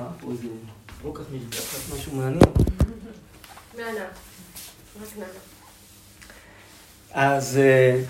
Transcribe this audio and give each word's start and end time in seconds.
ראה 0.00 0.10
פה 0.20 0.30
איזה 0.30 0.46
רוקח 1.02 1.22
מרקחת, 1.32 1.94
משהו 1.94 2.14
מעניין. 2.14 2.40
נענה. 3.76 4.04
רק 5.02 5.08
נענה. 5.18 5.32
אז 7.12 7.58
אה, 7.58 8.02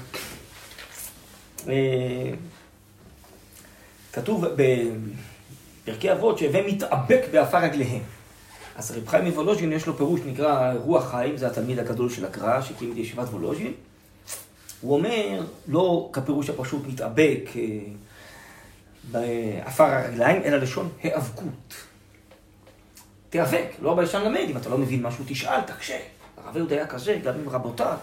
אה, 1.68 2.32
כתוב 4.12 4.44
בפרקי 5.84 6.12
אבות 6.12 6.38
שהווה 6.38 6.66
מתאבק 6.66 7.20
בעפר 7.32 7.58
רגליהם. 7.58 8.02
אז 8.76 8.90
רב 8.90 9.08
חיים 9.08 9.24
מוולוז'ין 9.24 9.72
יש 9.72 9.86
לו 9.86 9.96
פירוש 9.96 10.20
נקרא 10.20 10.72
רוח 10.72 11.10
חיים, 11.10 11.36
זה 11.36 11.46
התלמיד 11.46 11.78
הגדול 11.78 12.10
של 12.10 12.24
הקרא 12.24 12.60
שהקים 12.60 12.92
את 12.92 12.96
ישיבת 12.96 13.28
וולוז'ין. 13.28 13.72
הוא 14.80 14.94
אומר, 14.94 15.42
לא 15.68 16.10
כפירוש 16.12 16.50
הפשוט 16.50 16.86
מתאבק 16.86 17.42
אה, 17.56 17.62
בעפר 19.10 19.84
הרגליים, 19.84 20.42
אלא 20.44 20.56
לשון 20.56 20.88
היאבקות. 21.02 21.74
תיאבק, 23.30 23.66
לא 23.82 23.94
ביישן 23.94 24.22
למד, 24.24 24.46
אם 24.50 24.56
אתה 24.56 24.68
לא 24.68 24.78
מבין 24.78 25.02
משהו 25.02 25.24
תשאל, 25.28 25.60
תקשה. 25.60 25.98
הרב 26.36 26.56
אהוד 26.56 26.72
היה 26.72 26.86
כזה, 26.86 27.18
גם 27.24 27.34
עם 27.34 27.48
רבותיו, 27.48 27.98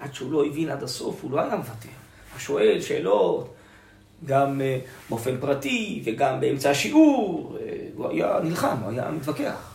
עד 0.00 0.14
שהוא 0.14 0.32
לא 0.32 0.46
הבין 0.46 0.70
עד 0.70 0.82
הסוף, 0.82 1.22
הוא 1.22 1.30
לא 1.30 1.40
היה 1.40 1.56
מוותר. 1.56 1.88
הוא 2.32 2.40
שואל 2.40 2.80
שאלות, 2.80 3.54
גם 4.24 4.60
אה, 4.60 4.78
באופן 5.08 5.40
פרטי 5.40 6.02
וגם 6.04 6.40
באמצע 6.40 6.70
השיעור, 6.70 7.56
אה, 7.60 7.76
הוא 7.94 8.08
היה 8.08 8.38
נלחם, 8.42 8.76
הוא 8.82 8.90
היה 8.90 9.10
מתווכח. 9.10 9.74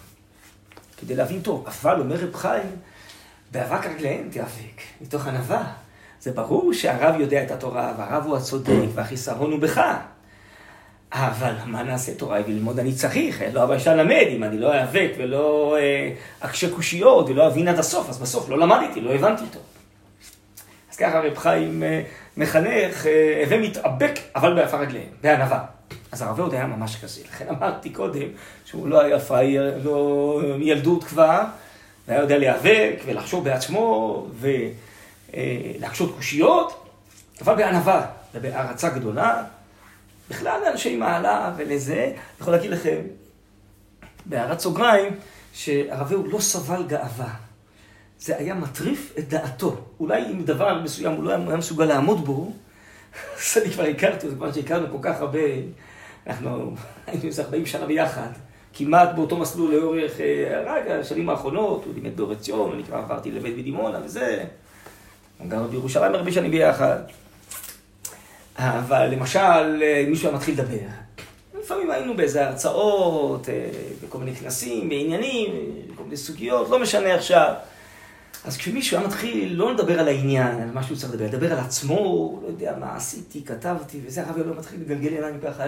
כדי 0.97 1.15
להבין 1.15 1.41
טוב. 1.41 1.65
אבל 1.67 1.99
אומר 1.99 2.15
רב 2.15 2.35
חיים, 2.35 2.75
באבק 3.51 3.85
רגליהם 3.85 4.29
תיאבק, 4.31 4.81
מתוך 5.01 5.27
ענווה. 5.27 5.73
זה 6.21 6.31
ברור 6.31 6.73
שהרב 6.73 7.19
יודע 7.19 7.43
את 7.43 7.51
התורה, 7.51 7.93
והרב 7.97 8.25
הוא 8.25 8.37
הצודק, 8.37 8.87
והחיסרון 8.93 9.51
הוא 9.51 9.59
בך. 9.59 9.81
אבל 11.13 11.53
מה 11.65 11.83
נעשה 11.83 12.13
תורה 12.13 12.39
וללמוד 12.47 12.79
אני 12.79 12.93
צריך, 12.93 13.41
לא 13.53 13.63
אבא 13.63 13.75
אפשר 13.75 13.95
ללמד, 13.95 14.25
אם 14.29 14.43
אני 14.43 14.57
לא 14.57 14.73
איאבק 14.73 15.11
ולא 15.17 15.77
אה, 15.79 16.13
אקשה 16.39 16.69
קושיות 16.75 17.29
ולא 17.29 17.47
אבין 17.47 17.67
עד 17.67 17.79
הסוף, 17.79 18.09
אז 18.09 18.17
בסוף 18.17 18.49
לא 18.49 18.57
למדתי, 18.57 19.01
לא 19.01 19.13
הבנתי 19.13 19.41
אותו. 19.43 19.59
אז 20.91 20.97
ככה 20.97 21.19
רב 21.19 21.37
חיים 21.37 21.83
אה, 21.83 22.01
מחנך, 22.37 23.05
אה, 23.05 23.43
הווה 23.43 23.57
מתאבק, 23.57 24.19
אבל 24.35 24.55
בעפר 24.55 24.77
רגליהם, 24.77 25.09
בענווה. 25.21 25.65
אז 26.11 26.21
הרב 26.21 26.39
עוד 26.39 26.53
היה 26.53 26.65
ממש 26.65 26.95
כזה, 27.03 27.21
לכן 27.29 27.45
אמרתי 27.49 27.89
קודם 27.89 28.27
שהוא 28.65 28.87
לא 28.87 29.01
היה 29.01 29.19
פראייר, 29.19 29.79
לא 29.83 30.41
מילדות 30.57 31.03
כבר, 31.03 31.41
והיה 32.07 32.21
יודע 32.21 32.37
להיאבק 32.37 32.93
ולחשוב 33.05 33.43
בעצמו 33.43 34.27
ולהקשות 35.33 36.15
קושיות, 36.15 36.85
אבל 37.41 37.55
בענווה 37.55 38.05
ובהערצה 38.33 38.89
גדולה. 38.89 39.43
בכלל 40.29 40.61
לאנשי 40.65 40.95
מעלה 40.95 41.53
ולזה, 41.57 42.03
אני 42.03 42.13
יכול 42.39 42.53
להגיד 42.53 42.71
לכם, 42.71 43.01
בהערת 44.25 44.59
סוגריים, 44.59 45.13
שהרב 45.53 46.11
אהוד 46.11 46.27
לא 46.31 46.39
סבל 46.39 46.83
גאווה. 46.87 47.33
זה 48.19 48.37
היה 48.37 48.53
מטריף 48.53 49.13
את 49.19 49.29
דעתו. 49.29 49.75
אולי 49.99 50.25
אם 50.31 50.45
דבר 50.45 50.81
מסוים 50.81 51.13
הוא 51.13 51.23
לא 51.23 51.31
היה 51.31 51.57
מסוגל 51.57 51.85
לעמוד 51.85 52.25
בו, 52.25 52.51
אז 53.37 53.57
אני 53.63 53.73
כבר 53.73 53.83
הכרתי 53.83 54.25
אותו, 54.27 54.37
כבר 54.37 54.51
שהכרנו 54.51 54.87
כל 54.91 54.97
כך 55.01 55.21
הרבה, 55.21 55.39
אנחנו 56.27 56.75
היינו 57.07 57.23
איזה 57.23 57.43
40 57.43 57.65
שנה 57.65 57.85
ביחד, 57.85 58.29
כמעט 58.73 59.09
באותו 59.15 59.37
מסלול 59.37 59.75
לאורך 59.75 60.19
אה, 60.19 60.63
רק 60.65 60.87
השנים 60.87 61.29
האחרונות, 61.29 61.85
הוא 61.85 61.93
לימד 61.93 62.17
באור 62.17 62.31
עציון, 62.31 62.73
אני 62.73 62.83
כבר 62.83 62.97
עברתי 62.97 63.31
לבית 63.31 63.57
בדימונה 63.57 63.99
וזה, 64.05 64.43
גרנו 65.47 65.67
בירושלים 65.67 66.15
הרבה 66.15 66.31
שנים 66.31 66.51
ביחד. 66.51 66.99
אבל 68.57 69.07
למשל, 69.11 69.83
מישהו 70.07 70.27
היה 70.27 70.37
מתחיל 70.37 70.53
לדבר. 70.53 70.77
לפעמים 71.63 71.91
היינו 71.91 72.17
באיזה 72.17 72.47
הרצאות, 72.47 73.49
אה, 73.49 73.69
בכל 74.03 74.17
מיני 74.17 74.35
כנסים, 74.35 74.89
בעניינים, 74.89 75.51
בכל 75.93 76.03
מיני 76.03 76.17
סוגיות, 76.17 76.69
לא 76.69 76.79
משנה 76.79 77.15
עכשיו. 77.15 77.53
אז 78.45 78.57
כשמישהו 78.57 78.97
היה 78.97 79.07
מתחיל 79.07 79.53
לא 79.53 79.73
לדבר 79.73 79.99
על 79.99 80.07
העניין, 80.07 80.61
על 80.61 80.71
מה 80.73 80.83
שהוא 80.83 80.97
צריך 80.97 81.13
לדבר, 81.13 81.25
לדבר 81.25 81.51
על 81.51 81.59
עצמו, 81.59 82.39
לא 82.43 82.47
יודע 82.47 82.73
מה 82.79 82.95
עשיתי, 82.95 83.43
כתבתי, 83.45 83.99
וזה 84.05 84.23
הרב 84.27 84.37
לא 84.37 84.55
מתחיל 84.55 84.79
לגלגל 84.81 85.13
עיניים 85.13 85.39
ככה, 85.39 85.63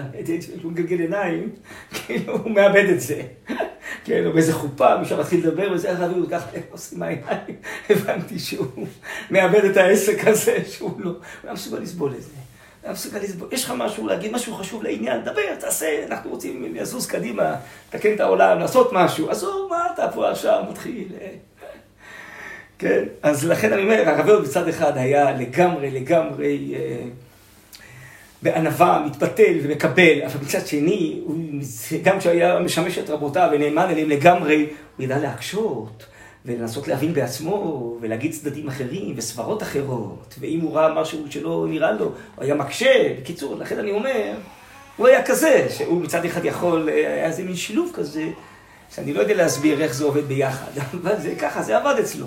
הוא 0.62 0.72
מגלגל 0.72 0.98
עיניים, 0.98 1.48
כאילו 1.94 2.36
הוא 2.38 2.50
מאבד 2.50 2.84
את 2.84 3.00
זה. 3.00 3.22
כן, 4.04 4.26
או 4.26 4.32
באיזה 4.32 4.52
חופה, 4.52 4.96
מישהו 4.96 5.18
מתחיל 5.18 5.46
לדבר, 5.46 5.72
וזה 5.72 5.90
הרב 5.90 6.16
הוא 6.16 6.30
ככה, 6.30 6.50
איך 6.54 6.64
עושים 6.70 7.02
העיניים? 7.02 7.56
הבנתי 7.90 8.38
שהוא 8.38 8.86
מאבד 9.30 9.64
את 9.64 9.76
העסק 9.76 10.26
הזה, 10.26 10.58
שהוא 10.68 11.00
לא, 11.00 11.10
הוא 11.10 11.18
היה 11.44 11.52
מסוגל 11.52 11.78
לסבול 11.78 12.14
את 12.14 12.22
זה. 12.22 12.39
היה 12.82 12.92
מסוגל 12.92 13.18
לסבול. 13.18 13.48
יש 13.52 13.64
לך 13.64 13.74
משהו 13.76 14.06
להגיד, 14.06 14.32
משהו 14.32 14.54
חשוב 14.54 14.82
לעניין, 14.82 15.24
דבר, 15.24 15.54
תעשה, 15.60 16.06
אנחנו 16.06 16.30
רוצים 16.30 16.74
לזוז 16.74 17.06
קדימה, 17.06 17.54
לתקן 17.88 18.14
את 18.14 18.20
העולם, 18.20 18.58
לעשות 18.58 18.90
משהו. 18.92 19.30
עזוב, 19.30 19.70
מה 19.70 19.86
אתה 19.94 20.08
פה 20.14 20.30
עכשיו 20.30 20.62
מתחיל? 20.70 21.08
כן, 22.78 23.04
אז 23.22 23.46
לכן 23.46 23.72
אני 23.72 23.82
אומר, 23.82 24.08
הרב 24.08 24.28
אהוד 24.28 24.42
בצד 24.42 24.68
אחד 24.68 24.96
היה 24.96 25.30
לגמרי, 25.32 25.90
לגמרי 25.90 26.74
אה, 26.74 27.02
בענווה, 28.42 29.02
מתפתל 29.06 29.58
ומקבל, 29.62 30.22
אבל 30.26 30.40
מצד 30.42 30.66
שני, 30.66 31.20
הוא, 31.24 31.36
גם 32.02 32.18
כשהיה 32.18 32.58
משמש 32.58 32.98
את 32.98 33.10
רבותיו 33.10 33.48
ונאמן 33.52 33.86
אליהם 33.90 34.08
לגמרי, 34.08 34.66
הוא 34.96 35.04
ידע 35.04 35.18
להקשות. 35.18 36.06
ולנסות 36.44 36.88
להבין 36.88 37.14
בעצמו, 37.14 37.96
ולהגיד 38.00 38.32
צדדים 38.32 38.68
אחרים, 38.68 39.14
וסברות 39.16 39.62
אחרות, 39.62 40.34
ואם 40.40 40.60
הוא 40.60 40.76
ראה 40.76 41.02
משהו 41.02 41.24
שלא 41.30 41.66
נראה 41.68 41.92
לו, 41.92 42.04
הוא 42.04 42.44
היה 42.44 42.54
מקשה. 42.54 43.14
בקיצור, 43.20 43.56
לכן 43.56 43.78
אני 43.78 43.90
אומר, 43.90 44.32
הוא 44.96 45.08
היה 45.08 45.26
כזה, 45.26 45.66
שהוא 45.70 46.02
מצד 46.02 46.24
אחד 46.24 46.44
יכול, 46.44 46.88
היה 46.88 47.26
איזה 47.26 47.42
מין 47.42 47.56
שילוב 47.56 47.90
כזה, 47.94 48.30
שאני 48.94 49.12
לא 49.12 49.20
יודע 49.20 49.34
להסביר 49.34 49.82
איך 49.82 49.94
זה 49.94 50.04
עובד 50.04 50.24
ביחד, 50.24 50.70
אבל 51.02 51.20
זה 51.20 51.34
ככה, 51.40 51.62
זה 51.62 51.76
עבד 51.76 51.94
אצלו. 52.00 52.26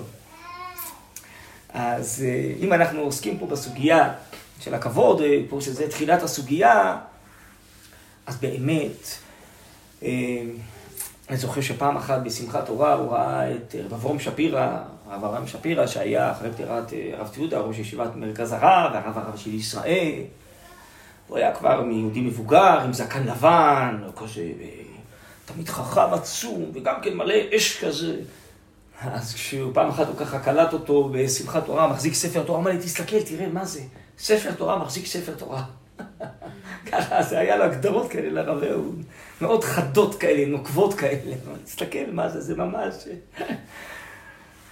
אז 1.74 2.24
אה, 2.26 2.52
אם 2.60 2.72
אנחנו 2.72 3.00
עוסקים 3.00 3.38
פה 3.38 3.46
בסוגיה 3.46 4.12
של 4.60 4.74
הכבוד, 4.74 5.20
אה, 5.20 5.38
פה 5.48 5.60
שזה 5.60 5.88
תחילת 5.88 6.22
הסוגיה, 6.22 6.96
אז 8.26 8.36
באמת, 8.36 9.08
אה, 10.02 10.08
אני 11.28 11.36
זוכר 11.36 11.60
שפעם 11.60 11.96
אחת 11.96 12.20
בשמחת 12.24 12.66
תורה 12.66 12.94
הוא 12.94 13.12
ראה 13.12 13.54
את 13.54 13.74
רב 13.84 13.94
אברהם 13.94 14.18
שפירא, 14.18 14.78
הרב 15.06 15.24
אברהם 15.24 15.46
שפירא, 15.46 15.86
שהיה 15.86 16.32
אחרי 16.32 16.52
פטירת 16.52 16.92
הרב 17.12 17.28
תיעודה, 17.28 17.58
ראש 17.58 17.78
ישיבת 17.78 18.16
מרכז 18.16 18.52
הרב, 18.52 18.90
והרב 18.94 19.18
הרב 19.18 19.36
של 19.36 19.54
ישראל. 19.54 20.22
הוא 21.28 21.36
היה 21.36 21.54
כבר 21.54 21.80
מיהודי 21.80 22.20
מבוגר, 22.20 22.80
עם 22.80 22.92
זקן 22.92 23.26
לבן, 23.26 24.02
או 24.06 24.14
כזה, 24.16 24.52
תמיד 25.44 25.68
חכם 25.68 26.12
עצום, 26.12 26.64
וגם 26.74 26.94
כן 27.02 27.16
מלא 27.16 27.34
אש 27.56 27.84
כזה. 27.84 28.16
אז 29.00 29.34
כשהוא 29.34 29.74
פעם 29.74 29.88
אחת 29.88 30.06
הוא 30.06 30.16
ככה 30.16 30.38
קלט 30.38 30.72
אותו 30.72 31.08
בשמחת 31.12 31.66
תורה, 31.66 31.88
מחזיק 31.88 32.14
ספר 32.14 32.42
תורה, 32.42 32.58
אמר 32.58 32.70
לי, 32.70 32.78
תסתכל, 32.78 33.22
תראה 33.22 33.48
מה 33.48 33.64
זה, 33.64 33.80
ספר 34.18 34.52
תורה 34.52 34.78
מחזיק 34.78 35.06
ספר 35.06 35.34
תורה. 35.34 35.64
ככה, 36.92 37.22
זה 37.22 37.38
היה 37.38 37.56
לו 37.56 37.64
הגדרות 37.64 38.10
כאלה 38.10 38.42
לרב 38.42 38.62
אהוד, 38.62 39.02
מאוד 39.40 39.64
חדות 39.64 40.14
כאלה, 40.14 40.46
נוקבות 40.46 40.94
כאלה. 40.94 41.36
תסתכל 41.64 42.10
מה 42.12 42.28
זה, 42.28 42.40
זה 42.40 42.56
ממש... 42.56 42.94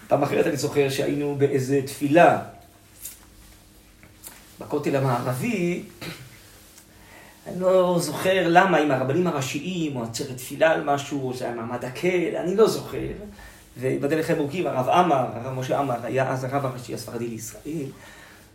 פעם 0.09 0.23
אחרת 0.23 0.47
אני 0.47 0.57
זוכר 0.57 0.89
שהיינו 0.89 1.35
באיזה 1.39 1.81
תפילה 1.87 2.43
בכותל 4.61 4.97
המערבי, 4.97 5.83
אני 7.47 7.61
לא 7.61 7.99
זוכר 8.01 8.49
למה, 8.49 8.79
עם 8.79 8.91
הרבנים 8.91 9.27
הראשיים, 9.27 9.97
או 9.97 10.03
עצרת 10.03 10.37
תפילה 10.37 10.71
על 10.71 10.85
משהו, 10.85 11.29
או 11.29 11.35
זה 11.35 11.45
היה 11.45 11.55
מעמד 11.55 11.85
הקל, 11.85 12.37
אני 12.37 12.57
לא 12.57 12.69
זוכר. 12.69 13.07
ובדל 13.81 14.21
מוקים, 14.39 14.67
הרב 14.67 14.89
עמר, 14.89 15.27
הרב 15.35 15.59
משה 15.59 15.79
עמר, 15.79 15.97
היה 16.03 16.31
אז 16.31 16.45
הרב 16.45 16.67
הראשי 16.67 16.95
הספרדי 16.95 17.29
לישראל, 17.29 17.87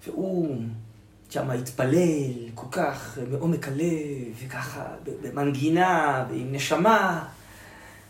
והוא 0.08 0.58
שם 1.38 1.50
התפלל 1.50 2.50
כל 2.56 2.68
כך 2.72 3.18
מעומק 3.32 3.68
הלב, 3.68 4.46
וככה 4.46 4.84
במנגינה 5.22 6.26
ועם 6.30 6.52
נשמה. 6.52 7.26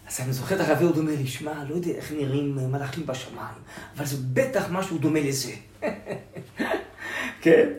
אז 0.08 0.20
אני 0.20 0.34
זוכר 0.34 0.56
את 0.56 0.62
הרב 0.62 0.82
הוא 0.82 0.92
דומה 0.92 1.12
לי, 1.12 1.28
שמע, 1.28 1.64
לא 1.70 1.76
יודע 1.76 1.92
איך 1.92 2.12
נראים 2.12 2.56
מלאכים 2.72 3.06
בשמיים, 3.06 3.58
אבל 3.98 4.06
זה 4.06 4.18
בטח 4.34 4.66
משהו 4.72 4.98
דומה 4.98 5.20
לזה. 5.20 5.52
כן? 7.42 7.70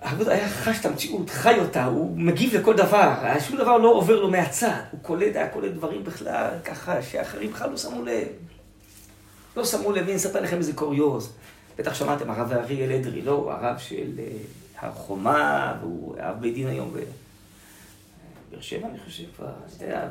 הרב 0.00 0.28
היה 0.28 0.48
חש 0.48 0.80
את 0.80 0.86
המציאות, 0.86 1.30
חי 1.30 1.58
אותה, 1.58 1.84
הוא 1.84 2.18
מגיב 2.18 2.54
לכל 2.54 2.76
דבר, 2.76 3.12
שום 3.48 3.56
דבר 3.56 3.78
לא 3.78 3.88
עובר 3.88 4.20
לו 4.20 4.30
מהצד, 4.30 4.80
הוא 4.90 5.00
קולט, 5.02 5.36
היה 5.36 5.48
קולט 5.48 5.72
דברים 5.72 6.04
בכלל, 6.04 6.48
ככה, 6.64 7.02
שאחרים 7.02 7.52
בכלל 7.52 7.70
לא 7.70 7.76
שמו 7.76 8.02
לב. 8.02 8.28
לא 9.56 9.64
שמו 9.64 9.92
לב, 9.92 10.02
אני 10.04 10.16
אספר 10.16 10.40
לכם 10.40 10.56
איזה 10.56 10.72
קוריוז. 10.72 11.32
בטח 11.78 11.94
שמעתם, 11.94 12.30
הרב 12.30 12.52
אריאל 12.52 12.92
אדרי, 12.92 13.22
לא? 13.22 13.32
הוא 13.32 13.52
הרב 13.52 13.78
של 13.78 14.10
אה, 14.18 14.24
הר 14.78 14.92
חומה, 14.92 15.74
והוא 15.80 16.16
אב 16.18 16.40
בית 16.40 16.54
דין 16.54 16.68
היום 16.68 16.90
בבאר 16.90 18.60
שבע, 18.60 18.88
אני 18.88 18.98
חושב 19.04 19.24
כבר. 19.36 19.46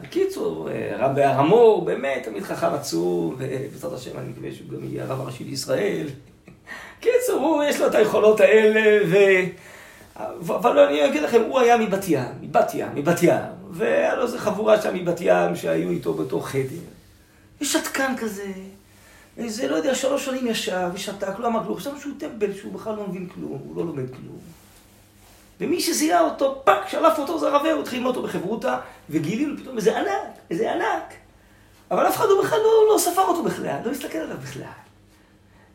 בקיצור, 0.02 0.70
אה, 0.72 0.94
רב 0.98 1.16
בהר 1.16 1.40
המור, 1.40 1.86
באמת, 1.86 2.24
תמיד 2.24 2.44
חכם 2.44 2.74
עצום, 2.74 3.36
ובעזרת 3.38 3.94
השם 3.94 4.18
אני 4.18 4.30
מקווה 4.30 4.52
שהוא 4.52 4.70
גם 4.70 4.84
יהיה 4.84 5.04
הרב 5.04 5.22
הראשי 5.22 5.44
לישראל. 5.44 6.08
קיצור, 7.00 7.40
הוא, 7.40 7.64
יש 7.64 7.80
לו 7.80 7.88
את 7.88 7.96
היכולות 7.96 8.40
האלה, 8.40 9.06
ו... 9.08 9.18
אבל 10.48 10.80
אני 10.80 11.06
אגיד 11.06 11.24
לכם, 11.24 11.42
הוא 11.42 11.60
היה 11.60 11.78
מבת 11.78 12.06
ים, 12.08 12.24
מבת 12.42 12.72
ים, 12.74 12.88
מבת 12.96 13.24
ים. 13.24 13.42
והיה 13.72 14.16
לו 14.16 14.24
איזה 14.24 14.40
חבורה 14.40 14.82
שם 14.82 14.96
מבת 14.96 15.18
ים 15.22 15.56
שהיו 15.56 15.90
איתו 15.90 16.14
באותו 16.14 16.40
חדר. 16.40 16.82
יש 17.62 17.74
שתקן 17.74 18.14
כזה, 18.18 18.52
איזה, 19.38 19.68
לא 19.68 19.76
יודע, 19.76 19.96
שלוש 19.96 20.26
שנים 20.26 20.48
ישב 20.48 20.90
ושתק, 20.94 21.40
לא 21.40 21.48
אמר 21.48 21.64
כלום. 21.64 21.78
חשבנו 21.78 22.00
שהוא 22.00 22.14
טמבל, 22.18 22.54
שהוא 22.54 22.74
בכלל 22.74 22.96
לא 22.96 23.08
מבין 23.08 23.28
כלום, 23.28 23.62
הוא 23.66 23.76
לא 23.76 23.86
לומד 23.86 24.10
כלום. 24.10 24.40
ומי 25.60 25.82
שזיהה 25.82 26.22
אותו, 26.22 26.62
פאק, 26.64 26.88
שלף 26.88 27.20
אותו, 27.20 27.40
זה 27.40 27.50
הוא 27.50 27.82
התחיל 27.82 28.08
אותו 28.08 28.22
בחברותה, 28.22 28.80
וגילינו 29.10 29.58
פתאום 29.58 29.78
איזה 29.78 30.00
ענק, 30.00 30.38
איזה 30.50 30.72
ענק. 30.72 31.14
אבל 31.92 32.08
אף 32.08 32.16
אחד 32.16 32.26
לא 32.30 32.44
בכלל 32.44 32.60
לא, 32.60 32.94
לא 32.94 32.98
ספר 32.98 33.22
אותו 33.22 33.44
בכלל, 33.44 33.78
לא 33.86 33.92
הסתכל 33.92 34.18
עליו 34.18 34.38
בכלל. 34.38 34.64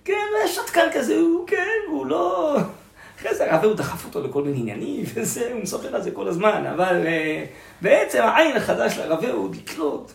כן, 0.04 0.26
שתקן 0.46 0.88
כזה, 0.92 1.16
הוא 1.16 1.46
כן, 1.46 1.78
הוא 1.88 2.06
לא... 2.06 2.56
אחרי 3.20 3.34
זה 3.34 3.52
הרב 3.52 3.64
הוא 3.64 3.74
דחף 3.74 4.04
אותו 4.04 4.22
לכל 4.22 4.42
מיני 4.42 4.58
עניינים, 4.58 5.04
וזה, 5.14 5.50
הוא 5.52 5.62
מספר 5.62 5.96
על 5.96 6.02
זה 6.02 6.10
כל 6.10 6.28
הזמן, 6.28 6.66
אבל 6.66 7.02
uh, 7.02 7.48
בעצם 7.82 8.22
העין 8.22 8.56
החדש 8.56 8.94
של 8.94 9.12
הרב 9.12 9.24
הוא 9.24 9.54
לקלוט. 9.54 10.12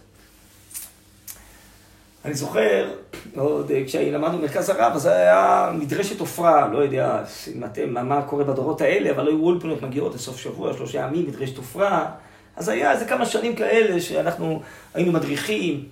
אני 2.26 2.34
זוכר, 2.34 2.90
עוד 3.38 3.72
אה, 3.72 3.84
כשלמדנו 3.86 4.38
במרכז 4.38 4.70
הרב, 4.70 4.92
אז 4.96 5.06
היה 5.06 5.72
מדרשת 5.74 6.20
עופרה, 6.20 6.68
לא 6.68 6.78
יודע 6.78 7.24
אם 7.56 7.64
אתם, 7.64 8.08
מה 8.08 8.22
קורה 8.22 8.44
בדורות 8.44 8.82
האלה, 8.82 9.12
אבל 9.12 9.28
היו 9.28 9.40
אולפנות 9.44 9.82
מגיעות 9.82 10.16
לסוף 10.16 10.38
שבוע, 10.38 10.74
שלושה 10.74 11.00
ימים, 11.00 11.28
מדרשת 11.28 11.58
עופרה. 11.58 12.12
אז 12.56 12.70
היה 12.70 12.92
איזה 12.92 13.06
כמה 13.06 13.26
שנים 13.26 13.56
כאלה 13.56 14.02
שאנחנו 14.02 14.62
היינו 14.94 15.12
מדריכים 15.12 15.84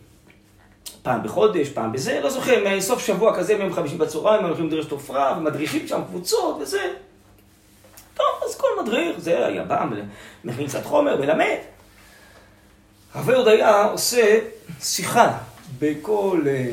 פעם 1.04 1.24
בחודש, 1.24 1.70
פעם 1.70 1.92
בזה, 1.92 2.20
לא 2.24 2.30
זוכר, 2.30 2.80
סוף 2.80 3.00
שבוע 3.00 3.38
כזה, 3.38 3.58
מיום 3.58 3.74
חמישי 3.74 3.98
בצהריים, 3.98 4.46
הולכים 4.46 4.68
לדרשת 4.68 4.92
עופרה, 4.92 5.36
ומדריכים 5.38 5.88
שם 5.88 6.02
קבוצות 6.08 6.58
וזה. 6.62 6.82
טוב, 8.14 8.26
אז 8.50 8.56
כל 8.56 8.68
מדריך, 8.84 9.20
זה 9.20 9.48
היה 9.48 9.64
בא, 9.64 9.86
מכין 10.44 10.68
קצת 10.68 10.86
חומר, 10.86 11.22
מלמד. 11.22 11.58
הרב 13.14 13.30
עוד 13.30 13.48
היה 13.48 13.84
עושה 13.84 14.40
שיחה 14.82 15.38
בכל 15.80 16.42
אה, 16.48 16.72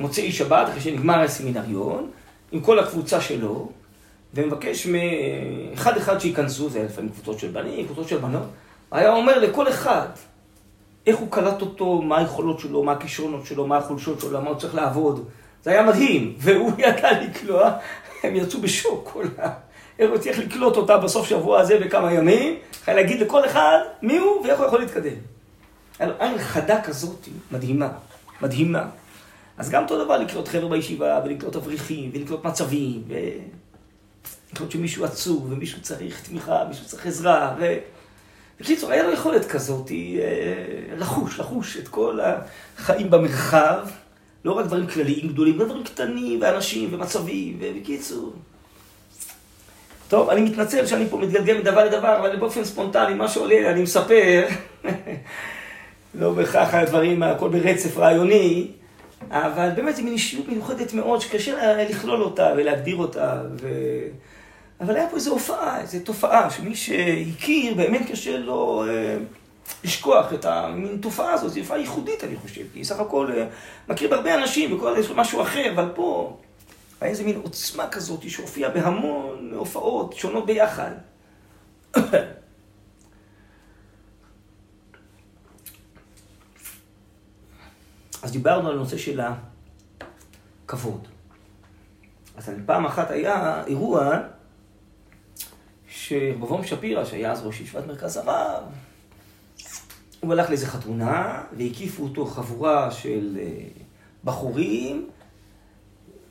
מוצאי 0.00 0.32
שבת, 0.32 0.68
אחרי 0.68 0.80
שנגמר 0.80 1.20
הסמינריון, 1.20 2.10
עם 2.52 2.60
כל 2.60 2.78
הקבוצה 2.78 3.20
שלו, 3.20 3.70
ומבקש 4.34 4.86
מאחד 4.86 5.96
אחד 5.96 6.18
שייכנסו, 6.18 6.70
זה 6.70 6.78
היה 6.78 6.86
לפעמים 6.86 7.10
קבוצות 7.10 7.38
של 7.38 7.48
בנים, 7.48 7.86
קבוצות 7.86 8.08
של 8.08 8.18
בנות, 8.18 8.46
היה 8.90 9.12
אומר 9.12 9.38
לכל 9.38 9.68
אחד 9.68 10.06
איך 11.06 11.16
הוא 11.16 11.30
קלט 11.30 11.60
אותו, 11.60 12.02
מה 12.02 12.18
היכולות 12.18 12.60
שלו, 12.60 12.82
מה 12.82 12.92
הכישרונות 12.92 13.46
שלו, 13.46 13.66
מה 13.66 13.76
החולשות 13.76 14.20
שלו, 14.20 14.42
מה 14.42 14.50
הוא 14.50 14.58
צריך 14.58 14.74
לעבוד. 14.74 15.28
זה 15.62 15.70
היה 15.70 15.82
מדהים, 15.82 16.34
והוא 16.38 16.72
ידע 16.78 17.20
לקלוע, 17.20 17.72
הם 18.22 18.36
יצאו 18.36 18.60
בשוק, 18.60 19.10
כל 19.12 19.24
ה... 19.38 19.48
איך 19.98 20.10
הוא 20.10 20.18
צריך 20.18 20.38
לקלוט 20.38 20.76
אותה 20.76 20.96
בסוף 20.96 21.26
שבוע 21.26 21.60
הזה 21.60 21.78
בכמה 21.78 22.12
ימים, 22.12 22.56
חייב 22.84 22.96
להגיד 22.96 23.20
לכל 23.20 23.44
אחד 23.46 23.78
מי 24.02 24.16
הוא 24.16 24.46
ואיך 24.46 24.58
הוא 24.58 24.66
יכול 24.66 24.80
להתקדם. 24.80 25.16
עין 26.18 26.38
חדה 26.38 26.82
כזאת, 26.82 27.28
מדהימה, 27.50 27.88
מדהימה. 28.42 28.88
אז 29.58 29.70
גם 29.70 29.82
אותו 29.82 30.04
דבר 30.04 30.18
לקלוט 30.18 30.48
חבר'ה 30.48 30.68
בישיבה, 30.68 31.20
ולקלוט 31.24 31.56
אברכים, 31.56 32.10
ולקלוט 32.14 32.44
מצבים, 32.44 33.02
ולקלוט 33.08 34.70
שמישהו 34.70 35.04
עצוב, 35.04 35.52
ומישהו 35.52 35.82
צריך 35.82 36.22
תמיכה, 36.28 36.64
מישהו 36.68 36.86
צריך 36.86 37.06
עזרה, 37.06 37.56
ו... 37.60 37.76
בקיצור, 38.60 38.90
היה 38.90 39.02
לו 39.02 39.12
יכולת 39.12 39.46
כזאת 39.48 39.90
אה, 39.90 40.96
לחוש, 40.96 41.40
לחוש 41.40 41.76
את 41.76 41.88
כל 41.88 42.18
החיים 42.78 43.10
במרחב, 43.10 43.88
לא 44.44 44.52
רק 44.52 44.66
דברים 44.66 44.86
כלליים 44.86 45.28
גדולים, 45.28 45.58
גם 45.58 45.64
דברים 45.64 45.84
קטנים, 45.84 46.42
ואנשים, 46.42 46.88
ומצבים, 46.92 47.58
ובקיצור. 47.60 48.32
טוב, 50.08 50.30
אני 50.30 50.40
מתנצל 50.40 50.86
שאני 50.86 51.08
פה 51.08 51.16
מתגלגל 51.18 51.58
מדבר 51.58 51.84
לדבר, 51.84 52.18
אבל 52.18 52.36
באופן 52.36 52.64
ספונטני, 52.64 53.14
מה 53.14 53.28
שעולה, 53.28 53.70
אני 53.70 53.82
מספר. 53.82 54.46
לא 56.14 56.32
בהכרח 56.32 56.74
הדברים, 56.74 57.22
הכל 57.22 57.48
ברצף 57.48 57.98
רעיוני, 57.98 58.70
אבל 59.30 59.70
באמת 59.76 59.96
זו 59.96 60.02
מין 60.02 60.12
אישיות 60.12 60.48
מיוחדת 60.48 60.92
מאוד, 60.92 61.20
שקשה 61.20 61.84
לכלול 61.90 62.22
אותה 62.22 62.52
ולהגדיר 62.56 62.96
אותה. 62.96 63.42
ו... 63.60 63.68
אבל 64.80 64.96
היה 64.96 65.08
פה 65.08 65.16
איזו 65.16 65.30
הופעה, 65.30 65.80
איזו 65.80 65.98
תופעה, 66.04 66.50
שמי 66.50 66.76
שהכיר, 66.76 67.74
באמת 67.74 68.10
קשה 68.10 68.38
לו 68.38 68.84
אה, 68.88 69.16
לשכוח 69.84 70.32
את 70.32 70.44
המין 70.44 70.98
תופעה 71.02 71.32
הזאת, 71.32 71.52
זו 71.52 71.60
תופעה 71.60 71.78
ייחודית, 71.78 72.24
אני 72.24 72.36
חושב, 72.36 72.62
כי 72.72 72.84
סך 72.84 73.00
הכל 73.00 73.30
אה, 73.36 73.46
מכיר 73.88 74.10
בהרבה 74.10 74.34
אנשים, 74.34 74.76
וכל 74.76 74.94
יש 74.98 75.10
משהו 75.10 75.42
אחר, 75.42 75.72
אבל 75.74 75.88
פה 75.94 76.36
היה 77.00 77.10
איזו 77.10 77.24
מין 77.24 77.40
עוצמה 77.42 77.88
כזאת 77.88 78.30
שהופיעה 78.30 78.70
בהמון 78.70 79.52
הופעות 79.54 80.12
שונות 80.12 80.46
ביחד. 80.46 80.90
אז 88.22 88.32
דיברנו 88.32 88.68
על 88.68 88.74
הנושא 88.74 88.96
של 88.96 89.20
הכבוד. 90.64 91.08
אז 92.36 92.50
פעם 92.66 92.86
אחת 92.86 93.10
היה 93.10 93.64
אירוע 93.66 94.18
שרבבום 95.88 96.64
שפירא, 96.64 97.04
שהיה 97.04 97.32
אז 97.32 97.46
ראש 97.46 97.60
ישיבת 97.60 97.86
מרכז 97.86 98.16
הרב, 98.16 98.62
הוא 100.20 100.32
הלך 100.32 100.48
לאיזה 100.48 100.66
חתונה, 100.66 101.42
והקיפו 101.56 102.02
אותו 102.02 102.26
חבורה 102.26 102.90
של 102.90 103.38
אה, 103.40 103.68
בחורים 104.24 105.10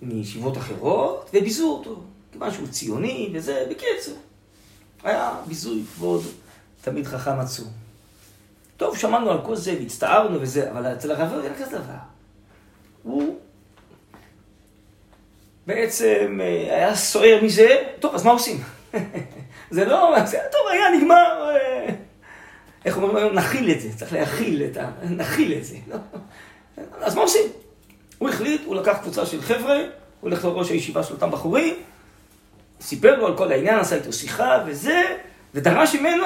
מישיבות 0.02 0.58
אחרות, 0.58 1.30
וביזו 1.34 1.72
אותו, 1.72 2.02
כיוון 2.32 2.52
שהוא 2.52 2.68
ציוני 2.68 3.32
וזה, 3.34 3.68
בקיצור. 3.70 4.18
היה 5.04 5.34
ביזוי 5.48 5.84
כבוד 5.96 6.22
תמיד 6.82 7.08
חכם 7.08 7.40
עצום. 7.40 7.79
טוב, 8.80 8.98
שמענו 8.98 9.32
על 9.32 9.38
כל 9.46 9.56
זה 9.56 9.76
והצטערנו 9.80 10.42
וזה, 10.42 10.72
אבל 10.72 10.94
אצל 10.94 11.12
הרב 11.12 11.40
אין 11.44 11.54
כזה 11.54 11.78
דבר. 11.78 11.94
הוא 13.04 13.40
בעצם 15.68 16.40
אה, 16.42 16.76
היה 16.76 16.96
סוער 16.96 17.40
מזה, 17.44 17.78
טוב, 18.00 18.16
אז 18.16 18.26
מה 18.26 18.32
עושים? 18.32 18.64
זה 19.72 19.86
לא, 19.86 20.26
זה 20.26 20.38
טוב, 20.52 20.62
היה 20.72 20.90
נגמר. 20.98 21.50
אה, 21.50 21.94
איך 22.86 22.98
אומרים 22.98 23.16
היום? 23.16 23.34
נכיל 23.34 23.72
את 23.72 23.82
זה, 23.82 23.90
צריך 23.98 24.14
להכיל 24.14 24.64
את 24.72 24.78
ה... 24.78 24.90
נכיל 25.10 25.54
את 25.58 25.66
זה. 25.66 25.76
לא? 25.88 25.98
אז 27.02 27.16
מה 27.16 27.22
עושים? 27.22 27.52
הוא 28.18 28.30
החליט, 28.30 28.62
הוא 28.66 28.76
לקח 28.76 28.98
קבוצה 29.02 29.26
של 29.26 29.42
חבר'ה, 29.42 29.78
הוא 29.78 29.88
הולך 30.22 30.46
לראש 30.46 30.70
הישיבה 30.70 31.04
של 31.04 31.14
אותם 31.14 31.32
בחורים, 31.32 31.76
סיפר 32.82 33.20
לו 33.20 33.28
על 33.28 33.38
כל 33.38 33.52
העניין, 33.52 33.80
עשה 33.80 33.96
איתו 33.96 34.14
שיחה 34.14 34.64
וזה, 34.68 35.18
ודרש 35.54 35.96
ממנו 35.96 36.26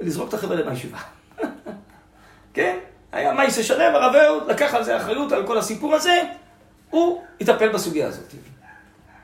לזרוק 0.00 0.28
את 0.28 0.34
החבר'ה 0.34 0.64
מהישיבה. 0.64 0.98
כן? 2.54 2.78
היה 3.12 3.34
מייסה 3.34 3.62
שלם, 3.62 3.94
הרב 3.94 4.14
אהוד 4.14 4.50
לקח 4.50 4.74
על 4.74 4.84
זה 4.84 4.96
אחריות, 4.96 5.32
על 5.32 5.46
כל 5.46 5.58
הסיפור 5.58 5.94
הזה, 5.94 6.22
הוא 6.90 7.22
יטפל 7.40 7.68
בסוגיה 7.68 8.08
הזאת. 8.08 8.34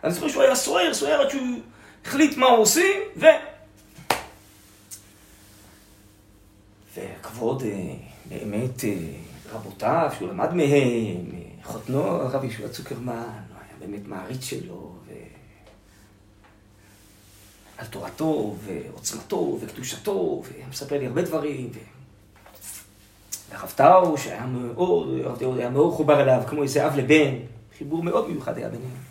אני 0.05 0.13
זוכר 0.13 0.29
שהוא 0.29 0.43
היה 0.43 0.55
סוער, 0.55 0.95
סוער 0.95 1.21
עד 1.21 1.31
שהוא 1.31 1.59
החליט 2.07 2.37
מה 2.37 2.47
הוא 2.47 2.59
עושים, 2.59 3.01
ו... 3.17 3.27
וכבוד 6.95 7.63
אה, 7.63 7.95
באמת 8.27 8.85
אה, 8.85 8.95
רבותיו, 9.53 10.11
שהוא 10.19 10.29
למד 10.29 10.55
מהם, 10.55 11.43
חותנו 11.63 12.05
הרב 12.05 12.45
ישוע 12.45 12.69
צוקרמן, 12.69 13.13
הוא 13.13 13.59
היה 13.59 13.75
באמת 13.81 14.09
מעריץ 14.09 14.45
שלו, 14.45 14.95
ו... 15.07 15.13
על 17.79 17.87
תורתו, 17.87 18.57
ועוצמתו, 18.65 19.59
וקדושתו, 19.61 20.43
ומספר 20.67 20.99
לי 20.99 21.07
הרבה 21.07 21.23
דברים. 21.23 21.71
ו... 21.75 22.00
והרב 23.51 23.73
טאו, 23.77 24.19
שהיה 24.19 24.47
מאוד, 24.47 25.21
הרב 25.25 25.39
טאו 25.39 25.55
היה 25.55 25.71
מאוד 25.71 25.95
חובר 25.95 26.21
אליו, 26.21 26.43
כמו 26.47 26.63
איזה 26.63 26.87
אב 26.87 26.97
לבן, 26.97 27.35
חיבור 27.79 28.03
מאוד 28.03 28.29
מיוחד 28.29 28.59
היה 28.59 28.69
ביניהם. 28.69 29.11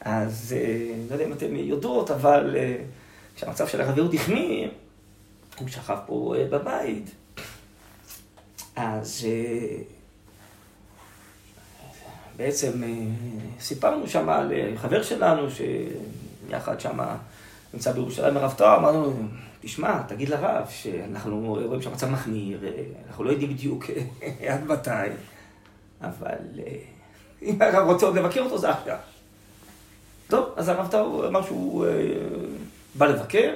אז 0.00 0.54
אה, 0.56 0.94
לא 1.08 1.14
יודע 1.14 1.26
אם 1.26 1.32
אתם 1.32 1.56
יודעות, 1.56 2.10
אבל 2.10 2.56
אה, 2.58 2.76
כשהמצב 3.36 3.68
של 3.68 3.80
הרב 3.80 3.96
יהוד 3.98 4.14
החמיר, 4.14 4.70
הוא 5.58 5.68
שכב 5.68 5.98
פה 6.06 6.34
אה, 6.38 6.44
בבית, 6.50 7.10
אז 8.76 9.26
בעצם 12.36 12.82
סיפרנו 13.60 14.08
שם 14.08 14.28
על 14.28 14.52
חבר 14.76 15.02
שלנו, 15.02 15.46
שיחד 15.50 16.80
שם 16.80 16.98
נמצא 17.74 17.92
בירושלים 17.92 18.36
הרב 18.36 18.54
טאו, 18.56 18.76
אמרנו 18.76 19.12
תשמע, 19.66 20.02
תגיד 20.08 20.28
לרב 20.28 20.66
שאנחנו 20.70 21.56
רואים 21.66 21.82
שהמצב 21.82 22.10
מחמיר, 22.10 22.60
אנחנו 23.08 23.24
לא 23.24 23.30
יודעים 23.30 23.50
בדיוק 23.50 23.84
עד 24.48 24.66
מתי, 24.66 24.90
אבל 26.00 26.36
אם 27.42 27.62
הרב 27.62 27.86
רוצה 27.86 28.06
עוד 28.06 28.18
לבקר 28.18 28.42
אותו, 28.42 28.58
זה 28.58 28.70
עכשיו. 28.70 28.96
טוב, 30.28 30.46
אז 30.56 30.68
הרב 30.68 30.88
טאו 30.90 31.26
אמר 31.28 31.42
שהוא 31.42 31.86
אה, 31.86 31.90
בא 32.94 33.06
לבקר, 33.06 33.54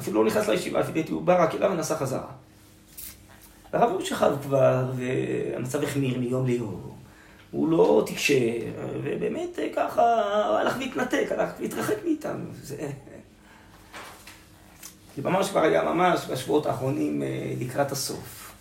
אפילו 0.00 0.24
לא 0.24 0.30
נכנס 0.30 0.48
לישיבה, 0.48 0.80
לפי 0.80 0.92
דעתי 0.92 1.12
הוא 1.12 1.22
בא 1.22 1.42
רק 1.42 1.54
אליו 1.54 1.70
ונסע 1.70 1.96
חזרה. 1.96 2.30
והרב 3.72 3.90
הוא 3.90 4.00
שכב 4.00 4.32
כבר, 4.42 4.84
והמצב 4.96 5.82
החמיר 5.82 6.18
מיום 6.18 6.46
ליום. 6.46 6.94
הוא 7.50 7.68
לא 7.68 8.02
תקשר, 8.06 8.34
ובאמת 9.02 9.58
אה, 9.58 9.68
ככה 9.76 10.02
הלך 10.60 10.76
והתנתק, 10.80 11.26
הלך 11.30 11.50
והתרחק 11.60 11.96
מאיתנו. 12.04 12.44
זה... 12.62 12.90
זה 15.18 15.24
ממש 15.30 15.50
כבר 15.50 15.60
היה 15.60 15.82
ממש 15.82 16.26
בשבועות 16.30 16.66
האחרונים 16.66 17.22
אה, 17.22 17.52
לקראת 17.60 17.92
הסוף. 17.92 18.52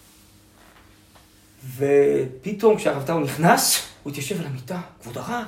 ופתאום 1.77 2.77
כשהרב 2.77 3.03
טאו 3.05 3.19
נכנס, 3.19 3.87
הוא 4.03 4.11
התיישב 4.11 4.39
על 4.39 4.47
המיטה, 4.47 4.81
כבוד 5.01 5.17
הרב. 5.17 5.47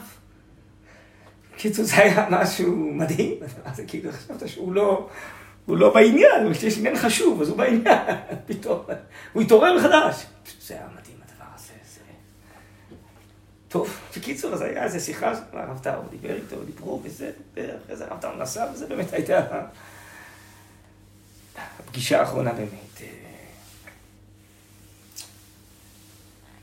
בקיצור, 1.55 1.85
זה 1.85 1.95
היה 1.95 2.27
משהו 2.31 2.75
מדהים, 2.75 3.35
אז 3.65 3.81
כאילו 3.87 4.11
חשבת 4.11 4.47
שהוא 4.47 4.73
לא, 4.73 5.09
הוא 5.65 5.77
לא 5.77 5.93
בעניין, 5.93 6.53
כשיש 6.53 6.77
עניין 6.77 6.97
חשוב, 6.97 7.41
אז 7.41 7.49
הוא 7.49 7.57
בעניין, 7.57 7.83
פתאום, 8.47 8.79
הוא 9.33 9.43
התעורר 9.43 9.77
מחדש. 9.77 10.25
זה 10.61 10.73
היה 10.73 10.87
מדהים 10.99 11.17
הדבר 11.23 11.49
הזה, 11.55 11.73
זה... 11.93 12.01
טוב, 13.67 13.97
בקיצור, 14.17 14.53
אז 14.53 14.61
היה 14.61 14.83
איזו 14.83 15.05
שיחה, 15.05 15.33
הרב 15.53 15.79
טאו 15.79 16.01
דיבר 16.11 16.35
איתו, 16.35 16.55
דיברו 16.65 17.01
וזה, 17.03 17.31
ואחרי 17.53 17.95
זה 17.95 18.05
הרב 18.05 18.19
טאו 18.21 18.35
נסע, 18.35 18.65
וזה 18.73 18.87
באמת 18.87 19.13
הייתה 19.13 19.41
הפגישה 21.79 22.19
האחרונה 22.19 22.53
באמת. 22.53 22.89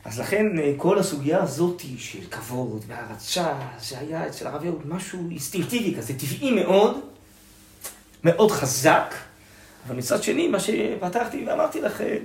אז 0.07 0.21
לכן 0.21 0.59
אה, 0.59 0.73
כל 0.77 0.99
הסוגיה 0.99 1.43
הזאת 1.43 1.83
של 1.99 2.27
כבוד 2.31 2.85
והערצה, 2.87 3.53
זה 3.79 3.99
היה 3.99 4.27
אצל 4.27 4.47
הרב 4.47 4.65
יהוד 4.65 4.83
משהו 4.85 5.31
אינסטינקטיבי 5.31 5.95
כזה, 5.99 6.19
טבעי 6.19 6.51
מאוד, 6.51 7.01
מאוד 8.25 8.51
חזק, 8.51 9.15
אבל 9.87 9.97
מצד 9.97 10.23
שני, 10.23 10.49
מה 10.49 10.61
שפתחתי 10.61 11.45
ואמרתי 11.47 11.81
לכם, 11.81 12.17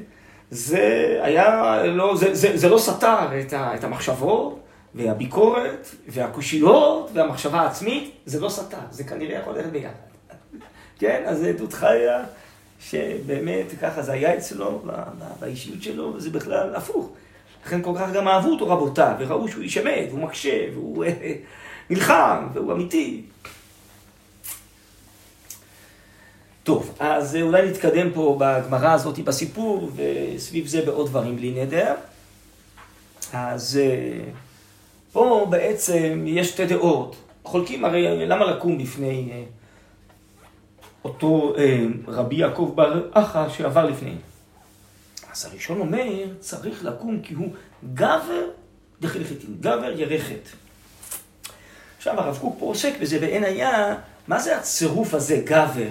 זה 0.52 1.20
היה, 1.22 1.78
לא, 1.84 2.16
זה, 2.16 2.36
זה, 2.36 2.58
זה 2.58 2.70
לא 2.70 2.78
סתר 2.78 3.40
את, 3.40 3.54
ה, 3.54 3.76
את 3.76 3.84
המחשבות 3.84 4.60
והביקורת 4.96 5.90
והקושיות 6.08 7.10
והמחשבה 7.14 7.62
העצמית, 7.62 8.12
זה 8.26 8.40
לא 8.40 8.50
סתר, 8.50 8.78
זה 8.92 9.04
כנראה 9.04 9.40
יכול 9.40 9.56
ללכת 9.56 9.70
ביחד. 9.70 9.94
כן, 11.00 11.24
אז 11.26 11.44
עדות 11.44 11.74
חיה, 11.74 12.24
שבאמת 12.90 13.66
ככה 13.82 14.02
זה 14.02 14.12
היה 14.12 14.38
אצלו, 14.38 14.82
באישיות 15.40 15.84
שלו, 15.84 16.14
וזה 16.16 16.30
בכלל 16.30 16.76
הפוך. 16.76 17.10
לכן 17.66 17.82
כל 17.82 17.94
כך 18.00 18.12
גם 18.14 18.28
אהבו 18.28 18.50
אותו 18.50 18.70
רבותיו, 18.70 19.16
וראו 19.20 19.48
שהוא 19.48 19.64
איש 19.64 19.78
אמת, 19.78 20.08
והוא 20.10 20.20
מקשה, 20.20 20.66
והוא 20.74 21.06
אה, 21.06 21.34
נלחם, 21.90 22.48
והוא 22.54 22.74
אמיתי. 22.74 23.22
טוב, 26.64 26.96
אז 27.00 27.36
אולי 27.36 27.70
נתקדם 27.70 28.12
פה 28.14 28.38
בגמרא 28.40 28.94
הזאת 28.94 29.20
בסיפור, 29.20 29.90
וסביב 29.96 30.68
זה 30.68 30.82
בעוד 30.86 31.08
דברים 31.08 31.36
בלי 31.36 31.52
נדר. 31.52 31.96
אז 33.34 33.80
אה, 33.82 34.24
פה 35.12 35.48
בעצם 35.50 36.24
יש 36.28 36.50
שתי 36.50 36.66
דעות. 36.66 37.16
חולקים 37.44 37.86
הרי 37.86 38.26
למה 38.26 38.46
לקום 38.46 38.78
בפני 38.78 39.44
אה, 41.06 41.10
אותו 41.10 41.56
רבי 42.08 42.36
יעקב 42.36 42.72
בר 42.76 43.08
אחא 43.12 43.50
שעבר 43.50 43.86
לפני. 43.86 44.16
אז 45.32 45.46
הראשון 45.46 45.80
אומר, 45.80 46.26
צריך 46.40 46.86
לקום 46.86 47.20
כי 47.22 47.34
הוא 47.34 47.54
גבר 47.94 48.44
דחילחיתין, 49.02 49.56
גבר 49.60 50.00
ירחת. 50.00 50.50
עכשיו 51.98 52.20
הרב 52.20 52.38
קוק 52.42 52.56
פה 52.60 52.66
עוסק 52.66 52.94
בזה 53.02 53.20
בעין 53.20 53.44
היה, 53.44 53.96
מה 54.28 54.40
זה 54.40 54.58
הצירוף 54.58 55.14
הזה, 55.14 55.42
גבר 55.46 55.90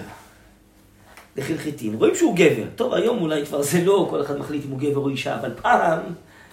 דחילחיתין? 1.37 1.95
רואים 1.95 2.15
שהוא 2.15 2.37
גבר. 2.37 2.65
טוב, 2.77 2.95
היום 2.95 3.19
אולי 3.19 3.47
כבר 3.47 3.63
זה 3.63 3.85
לא, 3.85 4.07
כל 4.11 4.23
אחד 4.23 4.39
מחליט 4.39 4.65
אם 4.65 4.71
הוא 4.71 4.79
גבר 4.79 5.01
או 5.01 5.09
אישה, 5.09 5.41
אבל 5.41 5.55
פעם 5.63 6.01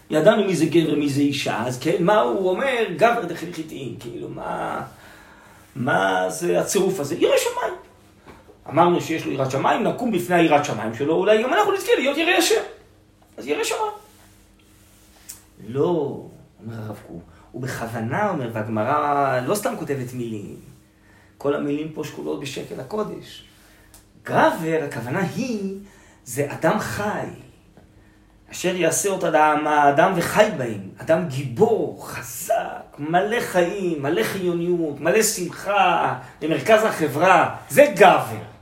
ידענו 0.10 0.44
מי 0.44 0.56
זה 0.56 0.66
גבר, 0.66 0.96
מי 0.96 1.10
זה 1.10 1.22
אישה, 1.22 1.64
אז 1.66 1.80
כן, 1.80 2.04
מה 2.04 2.20
הוא 2.20 2.50
אומר? 2.50 2.84
גבר 2.96 3.26
דחילחיתין, 3.26 3.96
כאילו, 4.00 4.30
מה, 4.30 4.82
מה 5.76 6.30
זה 6.30 6.60
הצירוף 6.60 7.00
הזה? 7.00 7.16
ירא 7.16 7.38
שמיים. 7.38 7.87
אמרנו 8.70 9.02
שיש 9.02 9.26
לו 9.26 9.32
יראת 9.32 9.52
שמיים, 9.52 9.84
נקום 9.84 10.12
בפני 10.12 10.36
היראת 10.36 10.66
שמיים 10.66 10.96
שלו, 10.96 11.16
אולי 11.16 11.44
גם 11.44 11.54
אנחנו 11.54 11.72
נזכה 11.72 11.92
להיות 11.98 12.18
יראי 12.18 12.34
השם. 12.34 12.62
אז 13.38 13.48
ירא 13.48 13.64
שמיים. 13.64 13.92
לא, 15.68 16.22
אומר 16.64 16.76
הרב 16.76 17.00
קוק, 17.08 17.22
הוא 17.52 17.62
בכוונה 17.62 18.30
אומר, 18.30 18.50
והגמרא 18.54 19.40
לא 19.46 19.56
סתם 19.56 19.74
כותבת 19.80 20.14
מילים. 20.14 20.56
כל 21.38 21.56
המילים 21.56 21.92
פה 21.94 22.04
שקולות 22.04 22.40
בשקל 22.40 22.80
הקודש. 22.80 23.44
גבר, 24.24 24.84
הכוונה 24.88 25.22
היא, 25.36 25.76
זה 26.26 26.48
אדם 26.52 26.80
חי. 26.80 27.28
אשר 28.52 28.76
יעשה 28.76 29.10
אותה 29.10 29.28
אדם, 29.28 29.68
האדם 29.68 30.14
וחי 30.16 30.50
בהם. 30.58 30.90
אדם 30.98 31.28
גיבור, 31.28 32.08
חזק, 32.08 32.96
מלא 33.00 33.40
חיים, 33.40 34.02
מלא 34.02 34.24
חיוניות, 34.24 35.00
מלא 35.00 35.24
שמחה, 35.24 36.16
למרכז 36.42 36.84
החברה. 36.84 37.56
זה 37.70 37.94
גבר. 37.96 38.57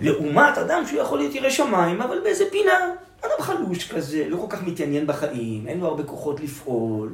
לעומת 0.00 0.58
אדם 0.58 0.82
שהוא 0.86 1.00
יכול 1.00 1.18
להיות 1.18 1.34
ירא 1.34 1.50
שמיים, 1.50 2.02
אבל 2.02 2.18
באיזה 2.24 2.44
פינה. 2.50 2.78
אדם 3.20 3.40
חלוש 3.40 3.92
כזה, 3.92 4.24
לא 4.28 4.36
כל 4.36 4.46
כך 4.48 4.62
מתעניין 4.62 5.06
בחיים, 5.06 5.68
אין 5.68 5.80
לו 5.80 5.86
הרבה 5.86 6.02
כוחות 6.02 6.40
לפעול. 6.40 7.12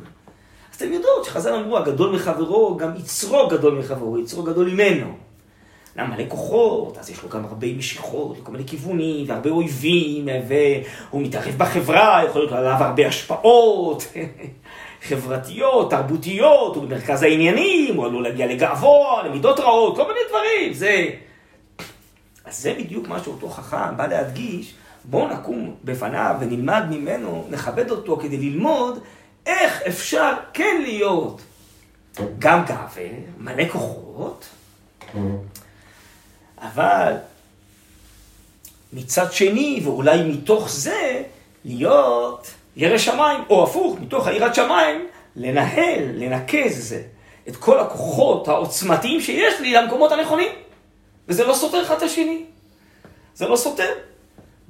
אז 0.70 0.76
אתם 0.76 0.92
יודעות 0.92 1.24
שחז"ל 1.24 1.54
אמרו, 1.54 1.78
הגדול 1.78 2.14
מחברו, 2.14 2.76
גם 2.76 2.96
יצרו 2.96 3.48
גדול 3.48 3.74
מחברו, 3.74 4.18
יצרו 4.18 4.42
גדול 4.42 4.70
ממנו. 4.70 5.06
למה 5.96 6.16
מלא 6.16 6.24
כוחות, 6.28 6.98
אז 6.98 7.10
יש 7.10 7.22
לו 7.22 7.28
גם 7.28 7.44
הרבה 7.44 7.66
משיכות, 7.78 8.38
לכל 8.38 8.52
מיני 8.52 8.66
כיוונים, 8.66 9.24
והרבה 9.28 9.50
אויבים, 9.50 10.28
והוא 10.48 11.22
מתערב 11.22 11.54
בחברה, 11.58 12.22
יכול 12.26 12.40
להיות 12.40 12.52
עליו 12.52 12.76
הרבה 12.80 13.06
השפעות 13.06 14.12
חברתיות, 15.08 15.90
תרבותיות, 15.90 16.76
הוא 16.76 16.84
במרכז 16.84 17.22
העניינים, 17.22 17.96
הוא 17.96 18.06
עלול 18.06 18.22
להגיע 18.22 18.46
לגאווה, 18.46 19.22
למידות 19.24 19.60
רעות, 19.60 19.96
כל 19.96 20.02
מיני 20.08 20.20
דברים, 20.28 20.72
זה... 20.72 21.10
אז 22.48 22.62
זה 22.62 22.74
בדיוק 22.78 23.08
מה 23.08 23.24
שאותו 23.24 23.48
חכם 23.48 23.96
בא 23.96 24.06
להדגיש, 24.06 24.74
בואו 25.04 25.28
נקום 25.28 25.74
בפניו 25.84 26.36
ונלמד 26.40 26.82
ממנו, 26.90 27.46
נכבד 27.50 27.90
אותו 27.90 28.16
כדי 28.16 28.36
ללמוד 28.36 28.98
איך 29.46 29.82
אפשר 29.88 30.32
כן 30.52 30.80
להיות 30.82 31.40
גם 32.38 32.64
גבר, 32.64 33.02
מלא 33.38 33.68
כוחות, 33.72 34.46
אבל 36.58 37.14
מצד 38.92 39.32
שני, 39.32 39.80
ואולי 39.84 40.22
מתוך 40.22 40.70
זה, 40.70 41.22
להיות 41.64 42.50
ירא 42.76 42.98
שמיים, 42.98 43.40
או 43.50 43.64
הפוך, 43.64 43.98
מתוך 44.00 44.26
היראת 44.26 44.54
שמיים, 44.54 45.06
לנהל, 45.36 46.04
לנקז 46.14 46.94
את 47.48 47.56
כל 47.56 47.80
הכוחות 47.80 48.48
העוצמתיים 48.48 49.20
שיש 49.20 49.60
לי 49.60 49.72
למקומות 49.72 50.12
הנכונים. 50.12 50.48
וזה 51.28 51.44
לא 51.44 51.54
סותר 51.54 51.82
אחד 51.82 51.96
את 51.96 52.02
השני. 52.02 52.44
זה 53.34 53.48
לא 53.48 53.56
סותר. 53.56 53.92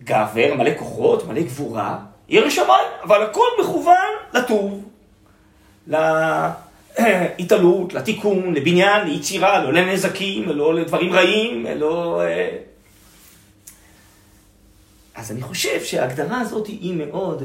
גבר, 0.05 0.55
מלא 0.55 0.71
כוחות, 0.79 1.27
מלא 1.27 1.41
גבורה, 1.43 1.99
ירא 2.29 2.50
שמיים, 2.50 2.88
אבל 3.03 3.23
הכל 3.23 3.47
מכוון 3.61 4.12
לטוב, 4.35 4.88
להתעלות, 6.99 7.95
לתיקון, 7.95 8.55
לבניין, 8.55 9.07
ליצירה, 9.07 9.65
לא 9.65 9.73
לנזקים, 9.73 10.49
לא 10.49 10.75
לדברים 10.75 11.12
רעים, 11.12 11.67
לא... 11.77 12.23
אה. 12.23 12.57
אז 15.15 15.33
אני 15.33 15.43
חושב 15.43 15.85
שההגדרה 15.85 16.41
הזאת 16.41 16.67
היא 16.67 16.95
מאוד 16.95 17.43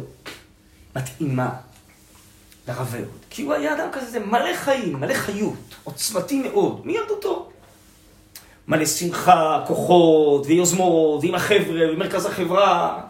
מתאימה 0.96 1.50
לרב 2.68 2.96
אהוד. 2.96 3.08
כי 3.30 3.42
הוא 3.42 3.54
היה 3.54 3.74
אדם 3.74 3.88
כזה 3.92 4.20
מלא 4.20 4.56
חיים, 4.56 4.94
מלא 4.94 5.14
חיות, 5.14 5.76
עוצמתי 5.84 6.40
מאוד, 6.40 6.82
מילדותו. 6.86 7.50
מלא 8.68 8.86
שמחה, 8.86 9.64
כוחות 9.68 10.46
ויוזמות, 10.46 11.24
ועם 11.24 11.36
החבר'ה, 11.36 11.88
במרכז 11.94 12.26
החברה, 12.26 13.02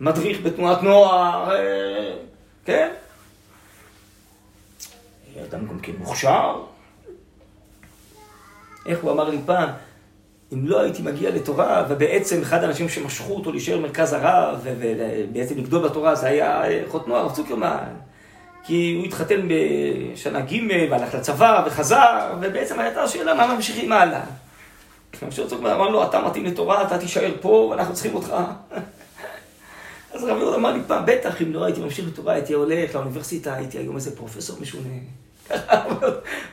מדריך 0.00 0.40
בתנועת 0.42 0.82
נוער, 0.82 1.52
אה, 1.52 2.12
כן? 2.64 2.88
אדם 5.48 5.66
גם 5.66 5.78
כן 5.78 5.92
מוכשר. 5.98 6.62
איך 8.86 8.98
הוא 9.02 9.12
אמר 9.12 9.30
לי 9.30 9.38
פעם, 9.46 9.68
אם 10.52 10.66
לא 10.66 10.80
הייתי 10.80 11.02
מגיע 11.02 11.30
לתורה, 11.30 11.84
ובעצם 11.88 12.42
אחד 12.42 12.64
האנשים 12.64 12.88
שמשכו 12.88 13.32
אותו 13.32 13.50
להישאר 13.50 13.78
במרכז 13.78 14.12
הרב, 14.12 14.60
ובעצם 14.62 15.58
לגדול 15.58 15.88
בתורה, 15.88 16.14
זה 16.14 16.26
היה 16.26 16.62
חותנו 16.88 17.16
הרב 17.16 17.32
צוקרמן. 17.32 17.94
כי 18.64 18.94
הוא 18.96 19.04
התחתן 19.04 19.48
בשנה 19.48 20.40
ג' 20.40 20.90
והלך 20.90 21.14
לצבא 21.14 21.64
וחזר, 21.66 22.32
ובעצם 22.40 22.80
הייתה 22.80 23.02
השאלה 23.02 23.34
מה 23.34 23.54
ממשיכים 23.54 23.92
הלאה. 23.92 24.20
רבי 25.22 25.48
צוקמן 25.48 25.70
אמר 25.70 25.88
לו, 25.88 26.04
אתה 26.04 26.22
מתאים 26.22 26.44
לתורה, 26.44 26.86
אתה 26.86 26.98
תישאר 26.98 27.32
פה, 27.40 27.68
ואנחנו 27.70 27.94
צריכים 27.94 28.14
אותך. 28.14 28.34
אז 30.12 30.24
רבי 30.24 30.40
יהודה 30.40 30.56
אמר 30.56 30.72
לי 30.72 30.80
פעם, 30.86 31.06
בטח, 31.06 31.42
אם 31.42 31.52
לא 31.52 31.64
הייתי 31.64 31.80
ממשיך 31.80 32.08
לתורה, 32.08 32.34
הייתי 32.34 32.52
הולך 32.52 32.94
לאוניברסיטה, 32.94 33.54
הייתי 33.54 33.78
היום 33.78 33.96
איזה 33.96 34.16
פרופסור 34.16 34.56
משונה. 34.60 34.88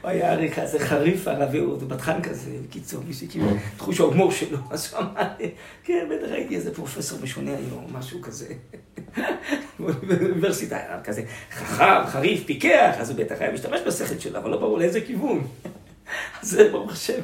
הוא 0.02 0.10
היה 0.10 0.34
הרי 0.34 0.52
כזה 0.52 0.80
חריף, 0.80 1.28
הרב 1.28 1.56
יהודה, 1.56 1.86
בטחן 1.86 2.22
כזה, 2.22 2.52
בקיצור, 2.68 3.04
מי 3.08 3.14
שכאילו, 3.14 3.48
תחוש 3.78 4.00
ההומור 4.00 4.32
שלו. 4.32 4.58
אז 4.70 4.94
הוא 4.94 5.00
אמר 5.00 5.28
לי, 5.40 5.52
כן, 5.84 6.08
בטח 6.12 6.32
הייתי 6.32 6.56
איזה 6.56 6.74
פרופסור 6.74 7.20
משונה 7.24 7.52
היום, 7.52 7.86
משהו 7.92 8.22
כזה. 8.22 8.48
באוניברסיטה 9.80 10.76
היה 10.76 11.02
כזה 11.04 11.24
חכם, 11.52 12.08
חריף, 12.08 12.44
פיקח, 12.46 12.96
אז 12.98 13.10
הוא 13.10 13.18
בטח 13.18 13.36
היה 13.40 13.52
משתמש 13.52 13.80
בשכל 13.88 14.20
שלו, 14.20 14.40
אבל 14.40 14.50
לא 14.50 14.58
ברור 14.58 14.78
לאיזה 14.78 15.02
כיוון. 15.02 15.48
אז 16.42 16.58
ברוך 16.72 16.92
השם. 16.92 17.22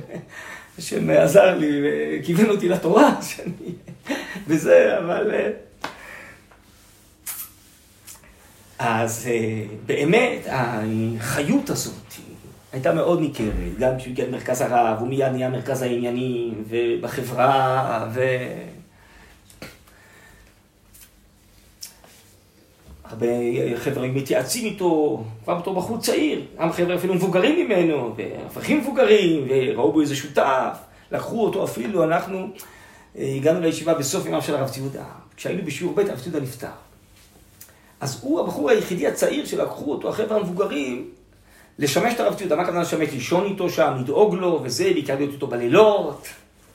השם 0.77 1.09
עזר 1.09 1.57
לי 1.57 1.81
וכיוון 1.83 2.49
אותי 2.49 2.69
לתורה, 2.69 3.21
שאני... 3.29 3.71
וזה, 4.47 4.97
אבל... 4.97 5.31
אה, 5.31 5.49
אז 8.79 9.27
אה, 9.31 9.63
באמת, 9.85 10.47
החיות 10.49 11.69
הזאת 11.69 12.13
הייתה 12.73 12.93
מאוד 12.93 13.21
ניכרת, 13.21 13.77
גם 13.79 13.97
כשהוא 13.97 14.11
הגיע 14.11 14.27
למרכז 14.27 14.61
הרב, 14.61 14.97
הוא 14.99 15.07
מיד 15.07 15.31
נהיה 15.31 15.49
מרכז 15.49 15.81
העניינים, 15.81 16.63
ובחברה, 16.69 18.07
ו... 18.13 18.21
הרבה 23.13 23.27
חבר'ה 23.77 24.07
מתייעצים 24.07 24.65
איתו, 24.65 25.23
כבר 25.43 25.55
בתור 25.55 25.75
בחור 25.75 25.97
צעיר, 25.97 26.41
גם 26.59 26.71
חבר'ה 26.71 26.95
אפילו 26.95 27.13
מבוגרים 27.13 27.65
ממנו, 27.65 28.15
והפכים 28.17 28.79
מבוגרים, 28.79 29.47
וראו 29.49 29.91
בו 29.91 30.01
איזה 30.01 30.15
שותף, 30.15 30.77
לקחו 31.11 31.45
אותו 31.45 31.63
אפילו, 31.63 32.03
אנחנו 32.03 32.47
אה, 33.17 33.33
הגענו 33.35 33.59
לישיבה 33.59 33.93
בסוף 33.93 34.25
ימיו 34.25 34.41
של 34.41 34.55
הרב 34.55 34.69
ציודה. 34.69 35.03
כשהיינו 35.35 35.65
בשיעור 35.65 35.93
ב', 35.93 35.99
הרב 35.99 36.19
ציודה 36.19 36.39
נפטר. 36.39 36.67
אז 38.01 38.19
הוא 38.21 38.39
הבחור 38.39 38.69
היחידי 38.69 39.07
הצעיר 39.07 39.45
שלקחו 39.45 39.91
אותו, 39.91 40.09
החבר'ה 40.09 40.37
המבוגרים, 40.37 41.09
לשמש 41.79 42.13
את 42.13 42.19
הרב 42.19 42.33
ציודה. 42.33 42.55
מה 42.55 42.61
הכוונה 42.61 42.81
לשמש? 42.81 43.09
לישון 43.09 43.45
איתו 43.45 43.69
שם, 43.69 43.93
לדאוג 43.99 44.35
לו 44.35 44.59
וזה, 44.63 44.83
בעיקר 44.83 45.15
להיות 45.15 45.33
איתו 45.33 45.47
בלילות, 45.47 46.27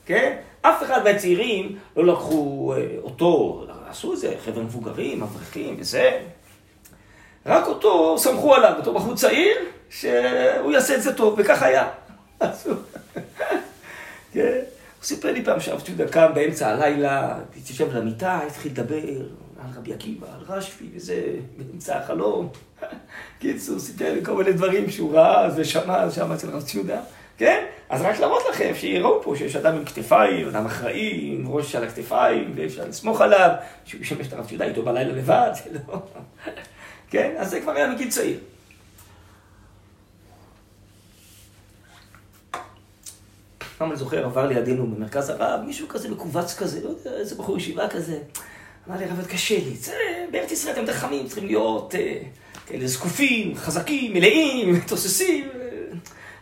כן? 0.05 0.35
אף 0.61 0.83
אחד 0.83 1.03
מהצעירים 1.03 1.75
לא 1.97 2.05
לקחו 2.13 2.73
אה, 2.77 2.85
אותו, 3.03 3.65
עשו 3.89 4.13
את 4.13 4.19
זה, 4.19 4.35
חבר'ה 4.45 4.63
מבוגרים, 4.63 5.23
אברכים 5.23 5.75
וזה. 5.79 6.19
רק 7.45 7.67
אותו 7.67 8.17
סמכו 8.17 8.55
עליו, 8.55 8.73
אותו 8.77 8.93
בחור 8.93 9.15
צעיר, 9.15 9.57
שהוא 9.89 10.71
יעשה 10.71 10.95
את 10.95 11.01
זה 11.01 11.13
טוב, 11.13 11.35
וכך 11.37 11.63
היה. 11.63 11.87
כן? 14.33 14.59
הוא 14.99 15.03
סיפר 15.03 15.31
לי 15.31 15.45
פעם 15.45 15.59
שהרב 15.59 15.81
ציודה 15.81 16.07
קם 16.07 16.31
באמצע 16.35 16.69
הלילה, 16.69 17.39
התיישב 17.57 17.95
למיטה, 17.95 18.39
התחיל 18.47 18.71
לדבר 18.71 19.03
על 19.59 19.69
רבי 19.77 19.93
עקיבא, 19.93 20.27
על 20.27 20.57
רשב"י, 20.57 20.89
וזה 20.95 21.23
באמצע 21.57 21.97
החלום. 21.97 22.49
קיצור, 23.39 23.79
סיפר 23.79 24.13
לי 24.13 24.25
כל 24.25 24.33
מיני 24.33 24.53
דברים 24.53 24.89
שהוא 24.89 25.13
ראה 25.13 25.49
ושמע 25.55 26.11
שם 26.11 26.31
אצל 26.31 26.49
רב 26.49 26.61
ציודה. 26.61 27.01
כן? 27.39 27.65
אז 27.89 28.01
רק 28.01 28.19
להראות 28.19 28.43
לכם, 28.49 28.71
שיראו 28.75 29.23
פה 29.23 29.35
שיש 29.37 29.55
אדם 29.55 29.75
עם 29.75 29.85
כתפיים, 29.85 30.47
אדם 30.47 30.65
אחראי, 30.65 31.35
עם 31.35 31.47
ראש 31.47 31.75
על 31.75 31.83
הכתפיים, 31.83 32.53
ואפשר 32.55 32.87
לסמוך 32.87 33.21
עליו, 33.21 33.49
שהוא 33.85 34.01
ישמש 34.01 34.27
את 34.27 34.33
הרב 34.33 34.47
ציודה 34.47 34.65
איתו 34.65 34.83
בלילה 34.83 35.13
לבד, 35.13 35.51
לא... 35.71 36.01
כן? 37.11 37.35
אז 37.37 37.49
זה 37.49 37.61
כבר 37.61 37.71
היה 37.71 37.87
מגיל 37.87 38.09
צעיר. 38.09 38.39
פעם 43.77 43.89
אני 43.89 43.97
זוכר, 43.97 44.25
עבר 44.25 44.47
לידינו 44.47 44.87
במרכז 44.87 45.29
הרב, 45.29 45.61
מישהו 45.65 45.87
כזה 45.87 46.09
מכווץ 46.09 46.57
כזה, 46.57 46.83
לא 46.83 46.89
יודע, 46.89 47.11
איזה 47.19 47.35
בחור 47.35 47.57
ישיבה 47.57 47.89
כזה. 47.89 48.19
אמר 48.89 48.97
לי, 48.97 49.05
הרב, 49.05 49.25
קשה 49.25 49.55
לי. 49.55 49.75
זה, 49.75 49.95
בארץ 50.31 50.51
ישראל 50.51 50.73
אתם 50.73 50.93
חכמים, 50.93 51.27
צריכים 51.27 51.45
להיות 51.45 51.95
אה, 51.95 52.17
כאלה 52.67 52.87
זקופים, 52.87 53.55
חזקים, 53.55 54.13
מלאים, 54.13 54.79
תוססים. 54.87 55.49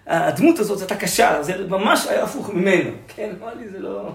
הדמות 0.08 0.60
הזאת 0.60 0.80
הייתה 0.80 0.96
קשה, 0.96 1.44
זה 1.44 1.68
ממש 1.68 2.08
היה 2.08 2.24
הפוך 2.24 2.50
ממנו. 2.50 2.90
כן, 3.08 3.34
אמר 3.42 3.54
לי, 3.54 3.70
זה 3.70 3.80
לא... 3.80 4.10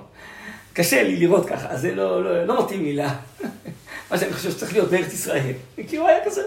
קשה 0.72 1.02
לי 1.02 1.16
לראות 1.16 1.48
ככה, 1.48 1.76
זה 1.76 1.94
לא, 1.94 2.24
לא, 2.24 2.44
לא 2.44 2.64
מתאים 2.64 2.82
לי 2.82 2.92
לה. 2.92 3.14
מה 4.10 4.18
שאני 4.18 4.32
חושב 4.32 4.50
שצריך 4.50 4.72
להיות 4.72 4.90
בארץ 4.90 5.12
ישראל. 5.12 5.52
כי 5.88 5.96
הוא 5.96 6.08
היה 6.08 6.24
כזה, 6.24 6.42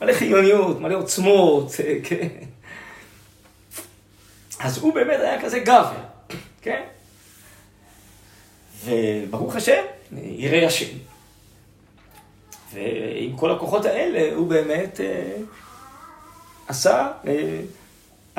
מלא 0.00 0.12
חיוניות, 0.12 0.80
מלא 0.80 0.94
עוצמות, 0.94 1.72
אה, 1.84 1.94
כן. 2.02 2.28
אז 4.60 4.78
הוא 4.78 4.94
באמת 4.94 5.20
היה 5.20 5.42
כזה 5.42 5.58
גבר, 5.58 5.92
כן? 6.62 6.82
וברוך 8.84 9.56
השם, 9.56 9.82
ירא 10.12 10.66
השם. 10.66 10.96
ועם 12.72 13.36
כל 13.36 13.50
הכוחות 13.50 13.84
האלה, 13.84 14.34
הוא 14.34 14.48
באמת 14.48 15.00
אה, 15.00 15.36
עשה 16.68 17.08
אה, 17.26 17.60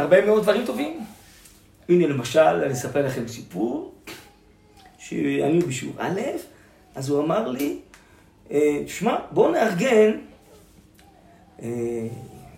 הרבה 0.02 0.26
מאוד 0.26 0.44
דברים 0.44 0.66
טובים. 0.66 1.00
הנה 1.90 2.08
למשל, 2.08 2.40
אני 2.40 2.74
אספר 2.74 3.06
לכם 3.06 3.28
סיפור, 3.28 3.94
שאני 4.98 5.60
בשיעור 5.60 5.96
א', 5.98 6.22
אז 6.96 7.10
הוא 7.10 7.24
אמר 7.24 7.48
לי, 7.48 7.80
אה, 8.52 8.84
תשמע, 8.86 9.18
בואו 9.32 9.52
נארגן 9.52 10.12
אה, 11.62 12.08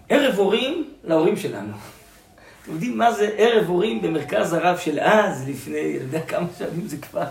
ערב 0.09 0.35
הורים 0.35 0.89
להורים 1.03 1.37
שלנו. 1.37 1.73
אתם 2.63 2.71
יודעים 2.71 2.97
מה 2.97 3.13
זה 3.13 3.29
ערב 3.37 3.67
הורים 3.67 4.01
במרכז 4.01 4.53
הרב 4.53 4.77
של 4.77 4.99
אז, 4.99 5.49
לפני, 5.49 5.79
אני 5.79 6.03
יודע 6.03 6.21
כמה 6.21 6.47
שנים 6.57 6.87
זה 6.87 6.97
כבר. 6.97 7.25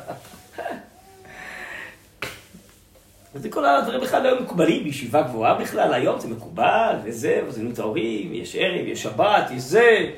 וזה 3.34 3.50
כל 3.50 3.64
הדברים 3.64 4.00
בכלל 4.00 4.22
לא 4.22 4.40
מקובלים 4.40 4.84
בישיבה 4.84 5.22
גבוהה 5.22 5.54
בכלל, 5.54 5.94
היום 5.94 6.20
זה 6.20 6.28
מקובל, 6.28 6.96
וזה, 7.04 7.40
מזמינים 7.48 7.72
את 7.72 7.78
ההורים, 7.78 8.34
יש 8.34 8.56
ערב, 8.56 8.86
יש 8.86 9.02
שבת, 9.02 9.50
יש 9.50 9.62
זה. 9.62 10.10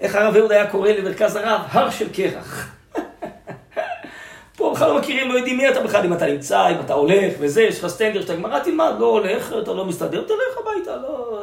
איך 0.00 0.14
הרב 0.14 0.36
אהוד 0.36 0.52
היה 0.52 0.70
קורא 0.70 0.90
למרכז 0.90 1.36
הרב? 1.36 1.60
הר 1.70 1.90
של 1.90 2.12
קרח. 2.12 2.72
פה 4.56 4.72
בכלל 4.74 4.88
לא 4.88 4.98
מכירים, 4.98 5.28
לא 5.28 5.34
יודעים 5.34 5.56
מי 5.56 5.68
אתה 5.68 5.80
בכלל, 5.80 6.04
אם 6.04 6.12
אתה 6.12 6.26
נמצא, 6.26 6.68
אם 6.68 6.80
אתה 6.84 6.94
הולך 6.94 7.34
וזה, 7.38 7.62
יש 7.62 7.78
לך 7.78 7.86
סטנדר 7.86 8.22
שאתה 8.22 8.36
גמרא, 8.36 8.58
תלמד, 8.58 8.92
לא 8.98 9.06
הולך, 9.06 9.54
אתה 9.62 9.72
לא 9.72 9.84
מסתדר, 9.84 10.24
תלך 10.24 10.66
הביתה, 10.66 10.96
לא, 10.96 11.42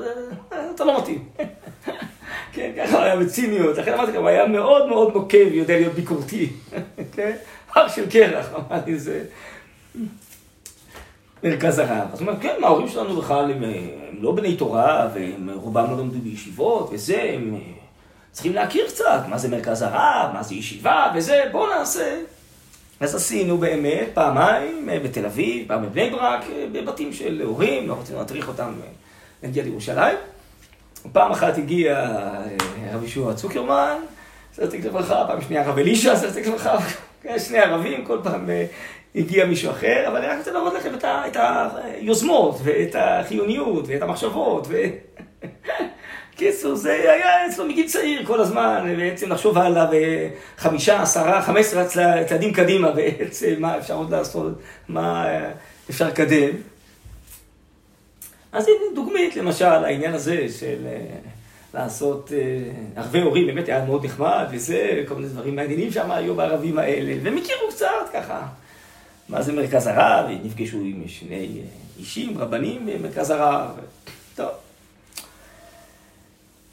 אתה 0.75 0.85
לא 0.85 0.97
מתאים. 0.97 1.25
כן, 2.53 2.71
ככה 2.77 3.03
היה 3.03 3.15
בציניות, 3.15 3.77
לכן 3.77 3.93
אמרתי 3.93 4.11
לכם, 4.11 4.25
היה 4.25 4.47
מאוד 4.47 4.89
מאוד 4.89 5.13
נוקב, 5.13 5.47
יודע 5.51 5.77
להיות 5.77 5.93
ביקורתי. 5.93 6.49
כן? 7.15 7.35
הר 7.73 7.87
של 7.87 8.09
קרח, 8.09 8.49
אמר 8.55 8.79
לי 8.85 8.99
זה. 8.99 9.23
מרכז 11.43 11.79
הרב. 11.79 12.08
אז 12.13 12.21
הוא 12.21 12.29
אומר, 12.29 12.39
כן, 12.39 12.56
ההורים 12.63 12.88
שלנו 12.88 13.21
בכלל 13.21 13.51
הם, 13.51 13.63
הם 13.63 14.17
לא 14.19 14.32
בני 14.32 14.56
תורה, 14.56 15.10
והם 15.13 15.49
רובם 15.53 15.91
לא 15.91 15.97
למדו 15.97 16.19
בישיבות, 16.19 16.89
וזה, 16.91 17.32
הם 17.34 17.60
צריכים 18.32 18.53
להכיר 18.53 18.88
קצת 18.88 19.21
מה 19.27 19.38
זה 19.38 19.49
מרכז 19.49 19.82
הרב, 19.82 20.32
מה 20.34 20.43
זה 20.43 20.56
ישיבה, 20.56 21.12
וזה, 21.15 21.43
בואו 21.51 21.69
נעשה. 21.69 22.21
אז 22.99 23.15
עשינו 23.15 23.58
באמת 23.58 24.08
פעמיים 24.13 24.89
בתל 25.03 25.25
אביב, 25.25 25.67
פעם 25.67 25.84
בבני 25.84 26.10
ברק, 26.10 26.45
בבתים 26.71 27.13
של 27.13 27.41
הורים, 27.45 27.88
לא 27.88 27.97
רצינו 28.01 28.19
להטריח 28.19 28.47
אותם 28.47 28.73
להגיע 29.43 29.63
לירושלים. 29.63 30.17
פעם 31.12 31.32
אחת 31.32 31.58
הגיע 31.58 31.99
אה, 31.99 32.45
רבי 32.93 33.06
ישוע 33.06 33.34
צוקרמן, 33.34 33.97
זרתק 34.56 34.79
לברכה, 34.84 35.25
פעם 35.27 35.41
שנייה 35.41 35.65
הרב 35.65 35.77
אלישע, 35.77 36.15
זרתק 36.15 36.47
לברכה, 36.47 36.77
שני 37.38 37.59
ערבים, 37.59 38.05
כל 38.05 38.19
פעם 38.23 38.49
אה, 38.49 38.65
הגיע 39.15 39.45
מישהו 39.45 39.71
אחר, 39.71 40.03
אבל 40.07 40.17
אני 40.17 40.27
רק 40.27 40.38
רוצה 40.38 40.51
להראות 40.51 40.73
לכם 40.73 40.93
את, 40.95 41.03
ה, 41.03 41.23
את 41.27 41.38
היוזמות, 41.39 42.59
ואת 42.63 42.95
החיוניות, 42.99 43.86
ואת 43.88 44.01
המחשבות, 44.01 44.67
ו... 44.69 44.77
קיצור, 46.36 46.75
זה 46.75 46.93
היה 46.93 47.47
אצלו 47.47 47.65
מגיל 47.65 47.88
צעיר 47.88 48.25
כל 48.25 48.41
הזמן, 48.41 48.95
בעצם 48.97 49.31
לחשוב 49.31 49.57
הלאה 49.57 49.88
בחמישה, 49.91 51.01
עשרה, 51.01 51.41
חמש 51.41 51.65
עשרה 51.65 52.23
צעדים 52.25 52.53
קדימה 52.53 52.91
בעצם, 52.97 53.53
מה 53.57 53.77
אפשר 53.77 53.93
עוד 53.93 54.12
לעשות, 54.12 54.53
מה 54.88 55.27
אפשר 55.89 56.07
לקדם. 56.07 56.49
אז 58.51 58.67
הנה 58.67 58.95
דוגמית, 58.95 59.36
למשל, 59.36 59.65
העניין 59.65 60.13
הזה 60.13 60.45
של 60.59 60.86
אה, 60.86 60.99
לעשות 61.73 62.31
ערבי 62.95 63.21
הורים, 63.21 63.47
באמת 63.47 63.67
היה 63.67 63.86
מאוד 63.86 64.05
נחמד, 64.05 64.45
וזה, 64.51 65.03
כל 65.07 65.15
מיני 65.15 65.27
דברים 65.27 65.55
מעניינים 65.55 65.91
שם 65.91 66.12
היו 66.12 66.36
בערבים 66.36 66.77
האלה, 66.77 67.13
והם 67.23 67.38
הכירו 67.38 67.69
קצת 67.69 68.09
ככה. 68.13 68.47
מה 69.29 69.41
זה 69.41 69.53
מרכז 69.53 69.88
הרב, 69.88 70.25
נפגשו 70.43 70.77
עם 70.77 71.03
שני 71.07 71.59
אה, 71.59 71.65
אישים, 71.99 72.38
רבנים 72.38 72.86
במרכז 72.86 73.29
הרב. 73.29 73.69
טוב. 74.36 74.49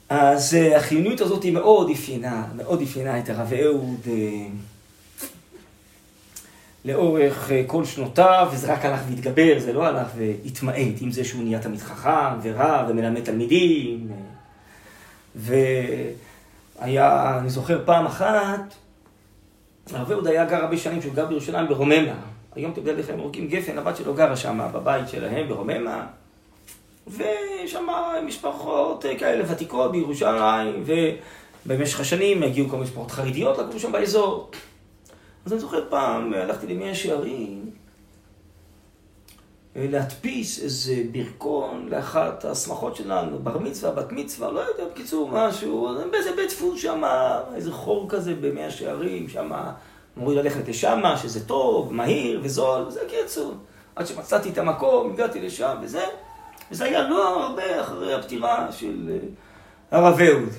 אז 0.09 0.53
החיוניות 0.75 1.21
הזאת 1.21 1.43
היא 1.43 1.53
מאוד 1.53 1.89
אפיינה, 1.89 2.45
מאוד 2.55 2.81
אפיינה 2.81 3.19
את 3.19 3.29
הרב 3.29 3.53
אהוד. 3.53 4.07
לאורך 6.85 7.51
אה, 7.51 7.63
כל 7.67 7.85
שנותיו, 7.85 8.49
וזה 8.53 8.73
רק 8.73 8.85
הלך 8.85 8.99
והתגבר, 9.09 9.59
זה 9.59 9.73
לא 9.73 9.85
הלך 9.85 10.07
והתמעט, 10.17 11.01
עם 11.01 11.11
זה 11.11 11.23
שהוא 11.23 11.43
נהיה 11.43 11.59
תמיד 11.59 11.79
חכם 11.79 12.39
ורב 12.43 12.85
ומלמד 12.89 13.23
תלמידים. 13.23 14.07
והיה, 15.35 17.37
אני 17.39 17.49
זוכר 17.49 17.81
פעם 17.85 18.05
אחת, 18.05 18.73
הרב 19.93 20.11
אהוד 20.11 20.27
היה 20.27 20.45
גר 20.45 20.55
הרבה 20.55 20.77
שנים, 20.77 21.01
שהוא 21.01 21.13
גר 21.13 21.25
בירושלים 21.25 21.67
ברוממה. 21.67 22.13
היום 22.55 22.71
תודה 22.71 22.91
לך, 22.91 23.09
הם 23.09 23.19
הורגים 23.19 23.47
גפן, 23.47 23.77
הבת 23.77 23.97
שלו 23.97 24.13
גרה 24.13 24.35
שם 24.35 24.59
בבית 24.73 25.09
שלהם 25.09 25.47
ברוממה. 25.47 26.07
ושם 27.07 27.87
משפחות 28.25 29.05
אה, 29.05 29.17
כאלה 29.17 29.43
ותיקות 29.47 29.91
בירושלים, 29.91 30.83
ובמשך 31.65 31.99
השנים 31.99 32.43
הגיעו 32.43 32.69
כל 32.69 32.77
משפחות 32.77 33.11
חרדיות 33.11 33.57
לגור 33.57 33.79
שם 33.79 33.91
באזור. 33.91 34.51
אז 35.45 35.51
אני 35.51 35.61
זוכר 35.61 35.89
פעם, 35.89 36.33
הלכתי 36.33 36.67
למי 36.67 36.89
השערים, 36.89 37.70
להדפיס 39.75 40.63
איזה 40.63 41.03
ברכון 41.11 41.87
לאחת 41.89 42.45
השמחות 42.45 42.95
שלנו, 42.95 43.39
בר 43.39 43.57
מצווה, 43.57 43.91
בת 43.91 44.11
מצווה, 44.11 44.51
לא 44.51 44.59
יודע, 44.59 44.83
בקיצור, 44.93 45.29
משהו, 45.33 45.89
באיזה 46.11 46.35
בית 46.35 46.49
דפוס 46.49 46.81
שם, 46.81 47.03
איזה 47.55 47.71
חור 47.71 48.05
כזה 48.09 48.35
במאה 48.35 48.71
שערים, 48.71 49.29
שם 49.29 49.51
אמורים 50.17 50.37
ללכת 50.37 50.67
לשם, 50.67 51.01
שזה 51.21 51.47
טוב, 51.47 51.93
מהיר 51.93 52.39
וזול, 52.43 52.89
זה 52.89 52.99
קיצור. 53.09 53.53
עד 53.95 54.05
שמצאתי 54.05 54.49
את 54.49 54.57
המקום, 54.57 55.13
הגעתי 55.13 55.41
לשם 55.41 55.75
וזה, 55.81 56.03
וזה 56.71 56.85
היה 56.85 57.09
לא 57.09 57.43
הרבה 57.43 57.81
אחרי 57.81 58.13
הפטירה 58.13 58.71
של 58.71 59.09
אה, 59.11 59.99
הרב 59.99 60.19
אהוד. 60.19 60.49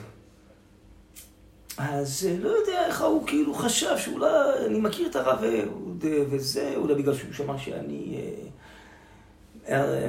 אז 1.79 2.29
אה, 2.31 2.37
לא 2.41 2.49
יודע 2.49 2.87
איך 2.87 3.03
הוא 3.03 3.27
כאילו 3.27 3.55
חשב 3.55 3.99
שאולי 3.99 4.31
אני 4.67 4.81
מכיר 4.81 5.11
את 5.11 5.17
הרב 5.17 5.45
אהוד 5.45 6.05
אה, 6.09 6.23
וזה, 6.31 6.73
אולי 6.77 6.95
בגלל 6.95 7.15
שהוא 7.15 7.33
שמע 7.33 7.59
שאני 7.59 8.17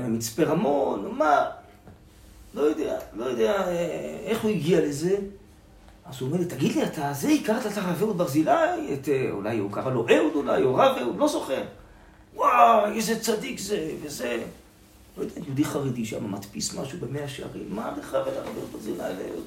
מצפה 0.09 0.43
רמון, 0.43 1.15
מה, 1.17 1.45
לא 2.53 2.61
יודע, 2.61 2.99
לא 3.13 3.25
יודע 3.25 3.67
איך 4.25 4.41
הוא 4.41 4.51
הגיע 4.51 4.81
לזה. 4.81 5.17
אז 6.05 6.21
הוא 6.21 6.27
אומר 6.27 6.39
לי, 6.39 6.45
תגיד 6.45 6.75
לי, 6.75 6.83
אתה 6.83 7.13
זה, 7.13 7.29
הכרת 7.29 7.65
את 7.65 7.77
הרב 7.77 7.97
אהוד 8.01 8.17
ברזילי? 8.17 8.93
את, 8.93 9.09
אולי 9.31 9.57
הוא 9.57 9.71
קרא 9.71 9.91
לו 9.91 10.05
אהוד 10.09 10.35
אולי, 10.35 10.63
או 10.63 10.75
רב 10.75 10.97
אהוד, 10.97 11.17
לא 11.17 11.27
זוכר. 11.27 11.63
וואי, 12.35 12.91
איזה 12.95 13.19
צדיק 13.19 13.59
זה, 13.59 13.91
וזה. 14.03 14.43
לא 15.17 15.23
יודע, 15.23 15.41
יהודי 15.45 15.65
חרדי 15.65 16.05
שם 16.05 16.31
מדפיס 16.31 16.73
משהו 16.73 16.99
במאה 16.99 17.27
שערים, 17.27 17.67
מה 17.69 17.93
לך 17.99 18.17
ולרב 18.25 18.55
ברזילי 18.71 18.97
לאהוד 18.97 19.43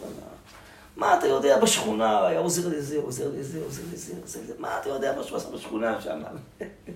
מה 0.97 1.19
אתה 1.19 1.27
יודע 1.27 1.61
בשכונה, 1.61 2.27
היה 2.27 2.39
עוזר 2.39 2.69
לזה, 2.69 2.99
עוזר 2.99 3.31
לזה, 3.39 3.61
עוזר 3.65 3.83
לזה, 3.93 4.13
עוזר 4.23 4.41
לזה, 4.43 4.55
מה 4.59 4.79
אתה 4.81 4.89
יודע 4.89 5.17
מה 5.17 5.23
שהוא 5.23 5.37
עשה 5.37 5.51
בשכונה 5.51 6.01
שם? 6.01 6.21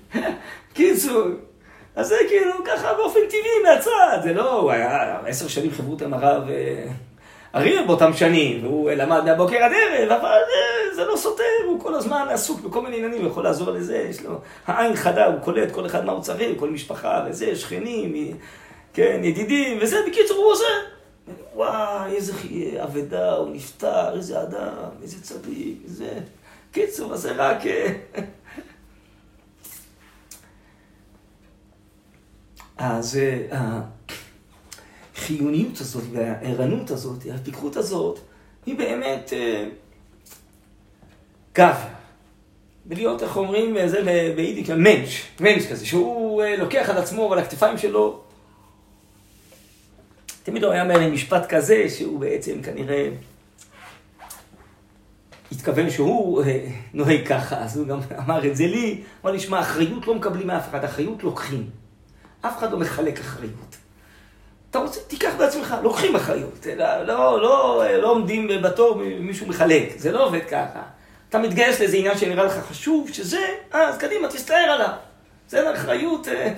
קיצור, 0.75 1.27
אז 1.97 2.09
זה 2.09 2.17
כאילו 2.29 2.53
ככה 2.65 2.95
באופן 2.95 3.21
טבעי 3.29 3.63
מהצד, 3.65 4.19
זה 4.23 4.33
לא, 4.33 4.61
הוא 4.61 4.71
היה 4.71 5.19
עשר 5.27 5.49
שנים 5.49 5.71
חברות 5.71 6.03
עם 6.03 6.15
הרב 6.15 6.43
אריה 7.55 7.83
באותם 7.83 8.13
שנים, 8.13 8.65
והוא 8.65 8.91
למד 8.91 9.25
מהבוקר 9.25 9.57
עד 9.57 9.73
ערב, 9.75 10.13
אבל 10.13 10.39
זה 10.95 11.05
לא 11.05 11.17
סותר, 11.17 11.43
הוא 11.67 11.81
כל 11.81 11.95
הזמן 11.95 12.27
עסוק 12.31 12.61
בכל 12.61 12.83
מיני 12.83 12.97
עניינים, 12.97 13.21
הוא 13.21 13.31
יכול 13.31 13.45
לעזור 13.45 13.71
לזה, 13.71 14.07
יש 14.11 14.23
לו 14.23 14.41
העין 14.67 14.97
חדה, 14.97 15.27
הוא 15.27 15.41
קולט 15.41 15.73
כל 15.73 15.87
אחד 15.87 16.05
מה 16.05 16.13
הוא 16.13 16.23
צריך, 16.23 16.59
כל 16.59 16.71
משפחה 16.71 17.25
וזה, 17.29 17.57
שכנים, 17.57 18.37
כן, 18.95 19.21
ידידים, 19.25 19.79
וזה, 19.81 19.97
בקיצור, 20.09 20.37
הוא 20.37 20.47
עוזר. 20.47 20.65
וואי, 21.55 22.17
איזה 22.17 22.33
אבדה, 22.83 23.33
הוא 23.33 23.49
נפטר, 23.53 24.17
איזה 24.17 24.43
אדם, 24.43 24.89
איזה 25.03 25.23
צדיק, 25.23 25.79
איזה... 25.85 26.09
קיצור, 26.73 27.13
אז 27.13 27.21
זה 27.21 27.33
רק... 27.37 27.59
אז 32.83 33.21
החיוניות 35.17 35.81
הזאת 35.81 36.05
והערנות 36.13 36.91
הזאת, 36.91 37.19
הפיקחות 37.35 37.77
הזאת, 37.77 38.19
היא 38.67 38.79
באמת 38.79 39.33
גב. 41.55 41.77
ולהיות, 42.87 43.23
איך 43.23 43.37
אומרים, 43.37 43.77
זה 43.87 44.03
ביידיש, 44.37 44.71
מנש, 44.71 45.27
מנש 45.41 45.67
כזה, 45.67 45.87
שהוא 45.87 46.43
לוקח 46.59 46.91
על 46.91 46.99
עצמו 46.99 47.29
ועל 47.31 47.39
הכתפיים 47.39 47.79
שלו 47.79 48.21
תמיד 50.43 50.65
הוא 50.65 50.73
היה 50.73 50.85
לי 50.85 51.11
משפט 51.11 51.47
כזה, 51.49 51.89
שהוא 51.89 52.21
בעצם 52.21 52.63
כנראה 52.63 53.09
התכוון 55.53 55.91
שהוא 55.91 56.43
אה, 56.43 56.67
נוהג 56.95 57.27
ככה, 57.27 57.59
אז 57.59 57.77
הוא 57.77 57.87
גם 57.87 58.01
אמר 58.19 58.47
את 58.47 58.57
זה 58.57 58.67
לי, 58.67 59.03
אמר 59.25 59.33
לי, 59.33 59.41
שמע, 59.41 59.61
אחריות 59.61 60.07
לא 60.07 60.15
מקבלים 60.15 60.47
מאף 60.47 60.69
אחד, 60.69 60.85
אחריות 60.85 61.23
לוקחים. 61.23 61.80
אף 62.41 62.59
אחד 62.59 62.73
לא 62.73 62.79
מחלק 62.79 63.19
אחריות. 63.19 63.77
אתה 64.71 64.79
רוצה, 64.79 65.01
תיקח 65.01 65.31
בעצמך, 65.39 65.75
לוקחים 65.83 66.17
אחריות. 66.17 66.67
לא, 66.77 67.03
לא, 67.03 67.43
לא, 67.43 67.85
לא 68.03 68.11
עומדים 68.11 68.49
בתור, 68.63 69.03
מישהו 69.21 69.47
מחלק, 69.47 69.93
זה 69.97 70.13
לא 70.13 70.27
עובד 70.27 70.45
ככה. 70.51 70.83
אתה 71.29 71.39
מתגייס 71.39 71.81
לאיזה 71.81 71.97
עניין 71.97 72.19
שנראה 72.19 72.45
לך 72.45 72.67
חשוב, 72.71 73.11
שזה, 73.13 73.47
אז 73.71 73.99
קדימה, 73.99 74.29
תסתער 74.29 74.71
עליו. 74.71 74.93
זה 75.49 75.75
אחריות. 75.75 76.29
אה, 76.29 76.53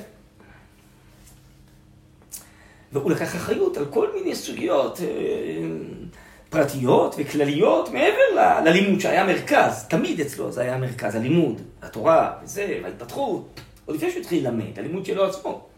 והוא 2.92 3.10
לקח 3.10 3.34
אחריות 3.36 3.76
על 3.76 3.84
כל 3.90 4.08
מיני 4.14 4.34
סוגיות 4.34 5.00
אה, 5.00 5.06
פרטיות 6.50 7.14
וכלליות 7.18 7.88
מעבר 7.88 8.60
ללימוד 8.64 9.00
שהיה 9.00 9.26
מרכז, 9.26 9.86
תמיד 9.88 10.20
אצלו 10.20 10.52
זה 10.52 10.60
היה 10.60 10.76
מרכז, 10.76 11.14
הלימוד, 11.14 11.60
התורה, 11.82 12.32
וזה, 12.42 12.78
וההתפתחות, 12.82 13.60
עוד 13.86 13.96
לפני 13.96 14.10
שהוא 14.10 14.20
התחיל 14.20 14.48
ללמד, 14.48 14.78
הלימוד 14.78 15.06
שלו 15.06 15.24
עצמו. 15.24 15.71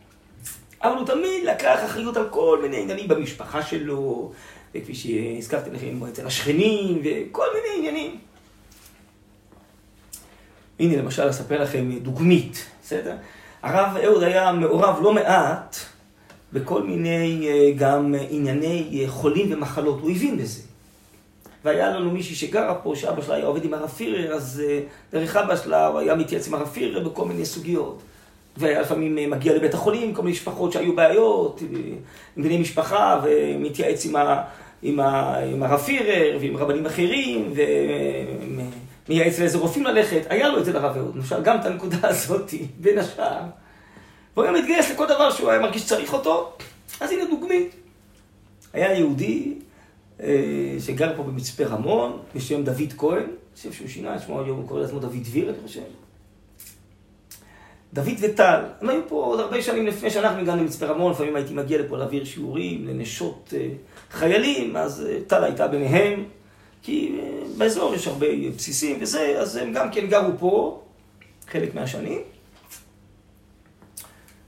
אבל 0.85 0.97
הוא 0.97 1.07
תמיד 1.07 1.45
לקח 1.45 1.81
אחריות 1.85 2.17
על 2.17 2.29
כל 2.31 2.59
מיני 2.63 2.83
עניינים 2.83 3.09
במשפחה 3.09 3.63
שלו, 3.63 4.33
וכפי 4.75 4.95
שהזכרתי 4.95 5.71
לכם, 5.71 6.05
אצל 6.09 6.27
השכנים, 6.27 7.03
וכל 7.05 7.47
מיני 7.55 7.79
עניינים. 7.79 8.19
הנה 10.81 10.97
למשל 10.97 11.31
אספר 11.31 11.63
לכם 11.63 11.91
דוגמית, 12.03 12.65
בסדר? 12.83 13.17
הרב 13.63 13.97
אהוד 14.05 14.23
היה 14.23 14.53
מעורב 14.53 14.99
לא 15.03 15.13
מעט 15.13 15.77
בכל 16.53 16.83
מיני 16.83 17.49
אה, 17.49 17.71
גם 17.77 18.15
ענייני 18.31 19.01
אה, 19.03 19.11
חולים 19.11 19.53
ומחלות, 19.53 20.01
הוא 20.01 20.11
הבין 20.11 20.39
בזה. 20.39 20.63
והיה 21.65 21.91
לנו 21.91 22.11
מישהי 22.11 22.35
שגרה 22.35 22.75
פה, 22.75 22.93
שאבא 22.97 23.23
שלה 23.23 23.35
היה 23.35 23.47
עובד 23.47 23.65
עם 23.65 23.75
הרב 23.75 23.89
פירר, 23.89 24.33
אז 24.33 24.63
אה, 24.67 24.81
דרך 25.13 25.37
אבא 25.37 25.57
שלה 25.57 25.87
הוא 25.87 25.99
היה 25.99 26.15
מתייעץ 26.15 26.49
עם 26.49 26.55
הרב 26.55 26.69
פירר 26.69 27.09
בכל 27.09 27.25
מיני 27.25 27.45
סוגיות. 27.45 28.03
והיה 28.57 28.81
לפעמים 28.81 29.31
מגיע 29.31 29.55
לבית 29.55 29.75
החולים, 29.75 30.15
כל 30.15 30.23
מיני 30.23 30.33
משפחות 30.33 30.73
שהיו 30.73 30.97
בעיות, 30.97 31.63
עם 32.37 32.43
בני 32.43 32.59
משפחה, 32.59 33.21
ומתייעץ 33.25 34.05
עם, 34.05 34.17
ה, 34.17 34.43
עם, 34.83 35.01
ה, 35.01 35.39
עם 35.39 35.63
הרב 35.63 35.81
פירר 35.81 36.39
ועם 36.41 36.57
רבנים 36.57 36.87
אחרים, 36.87 37.55
ומייעץ 39.09 39.39
לאיזה 39.39 39.59
רופאים 39.59 39.85
ללכת. 39.85 40.23
היה 40.29 40.49
לו 40.49 40.59
את 40.59 40.65
זה 40.65 40.73
לרב 40.73 40.97
אהוד, 40.97 41.17
למשל, 41.17 41.43
גם 41.43 41.61
את 41.61 41.65
הנקודה 41.65 41.99
הזאת, 42.09 42.55
בין 42.79 42.99
השאר. 42.99 43.41
והוא 44.35 44.45
היה 44.45 44.53
מתגייס 44.53 44.91
לכל 44.91 45.07
דבר 45.07 45.31
שהוא 45.31 45.51
היה 45.51 45.61
מרגיש 45.61 45.83
שצריך 45.83 46.13
אותו, 46.13 46.53
אז 47.01 47.13
הנה 47.13 47.25
דוגמית. 47.31 47.75
היה 48.73 48.99
יהודי 48.99 49.55
אה, 50.23 50.77
שגר 50.87 51.13
פה 51.17 51.23
במצפה 51.23 51.65
רמון, 51.65 52.19
בשם 52.35 52.65
דוד 52.65 52.93
כהן, 52.99 53.17
אני 53.17 53.27
חושב 53.57 53.73
שהוא 53.73 53.89
שינה 53.89 54.17
את 54.17 54.21
שמו 54.23 54.41
היום, 54.41 54.59
הוא 54.59 54.69
קורא 54.69 54.81
לעצמו 54.81 54.99
דוד 54.99 55.23
דביר, 55.23 55.49
אני 55.49 55.59
חושב. 55.67 55.81
דוד 57.95 58.15
וטל, 58.21 58.61
הם 58.81 58.89
היו 58.89 59.01
פה 59.09 59.25
עוד 59.25 59.41
הרבה 59.41 59.63
שנים 59.63 59.87
לפני 59.87 60.11
שאנחנו 60.11 60.41
הגענו 60.41 60.63
למצפה 60.63 60.87
רמון, 60.87 61.13
לפעמים 61.13 61.37
הייתי 61.37 61.55
מגיע 61.55 61.79
לפה 61.79 61.97
להעביר 61.97 62.25
שיעורים 62.25 62.87
לנשות 62.87 63.55
אה, 63.57 63.69
חיילים, 64.11 64.77
אז 64.77 65.07
אה, 65.11 65.19
טל 65.27 65.45
הייתה 65.45 65.69
ביניהם, 65.69 66.25
כי 66.83 67.19
אה, 67.19 67.43
באזור 67.59 67.95
יש 67.95 68.07
הרבה 68.07 68.27
בסיסים 68.57 68.99
וזה, 69.01 69.37
אז 69.39 69.57
הם 69.57 69.73
גם 69.73 69.91
כן 69.91 70.07
גרו 70.07 70.31
פה 70.39 70.83
חלק 71.51 71.75
מהשנים. 71.75 72.21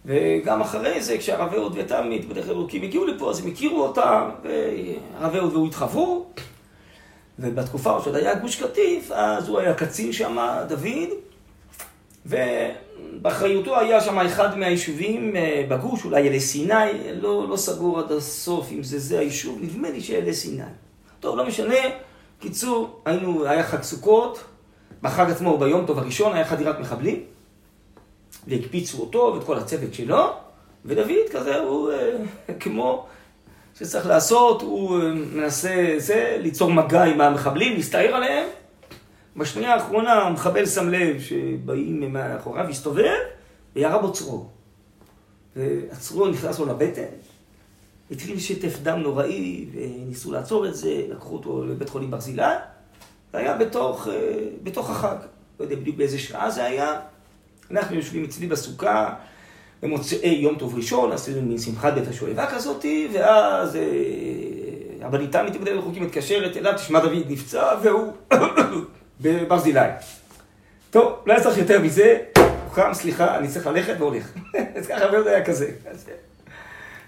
וגם 0.05 0.61
אחרי 0.61 1.03
זה, 1.03 1.19
כשהרב 1.19 1.55
אהוד 1.55 1.73
ותלמיד 1.77 2.29
בדרך 2.29 2.45
כלל 2.45 2.55
הם 2.55 2.83
הגיעו 2.83 3.05
לפה, 3.05 3.31
אז 3.31 3.41
הם 3.41 3.51
הכירו 3.51 3.83
אותם, 3.83 4.31
והרב 4.43 5.35
אהוד 5.35 5.53
והוא 5.53 5.67
התחברו. 5.67 6.27
ובתקופה 7.39 7.99
שעוד 8.03 8.17
היה 8.17 8.35
גוש 8.35 8.63
קטיף, 8.63 9.11
אז 9.13 9.49
הוא 9.49 9.59
היה 9.59 9.75
קצין 9.75 10.13
שם, 10.13 10.37
דוד, 10.69 11.09
ובאחריותו 12.27 13.79
היה 13.79 14.01
שם 14.01 14.19
אחד 14.19 14.59
מהיישובים 14.59 15.37
אה, 15.37 15.67
בגוש, 15.69 16.05
אולי 16.05 16.29
אלי 16.29 16.41
סיני, 16.41 16.75
לא, 17.21 17.49
לא 17.49 17.57
סגור 17.57 17.99
עד 17.99 18.13
הסוף 18.13 18.73
אם 18.73 18.83
זה 18.83 18.99
זה 18.99 19.19
היישוב, 19.19 19.59
נדמה 19.63 19.91
לי 19.91 20.01
שאלי 20.01 20.35
סיני. 20.35 20.63
טוב, 21.21 21.37
לא 21.37 21.47
משנה, 21.47 21.75
קיצור, 22.41 23.01
היינו, 23.05 23.47
היה 23.47 23.63
חג 23.63 23.83
סוכות, 23.83 24.45
בחג 25.03 25.31
עצמו, 25.31 25.59
ביום 25.59 25.87
טוב 25.87 25.99
הראשון, 25.99 26.33
היה 26.35 26.45
חדירת 26.45 26.81
מחבלים. 26.81 27.23
והקפיצו 28.47 29.01
אותו 29.01 29.33
ואת 29.35 29.45
כל 29.45 29.59
הצוות 29.59 29.95
שלו, 29.95 30.33
ודוד 30.85 31.29
כזה 31.33 31.59
הוא 31.59 31.91
אה, 31.93 32.17
כמו 32.61 33.07
שצריך 33.79 34.07
לעשות, 34.07 34.63
הוא 34.63 35.03
אה, 35.03 35.09
מנסה 35.09 35.95
זה, 35.97 36.37
ליצור 36.41 36.73
מגע 36.73 37.05
עם 37.05 37.21
המחבלים, 37.21 37.77
להסתער 37.77 38.15
עליהם. 38.15 38.49
בשנייה 39.37 39.75
האחרונה 39.75 40.13
המחבל 40.13 40.67
שם 40.67 40.89
לב 40.89 41.21
שבאים 41.21 42.13
מאחוריו, 42.13 42.69
הסתובב 42.69 43.15
וירה 43.77 43.99
בו 43.99 44.13
צרור. 44.13 44.51
והצרור 45.57 46.29
נכנס 46.29 46.59
לו 46.59 46.67
לבטן, 46.67 47.03
התחיל 48.11 48.39
שטף 48.39 48.79
דם 48.83 48.99
נוראי, 48.99 49.67
וניסו 49.73 50.33
לעצור 50.33 50.67
את 50.67 50.75
זה, 50.75 51.03
לקחו 51.09 51.35
אותו 51.35 51.65
לבית 51.65 51.89
חולים 51.89 52.11
ברזילי, 52.11 52.43
זה 53.33 53.39
היה 53.39 53.57
בתוך, 53.57 54.09
אה, 54.09 54.15
בתוך 54.63 54.91
החג. 54.91 55.17
לא 55.61 55.65
יודע 55.65 55.77
בדיוק 55.77 55.97
באיזה 55.97 56.19
שעה 56.19 56.51
זה 56.51 56.65
היה, 56.65 57.01
אנחנו 57.71 57.97
יושבים 57.97 58.25
אצלי 58.25 58.47
בסוכה 58.47 59.15
במוצאי 59.83 60.29
יום 60.29 60.59
טוב 60.59 60.75
ראשון, 60.77 61.13
עשינו 61.13 61.43
מין 61.43 61.59
שמחת 61.59 61.93
בית 61.93 62.09
השואבה 62.09 62.47
כזאתי, 62.47 63.09
ואז 63.13 63.77
אה, 63.77 63.83
הבניתה 65.07 65.43
מתמודדת 65.43 65.79
בחוקים 65.79 66.03
מתקשרת 66.03 66.57
אליו, 66.57 66.73
תשמע 66.77 67.01
דוד 67.01 67.25
נפצע, 67.29 67.75
והוא 67.83 68.13
בברזילי. 69.21 69.81
טוב, 70.91 71.13
לא 71.27 71.33
היה 71.33 71.43
צריך 71.43 71.59
יותר 71.59 71.81
מזה, 71.81 72.19
הוא 72.37 72.75
קם, 72.75 72.91
סליחה, 72.95 73.39
אני 73.39 73.49
צריך 73.49 73.67
ללכת 73.67 73.95
והולך. 73.99 74.33
אז 74.77 74.87
ככה 74.87 75.05
הרבה 75.05 75.31
היה 75.31 75.45
כזה. 75.45 75.71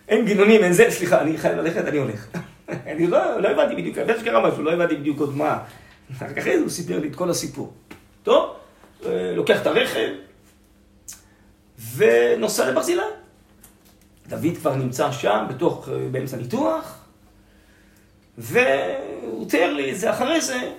אין 0.09 0.25
גינונים, 0.25 0.65
אין 0.65 0.73
זה, 0.73 0.87
סליחה, 0.91 1.21
אני 1.21 1.39
חייב 1.39 1.59
ללכת, 1.59 1.85
אני 1.89 1.99
הולך. 1.99 2.27
אני 2.69 3.07
לא, 3.07 3.41
לא 3.41 3.49
הבנתי 3.49 3.75
בדיוק, 3.75 3.99
אני 3.99 4.21
שקרה 4.21 4.49
משהו, 4.49 4.63
לא 4.63 4.73
הבנתי 4.73 4.97
בדיוק 4.97 5.21
עוד 5.21 5.37
מה. 5.37 5.59
אחר 6.17 6.33
כך 6.35 6.47
הוא 6.61 6.69
סיפר 6.69 6.99
לי 6.99 7.09
את 7.09 7.17
כל 7.17 7.31
הסיפור. 7.31 7.73
טוב, 8.23 8.55
אה, 9.07 9.33
לוקח 9.35 9.63
את 9.63 9.67
הרכב 9.67 10.09
ונוסע 11.97 12.71
לברזילי. 12.71 13.03
דוד 14.29 14.57
כבר 14.57 14.75
נמצא 14.75 15.13
שם, 15.13 15.45
בתוך, 15.49 15.89
אה, 15.89 15.95
באמצע 16.11 16.37
ניתוח, 16.37 17.05
והוא 18.39 19.49
תיאר 19.49 19.73
לי 19.73 19.93
את 19.93 19.99
זה 19.99 20.11
אחרי 20.11 20.41
זה. 20.41 20.73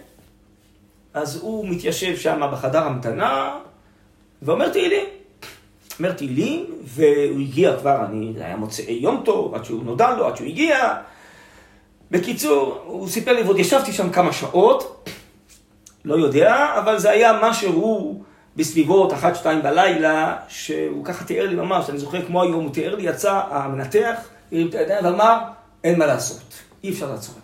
אז 1.14 1.40
הוא 1.42 1.70
מתיישב 1.70 2.18
שם 2.18 2.42
בחדר 2.52 2.84
המתנה, 2.84 3.60
ואומר 4.42 4.70
תהילים. 4.70 5.06
אומר 6.00 6.12
תהילים, 6.12 6.66
והוא 6.84 7.40
הגיע 7.40 7.78
כבר, 7.78 8.06
אני, 8.06 8.34
זה 8.38 8.46
היה 8.46 8.56
מוצאי 8.56 8.94
יום 8.94 9.22
טוב, 9.26 9.56
עד 9.56 9.66
שהוא 9.66 9.84
נודע 9.84 10.16
לו, 10.16 10.28
עד 10.28 10.38
שהוא 10.38 10.48
הגיע. 10.48 10.96
בקיצור, 12.12 12.84
הוא 12.86 13.08
סיפר 13.08 13.34
לי, 13.34 13.42
ועוד 13.42 13.60
ישבתי 13.60 13.94
שם 13.94 14.10
כמה 14.10 14.34
שעות, 14.34 15.10
לא 16.06 16.16
יודע, 16.16 16.76
אבל 16.80 17.00
זה 17.00 17.10
היה 17.10 17.40
משהו 17.42 18.24
בסביבות 18.56 19.14
אחת, 19.14 19.36
שתיים 19.36 19.62
בלילה, 19.64 20.36
שהוא 20.48 21.06
ככה 21.06 21.26
תיאר 21.26 21.48
לי 21.48 21.56
ממש, 21.56 21.90
אני 21.90 21.98
זוכר 21.98 22.26
כמו 22.26 22.44
היום, 22.44 22.64
הוא 22.64 22.74
תיאר 22.74 22.96
לי, 22.96 23.04
יצא 23.04 23.42
המנתח, 23.52 24.20
הרים 24.52 24.68
את 24.68 24.76
הידיים 24.76 25.06
ואמר, 25.06 25.38
אין 25.84 26.00
מה 26.00 26.06
לעשות, 26.06 26.54
אי 26.84 26.90
אפשר 26.90 27.12
לעצור 27.12 27.36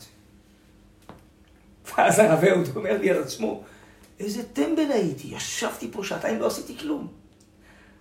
ואז 1.98 2.20
הרב 2.20 2.44
אהוד 2.44 2.70
אומר 2.76 2.98
לי 3.02 3.10
על 3.12 3.22
עצמו, 3.22 3.64
איזה 4.20 4.44
טמבל 4.44 4.92
הייתי, 4.92 5.28
ישבתי 5.28 5.88
פה 5.92 6.04
שעתיים, 6.04 6.40
לא 6.40 6.48
עשיתי 6.48 6.78
כלום. 6.78 7.08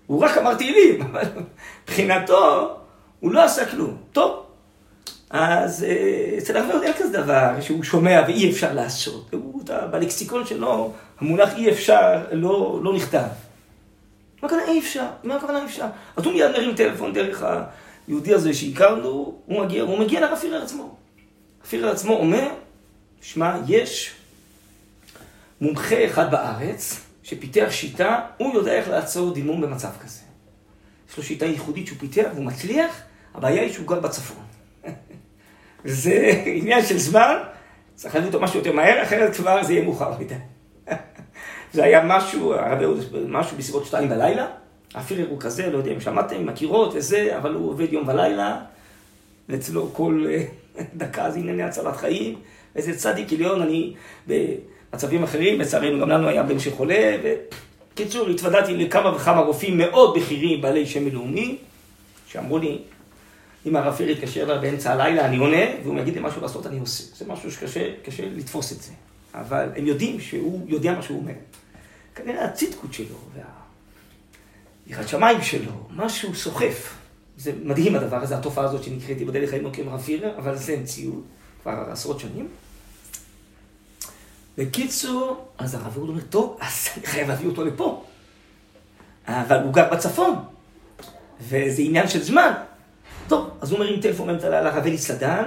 הוא 0.07 0.25
רק 0.25 0.39
אמר 0.39 0.55
תהילים, 0.55 1.03
אבל 1.07 1.23
מבחינתו, 1.83 2.77
הוא 3.21 3.33
לא 3.33 3.45
עשה 3.45 3.67
כלום. 3.71 3.97
טוב, 4.13 4.47
אז 5.31 5.85
אה, 5.85 6.39
אצל 6.39 6.57
הרב 6.57 6.71
אהוד 6.71 6.83
אין 6.83 6.93
כזה 6.93 7.13
דבר 7.23 7.61
שהוא 7.61 7.83
שומע 7.83 8.23
ואי 8.27 8.51
אפשר 8.51 8.75
לעשות. 8.75 9.29
הוא, 9.33 9.63
בלקסיקון 9.91 10.47
שלו, 10.47 10.93
המונח 11.21 11.57
אי 11.57 11.71
אפשר 11.71 12.25
לא, 12.33 12.81
לא 12.83 12.95
נכתב. 12.95 13.19
מה 14.43 14.47
הכוונה 14.47 14.65
אי 14.69 14.79
אפשר? 14.79 15.07
מה 15.25 15.37
הכוונה 15.37 15.59
אי 15.59 15.65
אפשר? 15.65 15.87
אז 16.17 16.25
הוא 16.25 16.33
מיד 16.33 16.51
מרים 16.51 16.75
טלפון 16.75 17.13
דרך 17.13 17.45
היהודי 18.09 18.35
הזה 18.35 18.55
שהכרנו, 18.55 19.39
הוא 19.47 19.65
מגיע, 19.65 19.83
הוא 19.83 19.99
מגיע 19.99 20.21
לרב 20.21 20.39
פירר 20.39 20.63
עצמו. 20.63 20.97
פירר 21.69 21.91
עצמו 21.91 22.13
אומר, 22.13 22.49
שמע, 23.25 23.57
יש 23.69 24.15
מומחה 25.61 26.05
אחד 26.07 26.31
בארץ 26.31 27.01
שפיתח 27.23 27.67
שיטה, 27.71 28.21
הוא 28.37 28.55
יודע 28.55 28.73
איך 28.73 28.89
לעצור 28.89 29.35
דימום 29.35 29.61
במצב 29.61 29.89
כזה. 30.03 30.21
יש 31.11 31.17
לו 31.17 31.23
שיטה 31.23 31.47
ייחודית 31.47 31.87
שהוא 31.87 31.99
פיתח 31.99 32.27
והוא 32.35 32.45
מצליח, 32.45 33.01
הבעיה 33.35 33.63
היא 33.63 33.73
שהוא 33.73 33.87
גר 33.87 34.01
בצפון. 34.01 34.45
זה 35.85 36.43
עניין 36.47 36.87
של 36.87 36.99
זמן, 36.99 37.37
צריך 37.95 38.15
להביא 38.15 38.29
אותו 38.29 38.41
משהו 38.41 38.59
יותר 38.59 38.73
מהר, 38.73 39.03
אחרת 39.03 39.37
כבר 39.37 39.63
זה 39.63 39.73
יהיה 39.73 39.85
מאוחר 39.85 40.19
מדי. 40.19 40.35
זה 41.75 41.85
היה 41.85 42.05
משהו, 42.07 42.55
הרב 42.55 42.83
אהוד, 42.83 43.29
משהו 43.29 43.57
בסביבות 43.57 43.87
שתיים 43.87 44.09
בלילה. 44.09 44.47
הפירר 44.95 45.29
הוא 45.29 45.41
כזה, 45.41 45.71
לא 45.71 45.79
יודע 45.79 45.93
אם 45.93 46.01
שמעתם, 46.01 46.47
מכירות 46.47 46.95
וזה, 46.95 47.37
אבל 47.37 47.55
הוא 47.55 47.71
עובד 47.71 47.93
יום 47.93 48.09
ולילה, 48.09 48.61
ואצלו 49.49 49.91
כל 49.93 50.27
אה, 50.29 50.45
דקה 50.95 51.31
זה 51.31 51.39
ענייני 51.39 51.63
הצלת 51.63 51.97
חיים. 51.97 52.39
איזה 52.77 52.97
צדיק 52.97 53.33
עליון, 53.33 53.63
אני 53.63 53.95
במצבים 54.27 55.23
אחרים, 55.23 55.61
לצערנו 55.61 56.01
גם 56.01 56.09
לנו 56.09 56.29
היה 56.29 56.43
בן 56.43 56.59
שחולה, 56.59 57.17
ובקיצור, 57.23 58.29
התוודעתי 58.29 58.77
לכמה 58.77 59.17
וכמה 59.17 59.41
רופאים 59.41 59.79
מאוד 59.79 60.17
בכירים, 60.17 60.61
בעלי 60.61 60.87
שם 60.87 61.09
לאומי, 61.09 61.57
שאמרו 62.27 62.59
לי, 62.59 62.79
אם 63.67 63.77
הרב 63.77 63.95
פיר 63.95 64.11
יתקשר 64.11 64.43
אליי 64.43 64.59
באמצע 64.59 64.93
הלילה, 64.93 65.27
אני 65.27 65.37
עונה, 65.37 65.65
והוא 65.83 65.99
יגיד 65.99 66.15
לי 66.15 66.21
משהו 66.21 66.43
לעשות, 66.43 66.67
אני 66.67 66.79
עושה. 66.79 67.05
זה 67.17 67.25
משהו 67.33 67.53
שקשה 67.53 68.25
לתפוס 68.37 68.73
את 68.73 68.83
זה. 68.83 68.93
אבל 69.35 69.69
הם 69.77 69.87
יודעים 69.87 70.21
שהוא 70.21 70.67
יודע 70.69 70.93
מה 70.93 71.03
שהוא 71.03 71.19
אומר. 71.19 71.33
כנראה 72.15 72.45
הצדקות 72.45 72.93
שלו, 72.95 73.17
והיראת 74.87 75.09
שמיים 75.09 75.43
שלו, 75.43 75.73
משהו 75.97 76.35
סוחף. 76.35 76.95
זה 77.37 77.53
מדהים 77.65 77.97
הדבר 77.97 78.17
הזה, 78.17 78.37
התופעה 78.37 78.65
הזאת 78.65 78.85
שנקראת, 78.85 79.27
בדרך 79.27 79.51
חיים 79.51 79.73
חיים 79.73 79.89
הרב 79.89 80.01
פירר, 80.01 80.39
אבל 80.39 80.57
זה 80.57 80.73
המציאות, 80.73 81.23
כבר 81.63 81.85
עשרות 81.91 82.21
שנים. 82.21 82.49
בקיצור, 84.59 85.45
אז 85.59 85.75
הרב 85.75 85.93
אהוד 85.97 86.09
אומר, 86.09 86.21
טוב, 86.31 86.59
אז 86.61 86.89
אני 86.97 87.07
חייב 87.13 87.29
להביא 87.29 87.49
אותו 87.49 87.65
לפה. 87.65 88.05
אבל 89.29 89.59
הוא 89.63 89.73
גר 89.73 89.89
בצפון, 89.93 90.35
וזה 91.41 91.83
עניין 91.83 92.09
של 92.09 92.23
זמן. 92.23 92.53
טוב, 93.29 93.51
אז 93.61 93.73
הוא 93.73 93.79
מרים 93.79 94.01
טלפון 94.01 94.27
באמצע 94.27 94.49
לרב 94.49 94.87
אלי 94.87 94.99
סדן, 94.99 95.43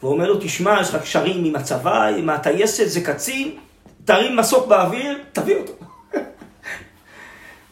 והוא 0.00 0.12
אומר 0.12 0.28
לו, 0.28 0.38
תשמע, 0.40 0.80
יש 0.80 0.94
לך 0.94 1.02
קשרים 1.02 1.44
עם 1.44 1.56
הצבא, 1.56 2.06
עם 2.06 2.30
הטייסת, 2.30 2.86
זה 2.86 3.00
קצין, 3.00 3.56
תרים 4.04 4.36
מסוק 4.36 4.66
באוויר, 4.66 5.18
תביא 5.32 5.56
אותו. 5.56 5.72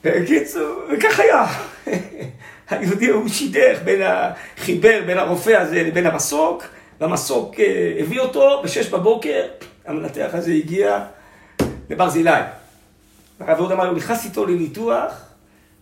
בקיצור, 0.04 0.80
וכך 0.92 1.20
היה. 1.20 1.46
היהודי 2.70 3.08
הוא 3.08 3.28
שידך 3.28 3.78
בין 3.84 4.02
החיבר, 4.02 5.00
בין 5.06 5.18
הרופא 5.18 5.50
הזה 5.50 5.82
לבין 5.82 6.06
המסוק, 6.06 6.64
והמסוק 7.00 7.60
אה, 7.60 7.96
הביא 8.00 8.20
אותו 8.20 8.62
בשש 8.64 8.88
בבוקר, 8.88 9.42
המנתח 9.86 10.30
הזה 10.32 10.52
הגיע 10.52 11.04
לברזילי. 11.90 12.30
הרב 13.40 13.58
אהוד 13.58 13.72
אמר 13.72 13.84
לו, 13.84 13.96
נכנס 13.96 14.24
איתו 14.24 14.46
לניתוח 14.46 15.12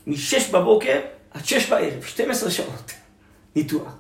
משש 0.07 0.51
בבוקר 0.51 1.01
עד 1.31 1.45
שש 1.45 1.71
בערב, 1.71 2.03
12 2.05 2.51
שעות 2.51 2.93
ניתוח. 3.57 3.97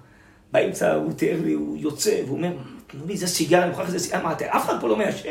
באמצע 0.53 0.95
הוא 0.95 1.13
תיאר 1.13 1.39
לי, 1.45 1.53
הוא 1.53 1.77
יוצא, 1.79 2.21
והוא 2.27 2.37
אומר, 2.37 2.53
תנו 2.87 3.07
לי 3.07 3.13
איזה 3.13 3.27
סיגריה, 3.27 3.63
אני 3.63 3.71
מוכרח 3.71 3.87
איזה 3.87 3.99
סיגריה, 3.99 4.23
מה, 4.23 4.33
אף 4.33 4.65
אחד 4.65 4.81
פה 4.81 4.89
לא 4.89 4.97
מעשן? 4.97 5.29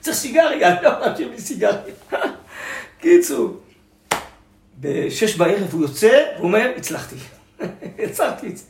צריך 0.00 0.16
סיגריה, 0.16 0.78
אני 0.78 0.82
לא 0.86 1.00
מעשן 1.00 1.28
לי 1.28 1.40
סיגריה. 1.40 1.94
קיצור, 3.00 3.60
בשש 4.80 5.36
בערב 5.36 5.68
הוא 5.72 5.82
יוצא, 5.82 6.24
הוא 6.36 6.46
אומר, 6.46 6.72
הצלחתי. 6.76 7.16
הצלחתי 7.98 8.48
את 8.48 8.56
זה. 8.56 8.64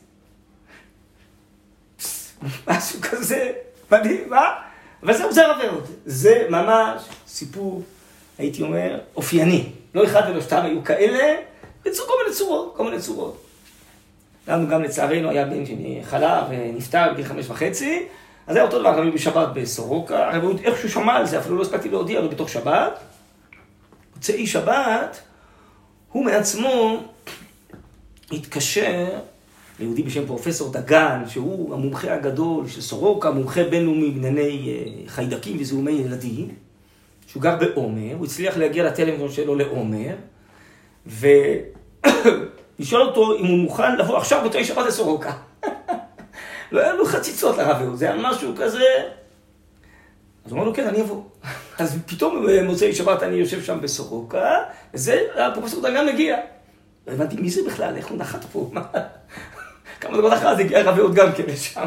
משהו 2.67 3.01
כזה 3.01 3.53
מדהים, 3.93 4.31
מה? 4.31 4.70
אבל 5.03 5.13
זהו, 5.17 5.33
זה 5.33 5.47
עוד. 5.47 5.87
זה 6.07 6.47
ממש 6.51 7.03
סיפור, 7.27 7.83
הייתי 8.39 8.63
אומר, 8.63 8.99
אופייני. 9.17 9.67
לא 9.95 10.05
אחד 10.05 10.23
ולא 10.31 10.41
שתיים 10.41 10.65
היו 10.65 10.85
כאלה, 10.85 11.37
יצאו 11.87 12.05
כל 12.07 12.13
מיני 12.23 12.37
צורות, 12.37 12.75
כל 12.77 12.85
מיני 12.85 13.01
צורות. 13.01 13.45
לנו 14.49 14.69
גם 14.69 14.83
לצערנו 14.83 15.31
היה 15.31 15.45
בן 15.45 15.65
שחלה 15.67 16.47
ונפטר 16.51 17.13
בגיל 17.13 17.25
חמש 17.25 17.51
וחצי, 17.51 18.07
אז 18.47 18.57
היה 18.57 18.65
אותו 18.65 18.79
דבר 18.79 18.99
גם 18.99 19.11
בשבת 19.11 19.49
בסורוקה, 19.55 20.31
הרב 20.31 20.59
איכשהו 20.65 20.89
שמע 20.89 21.17
על 21.17 21.27
זה, 21.27 21.39
אפילו 21.39 21.57
לא 21.57 21.63
הספקתי 21.63 21.89
להודיע 21.89 22.21
לו 22.21 22.29
בתוך 22.29 22.49
שבת. 22.49 23.01
מוצאי 24.17 24.47
שבת, 24.47 25.21
הוא 26.13 26.25
מעצמו 26.25 27.03
התקשר 28.33 29.07
ליהודי 29.81 30.03
בשם 30.03 30.27
פרופסור 30.27 30.73
דגן, 30.73 31.23
שהוא 31.27 31.75
המומחה 31.75 32.15
הגדול 32.15 32.69
של 32.69 32.81
סורוקה, 32.81 33.31
מומחה 33.31 33.65
בינלאומי 33.65 34.11
בענייני 34.11 34.69
אה, 34.69 35.09
חיידקים 35.09 35.57
וזיהומי 35.61 35.91
ילדים, 35.91 36.49
שהוא 37.27 37.43
גר 37.43 37.57
בעומר, 37.57 38.15
הוא 38.19 38.27
הצליח 38.27 38.57
להגיע 38.57 38.85
לטלפון 38.85 39.31
שלו 39.31 39.55
לעומר, 39.55 40.15
ולשאול 41.07 43.03
אותו 43.07 43.37
אם 43.39 43.47
הוא 43.47 43.59
מוכן 43.59 43.97
לבוא 43.97 44.17
עכשיו 44.17 44.45
בתואי 44.45 44.65
שבת 44.65 44.87
לסורוקה. 44.87 45.33
לא 46.73 46.81
היה 46.81 46.93
לו 46.93 47.05
חציצות 47.05 47.59
לרב 47.59 47.95
זה 47.95 48.13
היה 48.13 48.31
משהו 48.31 48.53
כזה... 48.57 48.85
אז 50.45 50.53
הוא 50.53 50.59
אמר 50.59 50.69
לו, 50.69 50.75
כן, 50.75 50.87
אני 50.87 51.01
אבוא. 51.01 51.23
אז 51.79 51.99
פתאום 52.07 52.47
במוצאי 52.49 52.95
שבת 52.95 53.23
אני 53.23 53.37
יושב 53.37 53.63
שם 53.63 53.81
בסורוקה, 53.81 54.57
וזה, 54.95 55.21
הפרופסור 55.37 55.83
דגן 55.83 56.07
מגיע. 56.07 56.37
לא 57.07 57.13
הבנתי 57.13 57.37
מי 57.37 57.51
זה 57.51 57.61
בכלל, 57.67 57.97
איך 57.97 58.07
הוא 58.07 58.19
נחת 58.19 58.45
פה. 58.45 58.71
כמה 60.01 60.19
דקות 60.19 60.33
אחרי 60.33 60.57
זה 60.57 60.63
הגיע 60.63 60.79
הרב 60.79 60.99
אהוד 60.99 61.15
גם 61.15 61.33
כן 61.33 61.43
לשם. 61.47 61.87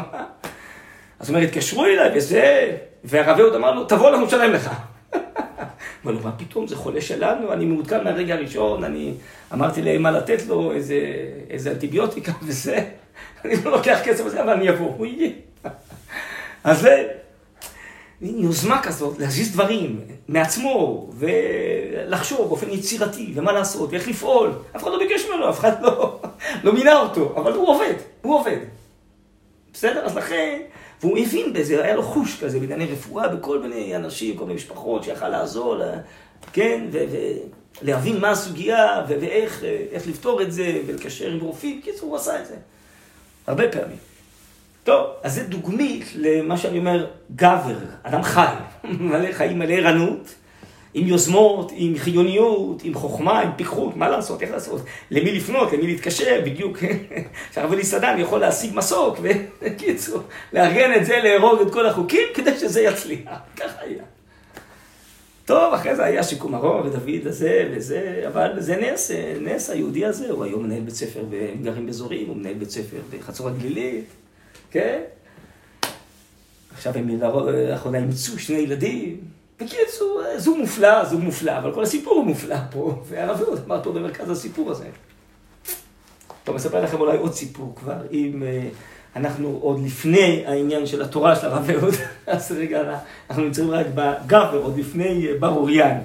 אז 1.20 1.28
הוא 1.28 1.36
אומר, 1.36 1.46
התקשרו 1.46 1.84
אליי 1.84 2.18
וזה, 2.18 2.76
והרב 3.04 3.40
אהוד 3.40 3.54
אמר 3.54 3.74
לו, 3.74 3.84
תבוא, 3.84 4.10
אנחנו 4.10 4.26
נשלם 4.26 4.52
לך. 4.52 4.70
אמר 6.04 6.12
לו, 6.12 6.20
מה 6.24 6.32
פתאום, 6.32 6.66
זה 6.66 6.76
חולה 6.76 7.00
שלנו, 7.00 7.52
אני 7.52 7.64
מעודכן 7.64 8.04
מהרגע 8.04 8.34
הראשון, 8.34 8.84
אני 8.84 9.14
אמרתי 9.52 9.82
להם 9.82 10.02
מה 10.02 10.10
לתת 10.10 10.46
לו, 10.46 10.72
איזה, 10.72 11.00
איזה 11.50 11.70
אנטיביוטיקה 11.70 12.32
וזה. 12.46 12.84
אני 13.44 13.54
לא 13.64 13.70
לוקח 13.70 13.98
כסף 14.04 14.26
לזה, 14.26 14.42
אבל 14.42 14.52
אני 14.52 14.70
אבוא, 14.70 14.94
הוא 14.96 15.06
יהיה. 15.06 15.30
אז 16.64 16.80
זה 16.80 17.08
מין 18.20 18.38
יוזמה 18.38 18.82
כזאת, 18.82 19.18
להזיז 19.18 19.52
דברים 19.52 20.00
מעצמו, 20.28 21.10
ולחשוב 21.18 22.48
באופן 22.48 22.70
יצירתי, 22.70 23.32
ומה 23.34 23.52
לעשות, 23.52 23.90
ואיך 23.92 24.08
לפעול. 24.08 24.52
אף 24.76 24.82
אחד 24.82 24.90
לא 24.90 24.98
ביקש 24.98 25.26
ממנו, 25.28 25.50
אף 25.50 25.60
אחד 25.60 25.82
לא, 25.82 26.20
לא 26.62 26.72
מינה 26.72 27.00
אותו, 27.00 27.34
אבל 27.36 27.52
הוא 27.52 27.68
עובד, 27.68 27.94
הוא 28.22 28.34
עובד. 28.34 28.58
בסדר? 29.72 30.04
אז 30.04 30.16
לכן, 30.16 30.60
והוא 31.00 31.18
הבין 31.18 31.52
בזה, 31.52 31.84
היה 31.84 31.96
לו 31.96 32.02
חוש 32.02 32.42
כזה 32.44 32.60
בענייני 32.60 32.86
רפואה, 32.86 33.28
בכל 33.28 33.58
מיני 33.58 33.96
אנשים, 33.96 34.36
כל 34.36 34.44
מיני 34.44 34.54
משפחות 34.54 35.04
שיכל 35.04 35.28
לעזור, 35.28 35.76
כן, 36.52 36.86
להבין 37.82 38.20
מה 38.20 38.30
הסוגיה 38.30 39.04
ואיך 39.08 39.62
לפתור 40.06 40.42
את 40.42 40.52
זה 40.52 40.80
ולקשר 40.86 41.30
עם 41.30 41.40
רופאים. 41.40 41.80
קיצור, 41.80 42.08
הוא 42.08 42.16
עשה 42.16 42.40
את 42.40 42.46
זה. 42.46 42.54
הרבה 43.46 43.68
פעמים. 43.68 43.96
טוב, 44.84 45.06
אז 45.22 45.34
זה 45.34 45.44
דוגמית 45.44 46.04
למה 46.14 46.56
שאני 46.56 46.78
אומר, 46.78 47.06
גבר, 47.36 47.78
אדם 48.02 48.22
חי, 48.22 48.54
מלא 48.84 49.32
חיים, 49.32 49.58
מלא 49.58 49.72
ערנות, 49.72 50.34
עם 50.94 51.06
יוזמות, 51.06 51.72
עם 51.74 51.98
חיוניות, 51.98 52.84
עם 52.84 52.94
חוכמה, 52.94 53.40
עם 53.40 53.50
פיקחות, 53.56 53.96
מה 53.96 54.08
לעשות, 54.08 54.42
איך 54.42 54.50
לעשות, 54.50 54.80
למי 55.10 55.32
לפנות, 55.32 55.72
למי 55.72 55.86
להתקשר, 55.86 56.40
בדיוק. 56.44 56.78
שהרב 57.54 57.72
אלי 57.72 57.84
סדן 57.84 58.16
יכול 58.18 58.40
להשיג 58.40 58.70
מסוק, 58.74 59.18
וקיצור, 59.62 60.22
לארגן 60.52 60.94
את 60.96 61.06
זה, 61.06 61.20
לארוג 61.24 61.60
את 61.60 61.72
כל 61.72 61.86
החוקים, 61.86 62.28
כדי 62.34 62.58
שזה 62.58 62.80
יצליח. 62.80 63.20
ככה 63.60 63.80
היה. 63.80 64.04
טוב, 65.44 65.74
אחרי 65.74 65.96
זה 65.96 66.04
היה 66.04 66.22
שיקום 66.22 66.54
הרוב, 66.54 66.86
ודוד 66.86 67.26
הזה 67.26 67.68
וזה, 67.72 68.24
אבל 68.28 68.60
זה 68.60 68.76
נס, 68.76 69.10
נס 69.40 69.70
היהודי 69.70 70.04
הזה, 70.04 70.30
הוא 70.30 70.44
היום 70.44 70.62
מנהל 70.62 70.80
בית 70.80 70.94
ספר, 70.94 71.24
והם 71.30 71.62
גרים 71.62 71.86
באזורים, 71.86 72.28
הוא 72.28 72.36
מנהל 72.36 72.54
בית 72.54 72.70
ספר 72.70 72.96
בחצור 73.10 73.48
הגלילית, 73.48 74.04
כן? 74.70 75.00
עכשיו 76.74 76.92
הם 76.96 77.20
לאחרונה 77.68 77.98
אימצו 77.98 78.38
שני 78.38 78.58
ילדים. 78.58 79.20
בקיצור, 79.64 80.22
זוג 80.36 80.58
מופלא, 80.58 81.04
זוג 81.04 81.20
מופלא, 81.20 81.58
אבל 81.58 81.74
כל 81.74 81.82
הסיפור 81.82 82.14
הוא 82.14 82.24
מופלא 82.24 82.56
פה, 82.70 83.02
והרב 83.08 83.42
אהוד 83.42 83.60
אמר 83.66 83.82
פה 83.82 83.92
במרכז 83.92 84.30
הסיפור 84.30 84.70
הזה. 84.70 84.84
טוב, 86.44 86.56
אספר 86.56 86.84
לכם 86.84 87.00
אולי 87.00 87.16
עוד 87.16 87.34
סיפור 87.34 87.74
כבר, 87.76 87.96
אם 88.12 88.42
אנחנו 89.16 89.58
עוד 89.62 89.84
לפני 89.84 90.44
העניין 90.46 90.86
של 90.86 91.02
התורה 91.02 91.36
של 91.36 91.46
הרב 91.46 91.70
אהוד, 91.70 91.94
אז 92.26 92.52
רגע, 92.52 92.98
אנחנו 93.30 93.44
נמצאים 93.44 93.70
רק 93.70 93.86
בגבר, 93.94 94.60
עוד 94.62 94.78
לפני 94.78 95.28
בר 95.40 95.48
אוריין. 95.48 96.00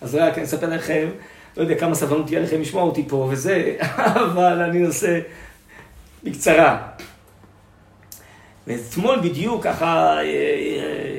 אז 0.00 0.14
רק 0.14 0.38
אני 0.38 0.44
אספר 0.44 0.68
לכם, 0.68 1.08
לא 1.56 1.62
יודע 1.62 1.74
כמה 1.74 1.94
סבלנות 1.94 2.26
תהיה 2.26 2.40
לכם 2.40 2.60
לשמוע 2.60 2.82
אותי 2.82 3.04
פה 3.08 3.28
וזה, 3.30 3.76
אבל 4.24 4.62
אני 4.62 4.86
עושה 4.86 5.20
בקצרה. 6.24 6.88
ואתמול 8.66 9.20
בדיוק 9.20 9.64
ככה 9.64 10.16
אה, 10.16 10.22
אה, 10.22 11.13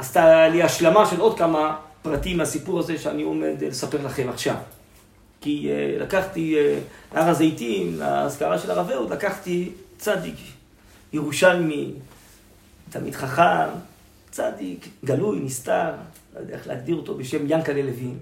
עשתה 0.00 0.48
לי 0.48 0.62
השלמה 0.62 1.06
של 1.06 1.20
עוד 1.20 1.38
כמה 1.38 1.76
פרטים 2.02 2.36
מהסיפור 2.36 2.78
הזה 2.78 2.98
שאני 2.98 3.22
עומד 3.22 3.54
לספר 3.60 4.06
לכם 4.06 4.28
עכשיו. 4.28 4.56
כי 5.40 5.70
אה, 5.70 5.96
לקחתי 5.98 6.56
להר 7.14 7.28
הזיתים, 7.28 7.98
להזכרה 7.98 8.58
של 8.58 8.70
הרב 8.70 8.90
אהוד, 8.90 9.12
לקחתי 9.12 9.70
צדיק, 9.98 10.36
ירושלמי, 11.12 11.92
תלמיד 12.90 13.14
חכם, 13.14 13.68
צדיק, 14.30 14.88
גלוי, 15.04 15.38
נסתר, 15.38 15.90
לא 16.34 16.40
יודע 16.40 16.54
איך 16.54 16.66
להגדיר 16.66 16.96
אותו, 16.96 17.14
בשם 17.14 17.44
ינקלה 17.46 17.82
לוין. 17.82 18.18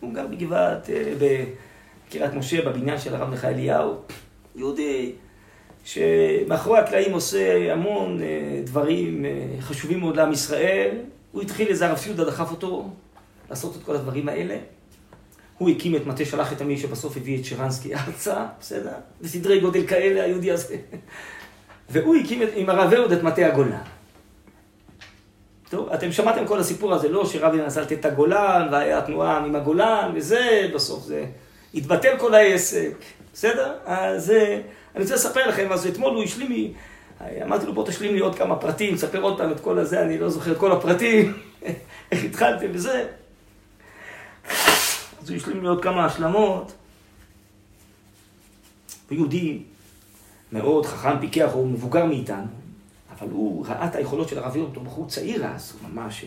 הוא 0.00 0.14
גר 0.14 0.26
בגבעת, 0.26 0.88
בקריית 1.18 2.34
משה, 2.34 2.62
בבניין 2.62 2.98
של 2.98 3.14
הרב 3.14 3.30
מיכאל 3.30 3.50
אליהו. 3.50 3.94
יהודי 4.56 5.12
שמאחורי 5.84 6.78
הקלעים 6.78 7.12
עושה 7.12 7.72
המון 7.72 8.22
אה, 8.22 8.60
דברים 8.64 9.24
אה, 9.24 9.30
חשובים 9.60 10.00
מאוד 10.00 10.16
לעם 10.16 10.32
ישראל. 10.32 10.90
הוא 11.32 11.42
התחיל, 11.42 11.68
איזה 11.68 11.86
הרב 11.86 11.98
סיודה 11.98 12.24
דחף 12.24 12.50
אותו 12.50 12.90
לעשות 13.50 13.76
את 13.76 13.82
כל 13.82 13.96
הדברים 13.96 14.28
האלה. 14.28 14.56
הוא 15.58 15.70
הקים 15.70 15.96
את 15.96 16.06
מטה 16.06 16.24
שלח 16.24 16.52
את 16.52 16.60
עמי 16.60 16.78
שבסוף 16.78 17.16
הביא 17.16 17.40
את 17.40 17.44
שרנסקי 17.44 17.94
ארצה, 17.94 18.46
בסדר? 18.60 18.92
בסדרי 19.20 19.60
גודל 19.60 19.86
כאלה, 19.86 20.24
היהודי 20.24 20.50
הזה. 20.50 20.76
והוא 21.90 22.16
הקים 22.16 22.42
את, 22.42 22.48
עם 22.54 22.70
הרב 22.70 22.92
אהוד 22.92 23.12
את 23.12 23.22
מטה 23.22 23.46
הגולן. 23.46 23.78
טוב, 25.70 25.88
אתם 25.88 26.12
שמעתם 26.12 26.46
כל 26.46 26.60
הסיפור 26.60 26.94
הזה, 26.94 27.08
לא 27.08 27.26
שרבי 27.26 27.58
נסע 27.58 27.80
לתת 27.80 27.92
את 27.92 28.04
הגולן, 28.04 28.68
והיה 28.72 29.00
תנועה 29.00 29.38
עם 29.38 29.56
הגולן, 29.56 30.12
וזה, 30.14 30.70
בסוף 30.74 31.04
זה 31.04 31.24
התבטל 31.74 32.18
כל 32.18 32.34
העסק, 32.34 32.94
בסדר? 33.32 33.74
אז... 33.84 34.30
אה, 34.30 34.60
אני 34.94 35.02
רוצה 35.02 35.14
לספר 35.14 35.48
לכם, 35.48 35.72
אז 35.72 35.86
אתמול 35.86 36.14
הוא 36.14 36.24
השלים 36.24 36.52
לי, 36.52 36.72
אמרתי 37.42 37.66
לו, 37.66 37.72
בוא 37.74 37.86
תשלים 37.86 38.14
לי 38.14 38.20
עוד 38.20 38.34
כמה 38.34 38.56
פרטים, 38.56 38.94
תספר 38.94 39.20
עוד 39.20 39.38
פעם 39.38 39.52
את 39.52 39.60
כל 39.60 39.78
הזה, 39.78 40.02
אני 40.02 40.18
לא 40.18 40.30
זוכר 40.30 40.52
את 40.52 40.58
כל 40.58 40.72
הפרטים, 40.72 41.38
איך 42.12 42.24
התחלתם 42.24 42.66
וזה. 42.72 43.06
אז 45.22 45.30
הוא 45.30 45.36
השלים 45.36 45.62
לי 45.62 45.68
עוד 45.68 45.82
כמה 45.82 46.06
השלמות. 46.06 46.72
הוא 49.08 49.16
יהודי 49.16 49.62
מאוד 50.52 50.86
חכם, 50.86 51.18
פיקח, 51.20 51.50
הוא 51.52 51.68
מבוגר 51.68 52.04
מאיתנו, 52.04 52.46
אבל 53.18 53.30
הוא 53.30 53.66
ראה 53.66 53.86
את 53.86 53.94
היכולות 53.94 54.28
של 54.28 54.38
הרב 54.38 54.56
יום, 54.56 54.72
הוא 54.74 54.84
בחור 54.84 55.08
צעיר 55.08 55.46
אז, 55.46 55.72
הוא 55.72 55.90
ממש 55.90 56.24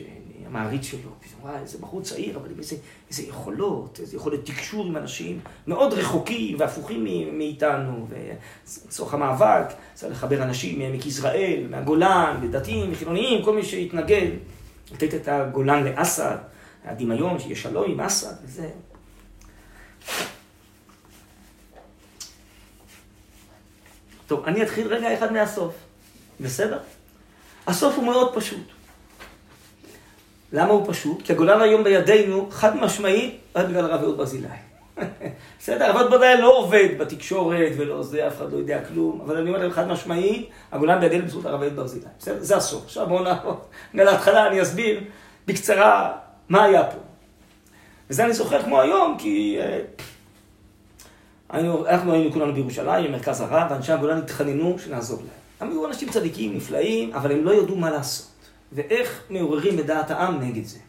המעריץ 0.47 0.85
שלו. 0.85 1.09
וואי, 1.41 1.55
איזה 1.61 1.77
בחור 1.77 2.01
צעיר, 2.01 2.37
אבל 2.37 2.49
עם 2.51 2.59
איזה, 2.59 2.75
איזה 3.09 3.23
יכולות, 3.23 3.99
איזה 4.01 4.17
יכולת 4.17 4.45
תקשור 4.45 4.85
עם 4.85 4.97
אנשים 4.97 5.39
מאוד 5.67 5.93
רחוקים 5.93 6.59
והפוכים 6.59 7.03
מאיתנו. 7.37 8.07
ולצורך 8.09 9.13
המאבק, 9.13 9.65
צריך 9.93 10.11
לחבר 10.11 10.43
אנשים 10.43 10.79
מעמק 10.79 11.05
יזרעאל, 11.05 11.67
מהגולן, 11.69 12.47
דתיים, 12.51 12.95
חילוניים, 12.95 13.45
כל 13.45 13.55
מי 13.55 13.63
שהתנגד, 13.63 14.31
לתת 14.91 15.13
את 15.13 15.27
הגולן 15.27 15.83
לאסד, 15.83 16.37
הדמיון 16.85 17.39
שיהיה 17.39 17.55
שלום 17.55 17.91
עם 17.91 17.99
אסד 17.99 18.33
וזה. 18.43 18.69
טוב, 24.27 24.45
אני 24.45 24.63
אתחיל 24.63 24.87
רגע 24.87 25.13
אחד 25.13 25.33
מהסוף, 25.33 25.73
בסדר? 26.39 26.79
הסוף 27.67 27.95
הוא 27.95 28.05
מאוד 28.05 28.35
פשוט. 28.35 28.74
למה 30.53 30.71
הוא 30.71 30.85
פשוט? 30.87 31.21
כי 31.21 31.33
הגולן 31.33 31.61
היום 31.61 31.83
בידינו, 31.83 32.47
חד 32.51 32.75
משמעית, 32.75 33.39
רק 33.55 33.65
בגלל 33.65 33.85
הרב 33.85 34.03
אהוד 34.03 34.17
ברזילי. 34.17 34.47
בסדר, 35.59 35.85
הרב 35.85 36.09
ברזילי 36.09 36.41
לא 36.41 36.57
עובד 36.57 36.87
בתקשורת 36.97 37.71
ולא 37.77 38.03
זה, 38.03 38.27
אף 38.27 38.37
אחד 38.37 38.51
לא 38.51 38.57
יודע 38.57 38.85
כלום, 38.85 39.21
אבל 39.25 39.37
אני 39.37 39.49
אומר 39.49 39.67
לכם 39.67 39.75
חד 39.75 39.87
משמעית, 39.87 40.49
הגולן 40.71 40.99
בידינו 40.99 41.25
בזכות 41.25 41.45
הרב 41.45 41.61
אהוד 41.61 41.75
ברזילי. 41.75 42.05
בסדר, 42.19 42.37
זה 42.39 42.57
הסוף. 42.57 42.85
עכשיו 42.85 43.07
בואו 43.07 43.23
נעבור. 43.23 43.59
מההתחלה 43.93 44.47
אני 44.47 44.61
אסביר 44.61 45.01
בקצרה 45.47 46.11
מה 46.49 46.63
היה 46.63 46.83
פה. 46.83 46.97
וזה 48.09 48.25
אני 48.25 48.33
זוכר 48.33 48.63
כמו 48.63 48.81
היום, 48.81 49.15
כי 49.19 49.57
אה, 49.59 49.79
היינו, 51.49 51.87
אנחנו 51.87 52.13
היינו 52.13 52.31
כולנו 52.31 52.53
בירושלים, 52.53 53.11
במרכז 53.11 53.41
הרב, 53.41 53.71
ואנשי 53.71 53.91
הגולן 53.91 54.17
התחננו 54.17 54.79
שנעזור 54.79 55.19
להם. 55.19 55.29
הם 55.59 55.69
היו 55.69 55.85
אנשים 55.85 56.09
צדיקים, 56.09 56.55
נפלאים, 56.55 57.13
אבל 57.13 57.31
הם 57.31 57.45
לא 57.45 57.53
ידעו 57.53 57.75
מה 57.75 57.91
לעשות. 57.91 58.34
ואיך 58.71 59.23
מעוררים 59.29 59.79
את 59.79 59.85
דעת 59.85 60.11
העם 60.11 60.41
נגד 60.41 60.65
זה. 60.65 60.79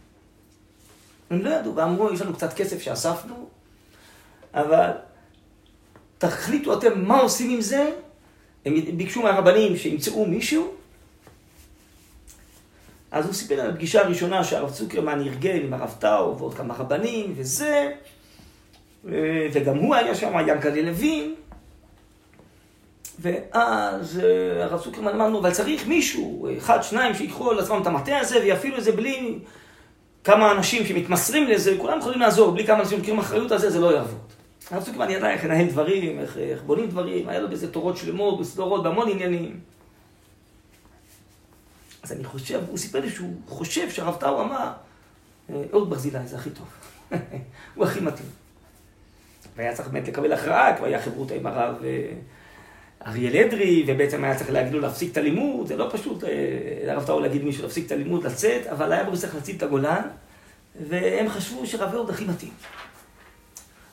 הם 1.30 1.40
לא 1.40 1.50
ידעו, 1.50 1.76
ואמרו, 1.76 2.12
יש 2.12 2.20
לנו 2.20 2.34
קצת 2.34 2.52
כסף 2.52 2.82
שאספנו, 2.82 3.48
אבל 4.54 4.90
תחליטו 6.18 6.78
אתם 6.78 7.04
מה 7.04 7.20
עושים 7.20 7.50
עם 7.50 7.60
זה. 7.60 7.90
הם 8.66 8.74
ביקשו 8.96 9.22
מהרבנים 9.22 9.76
שימצאו 9.76 10.26
מישהו. 10.26 10.74
אז 13.10 13.24
הוא 13.24 13.34
סיפר 13.34 13.60
על 13.60 13.70
הפגישה 13.70 14.00
הראשונה 14.00 14.44
שהרב 14.44 14.70
צוקרמן 14.70 15.20
ארגן 15.20 15.56
עם 15.56 15.74
הרב 15.74 15.94
טאו 15.98 16.38
ועוד 16.38 16.54
כמה 16.54 16.74
רבנים 16.74 17.34
וזה, 17.36 17.92
וגם 19.52 19.76
הוא 19.76 19.94
היה 19.94 20.14
שם, 20.14 20.32
ינקלה 20.48 20.82
לוין. 20.82 21.34
ואז 23.18 24.20
אה, 24.24 24.64
הרב 24.64 24.81
צוקרמן 24.81 25.14
אמרנו, 25.14 25.40
אבל 25.40 25.52
צריך 25.52 25.87
מישהו, 25.87 26.48
אחד, 26.59 26.83
שניים, 26.83 27.14
שיקחו 27.14 27.50
על 27.50 27.59
עצמם 27.59 27.83
את 27.83 27.87
המטה 27.87 28.18
הזה 28.18 28.40
ויפעילו 28.40 28.79
את 28.79 28.85
זה 28.85 28.92
בלי 28.92 29.38
כמה 30.24 30.52
אנשים 30.52 30.87
שמתמסרים 30.87 31.48
לזה, 31.48 31.74
כולם 31.79 31.98
יכולים 31.98 32.20
לעזור, 32.20 32.50
בלי 32.50 32.66
כמה 32.66 32.81
אנשים 32.81 32.98
שמכירים 32.98 33.18
אחריות 33.18 33.52
על 33.52 33.59
זה, 33.59 33.70
זה 33.70 33.81
לא 33.81 33.94
יעבוד. 33.94 34.18
הרב 34.70 34.83
צוקרמן 34.83 35.11
ידע 35.11 35.31
איך 35.31 35.44
לנהל 35.44 35.66
דברים, 35.66 36.20
איך, 36.20 36.37
איך 36.37 36.62
בונים 36.62 36.88
דברים, 36.88 37.29
היה 37.29 37.40
לו 37.40 37.50
בזה 37.50 37.72
תורות 37.72 37.96
שלמות, 37.96 38.40
בסדרות, 38.40 38.83
בהמון 38.83 39.11
עניינים. 39.11 39.61
אז 42.02 42.12
אני 42.12 42.24
חושב, 42.24 42.61
הוא 42.68 42.79
סיפר 42.79 43.00
לי 43.00 43.11
שהוא 43.11 43.35
חושב 43.48 43.90
שהרב 43.90 44.16
טאו 44.16 44.40
אמר, 44.40 44.70
אה, 45.50 45.62
אהוד 45.72 45.90
ברזילי 45.90 46.26
זה 46.26 46.37
הכי 46.37 46.50
טוב, 46.50 46.66
הוא 47.74 47.85
הכי 47.85 48.00
מתאים. 48.00 48.29
והיה 49.57 49.74
צריך 49.74 49.88
באמת 49.88 50.09
לקבל 50.09 50.33
הכרעה, 50.33 50.76
כבר 50.76 50.87
היה 50.87 51.02
חברותא 51.02 51.35
עם 51.35 51.46
הרב... 51.46 51.74
אה, 53.02 53.11
אריאל 53.11 53.46
אדרי, 53.46 53.85
ובעצם 53.87 54.24
היה 54.24 54.35
צריך 54.35 54.50
להגיד 54.50 54.72
לו 54.72 54.80
להפסיק 54.80 55.12
את 55.12 55.16
הלימוד, 55.16 55.66
זה 55.66 55.76
לא 55.76 55.88
פשוט 55.92 56.24
אה, 56.24 56.30
לרב 56.87 57.07
טאו 57.07 57.20
להגיד 57.20 57.44
מישהו 57.44 57.62
להפסיק 57.62 57.86
את 57.86 57.92
הלימוד, 57.92 58.24
לצאת, 58.24 58.66
אבל 58.66 58.92
היה 58.92 59.05
בו 59.05 59.16
צריך 59.16 59.34
להציל 59.34 59.57
את 59.57 59.62
הגולן, 59.62 60.03
והם 60.88 61.28
חשבו 61.28 61.66
שרב 61.66 61.94
אהוד 61.94 62.11
הכי 62.11 62.24
מתאים. 62.24 62.53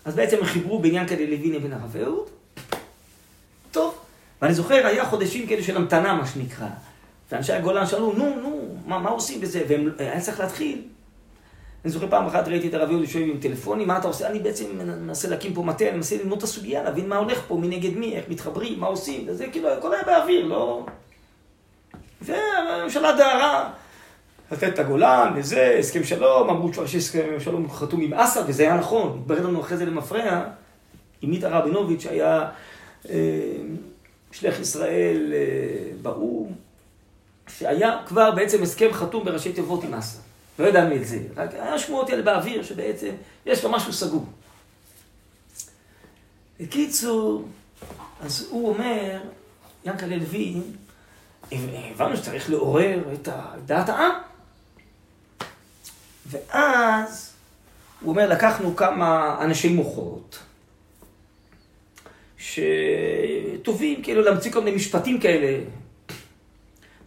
אז 0.05 0.15
בעצם 0.15 0.37
הם 0.37 0.45
חיברו 0.45 0.79
בעניין 0.79 1.07
כדי 1.07 1.27
לוין 1.27 1.53
לבין 1.53 1.73
הרב 1.73 1.95
אהוד. 2.03 2.29
טוב, 3.71 3.95
ואני 4.41 4.53
זוכר, 4.53 4.87
היה 4.87 5.05
חודשים 5.05 5.47
כאלה 5.47 5.63
של 5.63 5.77
המתנה, 5.77 6.13
מה 6.13 6.27
שנקרא. 6.27 6.67
ואנשי 7.31 7.53
הגולן 7.53 7.85
שאלו, 7.85 8.13
נו, 8.13 8.35
נו, 8.41 8.77
מה, 8.85 8.99
מה 8.99 9.09
עושים 9.09 9.41
בזה? 9.41 9.63
והיה 9.97 10.21
צריך 10.21 10.39
להתחיל. 10.39 10.81
אני 11.83 11.91
זוכר 11.91 12.09
פעם 12.09 12.25
אחת 12.25 12.47
ראיתי 12.47 12.67
את 12.67 12.73
הרב 12.73 12.91
יהודי 12.91 13.07
שואל 13.07 13.23
עם 13.23 13.37
טלפונים, 13.39 13.87
מה 13.87 13.97
אתה 13.97 14.07
עושה? 14.07 14.27
אני 14.27 14.39
בעצם 14.39 14.65
מנסה 14.77 15.27
להקים 15.27 15.53
פה 15.53 15.63
מטה, 15.63 15.87
אני 15.87 15.95
מנסה 15.95 16.17
ללמוד 16.17 16.37
את 16.37 16.43
הסוגיה, 16.43 16.83
להבין 16.83 17.09
מה 17.09 17.17
הולך 17.17 17.41
פה, 17.47 17.57
מי 17.57 17.67
נגד 17.67 17.97
מי, 17.97 18.15
איך 18.15 18.25
מתחברים, 18.29 18.79
מה 18.79 18.87
עושים, 18.87 19.25
וזה 19.27 19.47
כאילו, 19.51 19.69
הכל 19.69 19.93
היה 19.93 20.03
באוויר, 20.03 20.45
לא... 20.45 20.85
והממשלה 22.21 23.17
דהרה, 23.17 23.69
לתת 24.51 24.73
את 24.73 24.79
הגולן 24.79 25.33
וזה, 25.35 25.75
הסכם 25.79 26.03
שלום, 26.03 26.49
אמרו 26.49 26.71
כבר 26.71 26.85
שיש 26.85 27.03
הסכם 27.03 27.39
שלום 27.39 27.71
חתום 27.71 28.01
עם 28.01 28.13
אסא, 28.13 28.41
וזה 28.47 28.63
היה 28.63 28.77
נכון. 28.77 29.17
התברר 29.21 29.47
לנו 29.47 29.61
אחרי 29.61 29.77
זה 29.77 29.85
למפרע, 29.85 30.43
עם 31.21 31.29
מיטה 31.29 31.49
רבינוביץ', 31.49 32.01
שהיה 32.01 32.49
אה, 33.09 33.15
שליח 34.31 34.59
ישראל 34.59 35.33
אה, 35.33 35.91
באו"ם, 36.01 36.53
שהיה 37.47 37.97
כבר 38.05 38.31
בעצם 38.31 38.63
הסכם 38.63 38.93
חתום 38.93 39.25
בראשי 39.25 39.53
תיבות 39.53 39.83
עם 39.83 39.93
אסא. 39.93 40.32
לא 40.59 40.67
ידענו 40.67 40.95
את 40.95 41.07
זה, 41.07 41.19
רק 41.35 41.53
היה 41.53 41.79
שמועות 41.79 42.09
האלה 42.09 42.21
באוויר 42.21 42.63
שבעצם 42.63 43.11
יש 43.45 43.63
לו 43.63 43.71
משהו 43.71 43.93
סגור. 43.93 44.25
בקיצור, 46.59 47.47
אז 48.21 48.47
הוא 48.49 48.69
אומר, 48.69 49.21
ינקלה 49.85 50.15
לוי, 50.15 50.55
הבנו 51.51 52.17
שצריך 52.17 52.49
לעורר 52.49 53.13
את 53.13 53.29
דעת 53.65 53.89
העם. 53.89 54.11
ואז 56.25 57.33
הוא 58.01 58.09
אומר, 58.09 58.29
לקחנו 58.29 58.75
כמה 58.75 59.37
אנשי 59.41 59.69
מוחות, 59.69 60.39
שטובים 62.37 64.03
כאילו 64.03 64.21
להמציא 64.21 64.51
כל 64.51 64.59
מיני 64.63 64.75
משפטים 64.75 65.19
כאלה. 65.19 65.63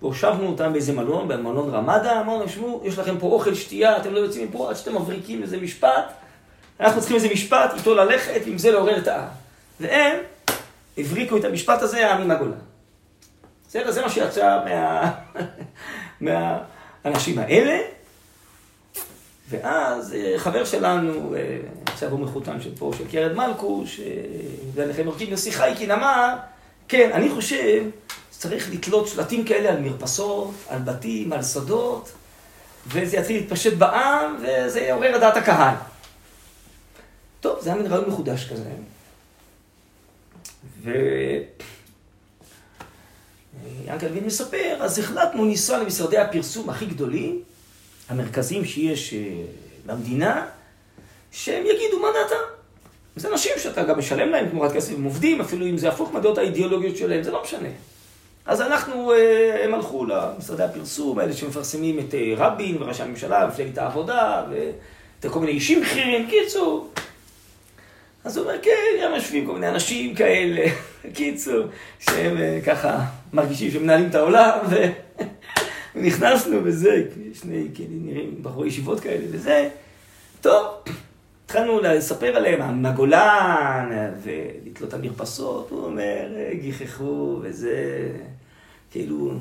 והושבנו 0.07 0.46
אותם 0.46 0.72
באיזה 0.72 0.92
מלון, 0.92 1.28
במלון 1.28 1.70
רמדה, 1.70 2.20
אמרנו, 2.20 2.48
שמעו, 2.48 2.82
יש 2.84 2.98
לכם 2.98 3.18
פה 3.18 3.26
אוכל, 3.26 3.54
שתייה, 3.54 3.96
אתם 3.96 4.12
לא 4.12 4.18
יוצאים 4.18 4.48
מפה 4.48 4.70
עד 4.70 4.76
שאתם 4.76 4.96
מבריקים 4.96 5.42
איזה 5.42 5.57
משפט. 5.57 6.12
אנחנו 6.80 7.00
צריכים 7.00 7.16
איזה 7.16 7.28
משפט, 7.28 7.74
איתו 7.76 7.94
ללכת, 7.94 8.40
ועם 8.44 8.59
זה 8.59 8.70
לעורר 8.70 8.98
את 8.98 9.09
העם. 9.09 9.28
והם 9.80 10.16
הבריקו 10.98 11.36
את 11.36 11.44
המשפט 11.44 11.82
הזה, 11.82 12.07
העם 12.07 12.22
עם 12.22 12.30
הגולה. 12.30 12.57
בסדר? 13.68 13.90
זה 13.90 14.02
מה 14.02 14.11
שיצא 14.11 14.59
מה... 14.64 15.12
מהאנשים 17.04 17.38
האלה. 17.38 17.78
ואז 19.48 20.14
אה, 20.14 20.34
חבר 20.38 20.64
שלנו, 20.64 21.34
אה, 21.34 21.59
עכשיו 21.86 22.11
הוא 22.11 22.20
מחותן 22.20 22.61
של 22.61 22.70
פה, 22.78 22.90
של 22.98 23.04
קרד 23.11 23.32
מלכוש, 23.32 24.00
ועליכם 24.74 25.07
מרכיב 25.07 25.28
יוסי 25.28 25.52
חייקין 25.52 25.90
אמר, 25.90 26.34
כן, 26.88 27.11
אני 27.12 27.30
חושב 27.30 27.82
שצריך 28.37 28.70
לתלות 28.72 29.09
שלטים 29.09 29.45
כאלה 29.45 29.68
על 29.68 29.80
מרפסות, 29.80 30.55
על 30.68 30.78
בתים, 30.78 31.32
על 31.32 31.43
שדות, 31.43 32.12
וזה 32.87 33.16
יתחיל 33.16 33.37
להתפשט 33.37 33.72
בעם, 33.72 34.37
וזה 34.43 34.80
יעורר 34.80 35.16
את 35.16 35.20
דעת 35.20 35.37
הקהל. 35.37 35.74
טוב, 37.41 37.59
זה 37.61 37.70
היה 37.72 37.82
מין 37.82 37.93
רעיון 37.93 38.09
מחודש 38.09 38.49
כזה. 38.49 38.70
ו... 40.82 40.91
ינקל 43.87 44.07
וין 44.12 44.24
מספר, 44.24 44.78
אז 44.80 44.99
החלטנו 44.99 45.45
לנסוע 45.45 45.78
למשרדי 45.78 46.18
הפרסום 46.18 46.70
הכי 46.70 46.87
גדולים, 46.87 47.43
המרכזיים 48.09 48.64
שיש 48.64 49.14
אה, 49.14 49.18
במדינה, 49.87 50.47
שהם 51.32 51.66
יגידו 51.66 52.01
מה 52.01 52.09
דעתם. 52.14 52.43
זה 53.16 53.28
אנשים 53.28 53.53
שאתה 53.59 53.82
גם 53.82 53.99
משלם 53.99 54.28
להם 54.28 54.49
תמורת 54.49 54.72
כסף, 54.72 54.95
הם 54.95 55.05
עובדים, 55.05 55.41
אפילו 55.41 55.66
אם 55.66 55.78
זה 55.78 55.89
הפוך 55.89 56.12
מהדעות 56.12 56.39
האידיאולוגיות 56.39 56.97
שלהם, 56.97 57.22
זה 57.22 57.30
לא 57.30 57.43
משנה. 57.43 57.68
אז 58.47 58.61
אנחנו, 58.61 59.12
אה, 59.12 59.64
הם 59.64 59.74
הלכו 59.74 60.05
למשרדי 60.05 60.62
הפרסום, 60.62 61.18
האלה 61.18 61.32
שמפרסמים 61.32 61.99
את 61.99 62.14
אה, 62.14 62.34
רבין 62.36 62.82
וראשי 62.82 63.03
הממשלה, 63.03 63.47
מפלגת 63.47 63.78
העבודה, 63.78 64.44
ואת 64.51 65.32
כל 65.32 65.40
מיני 65.40 65.53
אישים 65.53 65.80
בכירים, 65.80 66.26
קיצור. 66.30 66.90
אז 68.24 68.36
הוא 68.36 68.47
אומר, 68.47 68.59
כן, 68.62 69.03
גם 69.05 69.14
יושבים 69.14 69.47
כל 69.47 69.53
מיני 69.53 69.68
אנשים 69.68 70.14
כאלה, 70.14 70.66
קיצור, 71.14 71.64
שהם 72.01 72.36
ככה 72.66 73.01
מרגישים 73.32 73.70
שמנהלים 73.70 74.09
את 74.09 74.14
העולם, 74.14 74.59
ונכנסנו 75.94 76.61
וזה, 76.64 77.05
שני 77.34 77.68
כאילו 77.74 77.92
נראים 77.92 78.42
בחורי 78.42 78.68
ישיבות 78.68 79.01
כאלה 79.01 79.24
וזה. 79.30 79.68
טוב, 80.40 80.66
התחלנו 81.47 81.80
לספר 81.80 82.36
עליהם, 82.36 82.82
מהגולן, 82.82 83.90
ולתלות 84.22 84.94
על 84.94 85.01
מרפסות, 85.01 85.70
הוא 85.70 85.84
אומר, 85.84 86.28
גיחכו 86.61 87.38
וזה, 87.42 88.09
כאילו, 88.90 89.32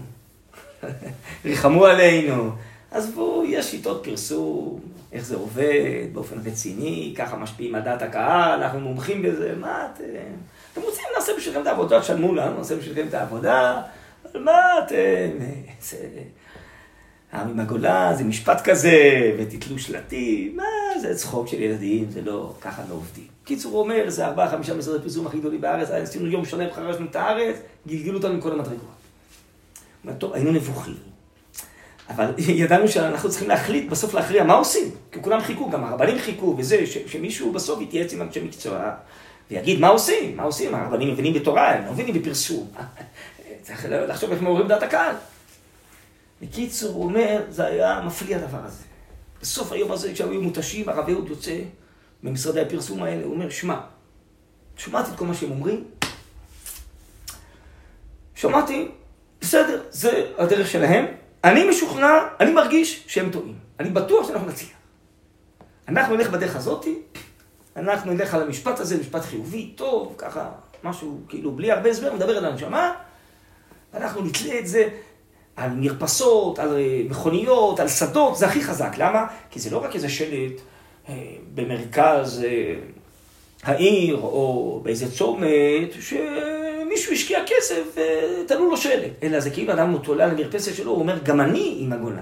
ריחמו 1.45 1.85
עלינו. 1.85 2.51
עזבו, 2.91 3.43
יש 3.47 3.65
שיטות 3.65 4.03
פרסום, 4.03 4.79
איך 5.11 5.25
זה 5.25 5.35
עובד, 5.35 6.07
באופן 6.13 6.35
רציני, 6.45 7.13
ככה 7.17 7.37
משפיעים 7.37 7.75
על 7.75 7.81
דעת 7.81 8.01
הקהל, 8.01 8.63
אנחנו 8.63 8.79
מומחים 8.79 9.21
בזה, 9.21 9.53
מה 9.59 9.87
אתם? 9.93 10.03
אתם 10.73 10.81
רוצים, 10.81 11.05
נעשה 11.15 11.31
בשבילכם 11.37 11.61
את 11.61 11.67
העבודה, 11.67 12.01
תשלמו 12.01 12.35
לנו, 12.35 12.57
נעשה 12.57 12.75
בשבילכם 12.75 13.07
את 13.07 13.13
העבודה, 13.13 13.81
אבל 14.31 14.41
מה 14.41 14.79
אתם? 14.79 15.37
העם 17.35 17.49
עם 17.49 17.59
הגולה, 17.59 18.13
זה 18.17 18.23
משפט 18.23 18.61
כזה, 18.63 19.31
ותתלו 19.37 19.79
שלטים, 19.79 20.57
מה, 20.57 20.63
זה 21.01 21.15
צחוק 21.15 21.47
של 21.47 21.61
ילדים, 21.61 22.07
זה 22.11 22.21
לא, 22.21 22.53
ככה 22.61 22.81
לא 22.89 22.93
עובדים. 22.93 23.23
קיצור, 23.43 23.71
הוא 23.71 23.81
אומר, 23.81 24.09
זה 24.09 24.25
ארבעה, 24.25 24.51
חמישה 24.51 24.73
משרדי 24.73 25.03
פרסום 25.03 25.27
הכי 25.27 25.39
גדולים 25.39 25.61
בארץ, 25.61 25.89
עשינו 25.89 26.27
יום 26.27 26.45
שלם, 26.45 26.67
חרשנו 26.73 27.05
את 27.05 27.15
הארץ, 27.15 27.55
גלגלו 27.87 28.17
אותנו 28.17 28.33
מכל 28.33 28.51
המדרגות. 28.51 28.95
טוב, 30.17 30.33
היינו 30.33 30.51
נבוכים. 30.51 30.95
אבל 32.09 32.33
ידענו 32.61 32.87
שאנחנו 32.87 33.29
צריכים 33.29 33.49
להחליט, 33.49 33.89
בסוף 33.89 34.13
להכריע 34.13 34.43
מה 34.43 34.53
עושים. 34.53 34.91
כי 35.11 35.21
כולם 35.21 35.41
חיכו, 35.41 35.69
גם 35.69 35.83
הרבנים 35.83 36.19
חיכו, 36.19 36.55
וזה, 36.57 36.85
ש, 36.85 36.97
שמישהו 37.07 37.51
בסוף 37.51 37.81
יתייעץ 37.81 38.13
עם 38.13 38.21
אנשי 38.21 38.41
מקצוע, 38.41 38.91
ויגיד 39.51 39.79
מה 39.79 39.87
עושים, 39.87 40.37
מה 40.37 40.43
עושים, 40.43 40.75
הרבנים 40.75 41.11
מבינים 41.11 41.33
בתורה, 41.33 41.73
הם 41.73 41.85
לא 41.85 41.91
מבינים 41.91 42.13
בפרסום. 42.13 42.67
צריך 43.63 43.85
לחשוב 43.89 44.31
איך 44.31 44.41
מעוררים 44.41 44.67
דעת 44.67 44.83
הקהל. 44.83 45.15
בקיצור, 46.49 46.93
הוא 46.93 47.03
אומר, 47.03 47.41
זה 47.49 47.65
היה 47.65 48.01
מפליא 48.05 48.35
הדבר 48.35 48.57
הזה. 48.63 48.83
בסוף 49.41 49.71
היום 49.71 49.91
הזה, 49.91 50.13
כשהיו 50.13 50.41
מותשים, 50.41 50.89
הרב 50.89 51.09
אהוד 51.09 51.29
יוצא 51.29 51.59
ממשרדי 52.23 52.61
הפרסום 52.61 53.03
האלה, 53.03 53.23
הוא 53.23 53.33
אומר, 53.33 53.49
שמע, 53.49 53.79
שמעתי 54.77 55.11
את 55.11 55.17
כל 55.17 55.25
מה 55.25 55.33
שהם 55.33 55.51
אומרים, 55.51 55.83
שמעתי, 58.35 58.91
בסדר, 59.41 59.83
זה 59.89 60.31
הדרך 60.37 60.67
שלהם, 60.69 61.05
אני 61.43 61.69
משוכנע, 61.69 62.13
אני 62.39 62.51
מרגיש 62.51 63.03
שהם 63.07 63.31
טועים. 63.31 63.59
אני 63.79 63.89
בטוח 63.89 64.27
שאנחנו 64.27 64.47
נצליח. 64.47 64.69
אנחנו 65.87 66.15
נלך 66.15 66.29
בדרך 66.29 66.55
הזאתי, 66.55 66.99
אנחנו 67.75 68.13
נלך 68.13 68.33
על 68.33 68.41
המשפט 68.41 68.79
הזה, 68.79 68.97
משפט 68.97 69.21
חיובי, 69.21 69.73
טוב, 69.75 70.15
ככה, 70.17 70.51
משהו 70.83 71.19
כאילו 71.29 71.51
בלי 71.51 71.71
הרבה 71.71 71.89
הסבר, 71.89 72.13
מדבר 72.13 72.37
על 72.37 72.45
הנשמה, 72.45 72.93
אנחנו 73.93 74.21
נתלה 74.21 74.59
את 74.59 74.67
זה 74.67 74.89
על 75.55 75.69
מרפסות, 75.75 76.59
על 76.59 76.77
אה, 76.77 77.01
מכוניות, 77.09 77.79
על 77.79 77.87
שדות, 77.87 78.37
זה 78.37 78.47
הכי 78.47 78.63
חזק. 78.63 78.97
למה? 78.97 79.25
כי 79.51 79.59
זה 79.59 79.69
לא 79.69 79.83
רק 79.83 79.95
איזה 79.95 80.09
שלט 80.09 80.61
אה, 81.09 81.13
במרכז 81.53 82.43
אה, 82.47 82.75
העיר 83.63 84.15
או 84.15 84.79
באיזה 84.83 85.11
צומת, 85.11 85.93
שמישהו 85.99 87.13
השקיע 87.13 87.39
כסף 87.47 87.97
ותנו 88.43 88.69
לו 88.69 88.77
שלט. 88.77 89.11
אלא 89.23 89.39
זה 89.39 89.49
כאילו 89.49 89.73
אדם 89.73 89.97
תולה 90.03 90.23
על 90.23 90.31
המרפסת 90.31 90.75
שלו, 90.75 90.91
הוא 90.91 90.99
אומר, 90.99 91.19
גם 91.23 91.41
אני 91.41 91.77
עם 91.79 91.93
הגולה. 91.93 92.21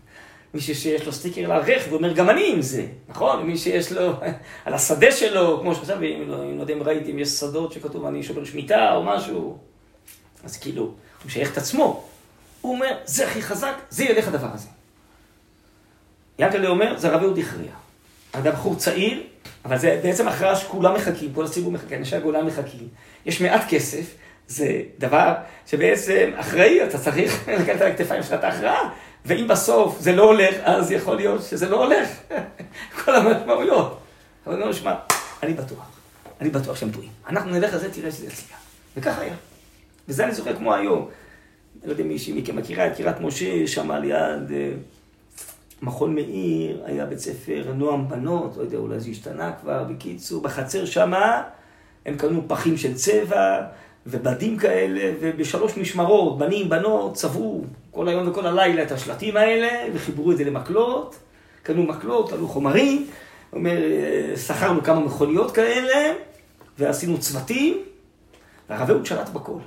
מי 0.54 0.60
שיש 0.60 1.06
לו 1.06 1.12
סטיקר 1.12 1.44
על 1.44 1.52
הרכב, 1.52 1.90
הוא 1.90 1.96
אומר, 1.96 2.12
גם 2.12 2.30
אני 2.30 2.52
עם 2.52 2.62
זה, 2.62 2.86
נכון? 3.08 3.46
מי 3.46 3.58
שיש 3.58 3.92
לו 3.92 4.12
על 4.64 4.74
השדה 4.74 5.12
שלו, 5.12 5.58
כמו 5.60 5.74
שעכשיו, 5.74 6.02
אם 6.02 6.24
לא, 6.28 6.56
לא 6.56 6.60
יודע 6.60 6.74
אם 6.74 6.82
ראיתם, 6.82 7.18
יש 7.18 7.28
שדות 7.28 7.72
שכתוב 7.72 8.06
אני 8.06 8.22
שובר 8.22 8.44
שמיטה 8.44 8.94
או 8.94 9.02
משהו, 9.02 9.58
אז 10.44 10.56
כאילו, 10.56 10.82
הוא 10.82 10.92
משייך 11.26 11.52
את 11.52 11.58
עצמו. 11.58 12.09
הוא 12.60 12.74
אומר, 12.74 12.96
זה 13.04 13.26
הכי 13.26 13.42
חזק, 13.42 13.74
זה 13.90 14.04
ילך 14.04 14.28
הדבר 14.28 14.48
הזה. 14.54 14.68
ינקלה 16.38 16.68
אומר, 16.68 16.98
זה 16.98 17.08
הרב 17.08 17.22
יהוד 17.22 17.38
הכריע. 17.38 17.72
אדם 18.32 18.52
בחור 18.52 18.76
צעיר, 18.76 19.22
אבל 19.64 19.78
זה 19.78 20.00
בעצם 20.02 20.28
הכרעה 20.28 20.56
שכולם 20.56 20.94
מחכים, 20.94 21.34
כל 21.34 21.44
הציבור 21.44 21.72
מחכה, 21.72 21.96
אנשי 21.96 22.16
הגולה 22.16 22.42
מחכים. 22.42 22.88
יש 23.26 23.40
מעט 23.40 23.68
כסף, 23.68 24.14
זה 24.48 24.82
דבר 24.98 25.34
שבעצם 25.66 26.30
אחראי, 26.36 26.84
אתה 26.84 26.98
צריך 26.98 27.48
לקחת 27.60 27.80
על 27.80 27.92
הכתפיים 27.92 28.22
שלך 28.22 28.32
את 28.32 28.44
ההכרעה, 28.44 28.90
ואם 29.24 29.48
בסוף 29.48 30.00
זה 30.00 30.12
לא 30.12 30.22
הולך, 30.22 30.54
אז 30.62 30.90
יכול 30.90 31.16
להיות 31.16 31.42
שזה 31.42 31.68
לא 31.68 31.84
הולך. 31.84 32.08
כל 33.04 33.14
המשמעויות. 33.14 34.00
אבל 34.46 34.54
אני 34.54 34.62
אומר, 34.62 34.72
שמע, 34.74 34.94
אני 35.42 35.54
בטוח, 35.54 35.90
אני 36.40 36.50
בטוח 36.50 36.76
שהם 36.76 36.90
טועים. 36.90 37.10
אנחנו 37.28 37.50
נלך 37.50 37.74
על 37.74 37.80
זה, 37.80 37.92
תראה 37.92 38.10
שזה 38.10 38.26
יצליח. 38.26 38.58
וכך 38.96 39.18
היה. 39.18 39.34
וזה 40.08 40.24
אני 40.24 40.34
זוכר 40.34 40.56
כמו 40.56 40.74
היום. 40.74 41.08
אני 41.80 41.88
לא 41.88 41.92
יודע 41.92 42.04
אם 42.04 42.08
מישהי 42.08 42.40
מכם 42.40 42.56
מכירה 42.56 42.86
את 42.86 42.96
קריית 42.96 43.20
משה, 43.20 43.66
שם 43.66 43.90
על 43.90 44.04
יד 44.04 44.52
אה, 44.52 44.72
מכון 45.82 46.14
מאיר, 46.14 46.82
היה 46.84 47.06
בית 47.06 47.18
ספר 47.18 47.72
נועם 47.74 48.08
בנות, 48.08 48.56
לא 48.56 48.62
יודע, 48.62 48.78
אולי 48.78 49.00
זה 49.00 49.10
השתנה 49.10 49.52
כבר, 49.60 49.84
בקיצור, 49.84 50.42
בחצר 50.42 50.84
שמה, 50.84 51.42
הם 52.06 52.16
קנו 52.16 52.42
פחים 52.48 52.76
של 52.76 52.94
צבע 52.94 53.60
ובדים 54.06 54.58
כאלה, 54.58 55.12
ובשלוש 55.20 55.76
משמרות, 55.76 56.38
בנים, 56.38 56.68
בנות, 56.68 57.14
צבעו 57.14 57.64
כל 57.90 58.08
היום 58.08 58.28
וכל 58.28 58.46
הלילה 58.46 58.82
את 58.82 58.92
השלטים 58.92 59.36
האלה, 59.36 59.68
וחיברו 59.94 60.32
את 60.32 60.36
זה 60.36 60.44
למקלות, 60.44 61.16
קנו 61.62 61.82
מקלות, 61.82 62.32
עלו 62.32 62.48
חומרים, 62.48 63.06
אומר, 63.52 63.82
אה, 63.82 64.36
שכרנו 64.36 64.82
כמה 64.82 65.00
מכוניות 65.00 65.50
כאלה, 65.50 66.14
ועשינו 66.78 67.18
צוותים, 67.18 67.78
והרב 68.70 68.90
אהוד 68.90 69.06
שלט 69.06 69.28
בכל. 69.28 69.58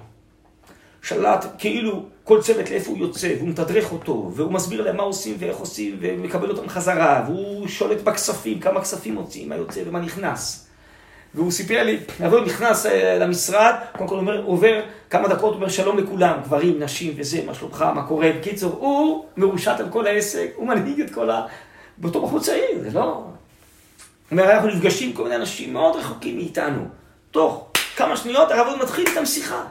שלט 1.04 1.45
כאילו 1.58 2.06
כל 2.24 2.41
צוות 2.41 2.70
לאיפה 2.70 2.91
הוא 2.91 2.97
יוצא, 2.97 3.34
והוא 3.38 3.49
מתדרך 3.49 3.91
אותו, 3.91 4.32
והוא 4.36 4.51
מסביר 4.51 4.82
להם 4.82 4.97
מה 4.97 5.04
עושים 5.04 5.36
ואיך 5.39 5.58
עושים, 5.58 5.97
ומקבל 6.01 6.49
אותם 6.49 6.70
חזרה, 6.70 7.24
והוא 7.28 7.68
שולט 7.68 8.01
בכספים, 8.01 8.60
כמה 8.60 8.82
כספים 8.82 9.16
מוציאים, 9.16 9.49
מה 9.49 9.56
יוצא 9.56 9.82
ומה 9.86 9.99
נכנס. 9.99 10.68
והוא 11.36 11.51
סיפר 11.51 11.84
לי, 11.84 11.99
הוא 12.20 12.39
נכנס 12.39 12.86
אה, 12.86 13.18
למשרד, 13.20 13.76
קודם 13.97 14.10
כל 14.10 14.16
אומר, 14.16 14.43
עובר 14.43 14.82
כמה 15.10 15.28
דקות, 15.28 15.54
אומר 15.54 15.70
שלום 15.70 15.97
לכולם, 15.97 16.39
גברים, 16.43 16.80
נשים 16.80 17.14
וזה, 17.18 17.41
מה 17.45 17.54
שלומך, 17.54 17.86
מה 17.95 18.08
קורה. 18.08 18.32
בקיצור, 18.39 18.72
הוא 18.80 19.26
מרושת 19.38 19.76
על 19.80 19.89
כל 19.89 20.08
העסק, 20.08 20.51
הוא 20.56 20.68
מנהיג 20.68 21.01
את 21.01 21.14
כל 21.14 21.30
ה... 21.30 21.45
באותו 21.97 22.22
בחור 22.22 22.39
צעיר, 22.39 22.80
זה 22.80 22.91
לא... 22.93 23.04
הוא 23.04 23.24
אומר, 24.32 24.51
אנחנו 24.51 24.68
נפגשים 24.68 25.14
כל 25.14 25.24
מיני 25.24 25.36
אנשים 25.36 25.74
מאוד 25.74 25.95
רחוקים 25.95 26.38
מאיתנו. 26.38 26.86
תוך 27.32 27.68
כמה 27.95 28.18
שניות 28.18 28.51
הרב 28.51 28.82
מתחיל 28.82 29.08
איתם 29.08 29.26
שיחה. 29.26 29.64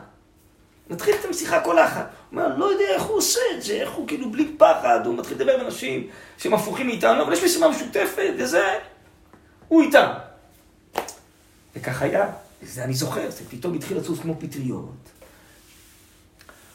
מתחיל 0.91 1.15
איתם 1.15 1.33
שיחה 1.33 1.61
כל 1.61 1.79
אחת. 1.79 2.11
הוא 2.31 2.41
אומר, 2.41 2.57
לא 2.57 2.65
יודע 2.65 2.85
איך 2.95 3.03
הוא 3.03 3.17
עושה 3.17 3.41
את 3.57 3.63
זה, 3.63 3.73
איך 3.73 3.91
הוא 3.91 4.09
כאילו 4.09 4.31
בלי 4.31 4.55
פחד, 4.59 5.01
הוא 5.07 5.15
מתחיל 5.15 5.37
לדבר 5.37 5.55
עם 5.55 5.67
אנשים 5.67 6.07
שהם 6.39 6.55
הפוכים 6.55 6.87
מאיתנו, 6.87 7.23
אבל 7.23 7.33
יש 7.33 7.45
משימה 7.45 7.69
משותפת, 7.69 8.33
וזה, 8.39 8.79
הוא 9.69 9.83
איתם. 9.83 10.13
וכך 11.77 12.03
היה, 12.03 12.31
וזה 12.63 12.85
אני 12.85 12.95
זוכר, 12.95 13.31
זה 13.31 13.45
פתאום 13.51 13.75
התחיל 13.75 13.97
לצוץ 13.97 14.19
כמו 14.19 14.35
פטריות. 14.39 15.13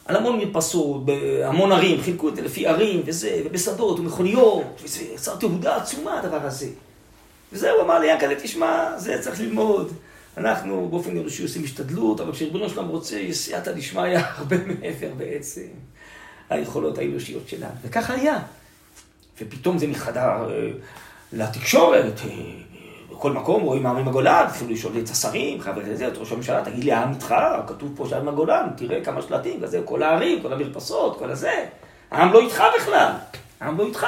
על 0.06 0.16
המון 0.16 0.38
מרפסות, 0.38 1.04
בהמון 1.04 1.72
ערים, 1.72 2.02
חילקו 2.02 2.28
את 2.28 2.36
זה 2.36 2.42
לפי 2.42 2.66
ערים 2.66 3.02
וזה, 3.06 3.42
ובשדות 3.44 3.98
ומכוניות, 3.98 4.80
וזה 4.82 5.02
יצר 5.02 5.36
תהודה 5.36 5.76
עצומה 5.76 6.18
הדבר 6.18 6.46
הזה. 6.46 6.68
וזהו, 7.52 7.80
אמר 7.80 7.98
לי, 7.98 8.06
ינקלה, 8.06 8.34
תשמע, 8.34 8.98
זה 8.98 9.18
צריך 9.20 9.40
ללמוד. 9.40 9.92
אנחנו 10.38 10.88
באופן 10.88 11.16
אנושי 11.16 11.42
עושים 11.42 11.64
השתדלות, 11.64 12.20
אבל 12.20 12.32
כשריבונו 12.32 12.68
שלם 12.68 12.88
רוצה, 12.88 13.16
יש 13.16 13.36
סייעתא 13.36 13.72
דשמיא 13.72 14.18
הרבה 14.36 14.56
מעבר 14.56 15.08
בעצם 15.16 15.66
היכולות 16.50 16.98
האנושיות 16.98 17.48
שלנו. 17.48 17.72
וככה 17.82 18.14
היה. 18.14 18.38
ופתאום 19.40 19.78
זה 19.78 19.86
מחדר 19.86 20.20
אה, 20.20 20.70
לתקשורת, 21.32 22.20
אה, 22.24 22.30
בכל 23.10 23.32
מקום 23.32 23.62
רואים 23.62 23.86
העמים 23.86 24.08
הגולן, 24.08 24.44
אפילו 24.46 24.70
לשאול 24.70 24.92
את 24.98 25.08
השרים, 25.08 25.60
חבר 25.60 25.80
הכנסת, 25.80 26.08
את 26.12 26.18
ראש 26.18 26.32
הממשלה, 26.32 26.64
תגיד 26.64 26.84
לי, 26.84 26.92
העם 26.92 27.12
איתך? 27.12 27.34
כתוב 27.66 27.92
פה 27.96 28.06
שהעם 28.08 28.28
הגולן, 28.28 28.68
תראה 28.76 29.04
כמה 29.04 29.22
שלטים, 29.22 29.62
כזה, 29.62 29.80
כל 29.84 30.02
הערים, 30.02 30.42
כל 30.42 30.52
המרפסות, 30.52 31.18
כל 31.18 31.30
הזה. 31.30 31.66
העם 32.10 32.32
לא 32.32 32.40
איתך 32.40 32.62
בכלל, 32.78 33.12
העם 33.60 33.78
לא 33.78 33.86
איתך. 33.86 34.06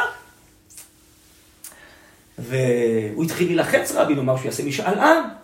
והוא 2.39 3.25
התחיל 3.25 3.47
להילחץ 3.47 3.93
רבין, 3.93 4.17
הוא 4.17 4.23
אמר 4.23 4.37
שהוא 4.37 4.47
יעשה 4.47 4.65
משאל 4.65 4.99
עם. 4.99 5.40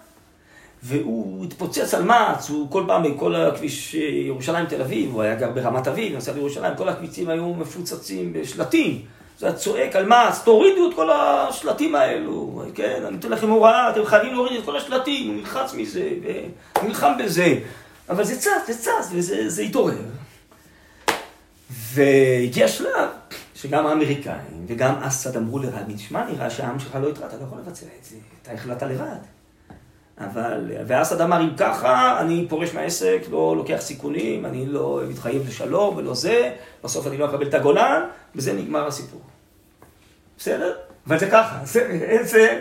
והוא 0.83 1.45
התפוצץ 1.45 1.95
על 1.95 2.03
מעץ, 2.03 2.51
הוא 2.51 2.71
כל 2.71 2.85
פעם, 2.87 3.19
כל 3.19 3.35
הכביש 3.35 3.95
ירושלים-תל 3.95 4.81
אביב, 4.81 5.13
הוא 5.13 5.23
היה 5.23 5.35
גר 5.35 5.51
ברמת 5.51 5.89
אביב, 5.89 6.15
נוסע 6.15 6.33
לירושלים, 6.33 6.77
כל 6.77 6.89
הכבישים 6.89 7.29
היו 7.29 7.55
מפוצצים 7.55 8.33
בשלטים. 8.33 9.03
זה 9.39 9.47
היה 9.47 9.55
צועק 9.55 9.97
על 9.97 10.07
מעץ, 10.07 10.43
תורידו 10.45 10.89
את 10.91 10.95
כל 10.95 11.11
השלטים 11.11 11.95
האלו, 11.95 12.63
כן, 12.75 13.03
אני 13.07 13.17
אתן 13.17 13.29
לכם 13.29 13.51
הוראה, 13.51 13.91
אתם 13.91 14.07
חייבים 14.07 14.33
להוריד 14.33 14.59
את 14.59 14.65
כל 14.65 14.77
השלטים, 14.77 15.29
הוא 15.29 15.37
נלחץ 15.37 15.75
מזה, 15.75 16.09
והוא 16.23 16.89
נלחם 16.89 17.13
בזה. 17.19 17.59
אבל 18.09 18.25
זה 18.25 18.41
צץ, 18.41 18.67
זה 18.67 18.79
צץ, 18.79 19.09
וזה 19.13 19.63
התעורר. 19.63 20.03
והגיע 21.71 22.69
שלב 22.69 23.09
שגם 23.55 23.87
האמריקאים 23.87 24.67
וגם 24.67 24.95
אסד 25.03 25.37
אמרו 25.37 25.59
לרבין, 25.59 25.99
שמע, 25.99 26.25
נראה 26.25 26.51
שהעם 26.51 26.79
שלך 26.79 26.99
לא 27.03 27.09
התראה, 27.09 27.29
אתה 27.29 27.37
לא 27.37 27.43
יכול 27.43 27.59
לבצע 27.59 27.87
את 28.01 28.05
זה, 28.05 28.17
אתה 28.43 28.53
החלטת 28.53 28.83
לבד. 28.83 29.36
אבל, 30.21 30.71
ואסד 30.87 31.21
אמר, 31.21 31.41
אם 31.41 31.57
ככה, 31.57 32.21
אני 32.21 32.47
פורש 32.49 32.75
מהעסק, 32.75 33.21
לא 33.31 33.55
לוקח 33.57 33.77
סיכונים, 33.81 34.47
אני 34.47 34.67
לא 34.67 35.01
מתחייב 35.09 35.49
לשלום 35.49 35.97
ולא 35.97 36.15
זה, 36.15 36.53
בסוף 36.85 37.07
אני 37.07 37.19
לא 37.19 37.31
אקבל 37.31 37.47
את 37.47 37.55
הגולן, 37.55 38.03
וזה 38.35 38.53
נגמר 38.53 38.87
הסיפור. 38.87 39.21
בסדר? 40.39 40.77
אבל 41.07 41.19
זה 41.19 41.31
ככה, 41.31 41.59
זה 41.65 41.99
בעצם 42.01 42.57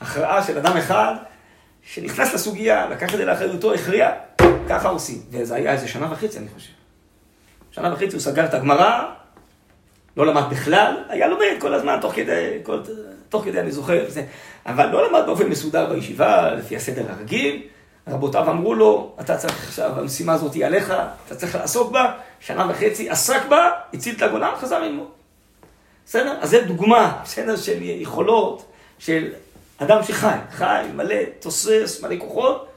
הכרעה 0.00 0.42
של 0.42 0.58
אדם 0.58 0.76
אחד 0.76 1.14
שנכנס 1.82 2.34
לסוגיה, 2.34 2.88
לקח 2.88 3.14
את 3.14 3.18
זה 3.18 3.24
לאחריותו, 3.24 3.74
הכריע, 3.74 4.10
ככה 4.68 4.88
עושים. 4.88 5.22
וזה 5.30 5.54
היה 5.54 5.72
איזה 5.72 5.88
שנה 5.88 6.12
וחצי, 6.12 6.38
אני 6.38 6.48
חושב. 6.54 6.72
שנה 7.70 7.92
וחצי 7.92 8.12
הוא 8.12 8.20
סגר 8.20 8.44
את 8.44 8.54
הגמרא, 8.54 9.04
לא 10.16 10.26
למד 10.26 10.42
בכלל, 10.50 10.96
היה 11.08 11.28
לומד 11.28 11.56
כל 11.58 11.74
הזמן, 11.74 11.98
תוך 12.00 12.14
כדי, 12.14 12.58
כל, 12.62 12.80
תוך 13.28 13.44
כדי 13.44 13.60
אני 13.60 13.72
זוכר, 13.72 14.04
זה, 14.08 14.24
אבל 14.66 14.86
לא 14.86 15.08
למד 15.08 15.22
באופן 15.26 15.48
מסודר 15.48 15.86
בישיבה, 15.86 16.54
לפי 16.54 16.76
הסדר 16.76 17.04
הרגיל. 17.08 17.62
רבותיו 18.08 18.50
אמרו 18.50 18.74
לו, 18.74 19.12
אתה 19.20 19.36
צריך 19.36 19.64
עכשיו, 19.68 19.90
המשימה 19.98 20.32
הזאת 20.32 20.54
היא 20.54 20.66
עליך, 20.66 20.92
אתה 21.26 21.34
צריך 21.34 21.54
לעסוק 21.54 21.92
בה, 21.92 22.12
שנה 22.40 22.66
וחצי 22.70 23.10
עסק 23.10 23.42
בה, 23.48 23.70
הציל 23.94 24.14
את 24.16 24.22
הגולן, 24.22 24.52
חזר 24.56 24.80
ללמוד. 24.80 25.08
בסדר? 26.06 26.38
אז 26.40 26.50
זו 26.50 26.58
דוגמה, 26.66 27.18
בסדר, 27.24 27.56
של 27.56 27.82
יכולות, 27.82 28.64
של 28.98 29.32
אדם 29.78 30.02
שחי, 30.02 30.36
חי, 30.50 30.84
מלא, 30.94 31.16
תוסס, 31.40 32.00
מלא 32.02 32.14
כוחות. 32.18 32.71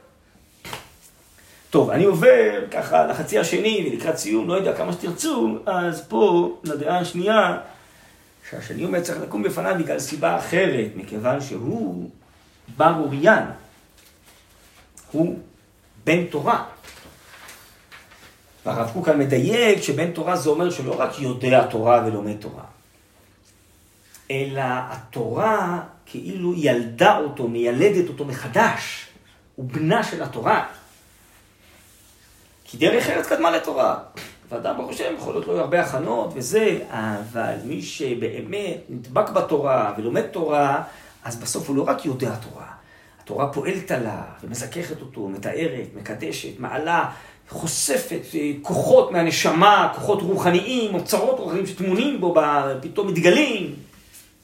טוב, 1.75 1.89
אני 1.89 2.03
עובר 2.03 2.65
ככה 2.71 3.07
לחצי 3.07 3.39
השני 3.39 3.89
ולקראת 3.91 4.17
סיום, 4.17 4.47
לא 4.47 4.53
יודע 4.53 4.77
כמה 4.77 4.93
שתרצו, 4.93 5.57
אז 5.65 6.07
פה, 6.07 6.51
לדעה 6.63 6.99
השנייה, 6.99 7.57
שהשני 8.49 8.85
אומר 8.85 9.01
צריך 9.01 9.21
לקום 9.21 9.43
בפניו 9.43 9.75
בגלל 9.79 9.99
סיבה 9.99 10.37
אחרת, 10.37 10.87
מכיוון 10.95 11.41
שהוא 11.41 12.09
בר 12.77 12.93
אוריין, 12.99 13.43
הוא 15.11 15.39
בן 16.03 16.25
תורה. 16.25 16.63
והרב 18.65 18.89
קוק 18.93 19.05
כאן 19.05 19.19
מדייק 19.19 19.81
שבן 19.81 20.11
תורה 20.11 20.35
זה 20.35 20.49
אומר 20.49 20.69
שלא 20.69 20.99
רק 20.99 21.19
יודע 21.19 21.67
תורה 21.67 22.03
ולומד 22.07 22.35
תורה, 22.39 22.65
אלא 24.31 24.63
התורה 24.65 25.79
כאילו 26.05 26.53
ילדה 26.57 27.17
אותו, 27.17 27.47
מיילדת 27.47 28.09
אותו 28.09 28.25
מחדש, 28.25 29.05
הוא 29.55 29.65
בנה 29.65 30.03
של 30.03 30.23
התורה. 30.23 30.65
כי 32.65 32.77
דרך 32.77 33.09
ארץ 33.09 33.27
קדמה 33.27 33.51
לתורה. 33.51 33.97
ואדם 34.49 34.77
ברוך 34.77 34.89
השם 34.89 35.13
יכול 35.17 35.33
להיות 35.33 35.47
לו 35.47 35.59
הרבה 35.59 35.81
הכנות 35.81 36.31
וזה, 36.35 36.79
אבל 36.89 37.53
מי 37.65 37.81
שבאמת 37.81 38.77
נדבק 38.89 39.29
בתורה 39.29 39.93
ולומד 39.97 40.21
תורה, 40.21 40.83
אז 41.23 41.35
בסוף 41.35 41.67
הוא 41.69 41.75
לא 41.75 41.83
רק 41.87 42.05
יודע 42.05 42.35
תורה, 42.35 42.65
התורה 43.21 43.53
פועלת 43.53 43.91
עליו 43.91 44.23
ומזככת 44.43 45.01
אותו, 45.01 45.27
מתארת, 45.27 45.87
מקדשת, 45.95 46.59
מעלה, 46.59 47.09
חושפת 47.49 48.21
אה, 48.35 48.51
כוחות 48.61 49.11
מהנשמה, 49.11 49.91
כוחות 49.95 50.21
רוחניים, 50.21 50.95
אוצרות 50.95 51.39
רוחניים 51.39 51.65
שטמונים 51.65 52.21
בו, 52.21 52.35
פתאום 52.81 53.07
מתגלים. 53.07 53.75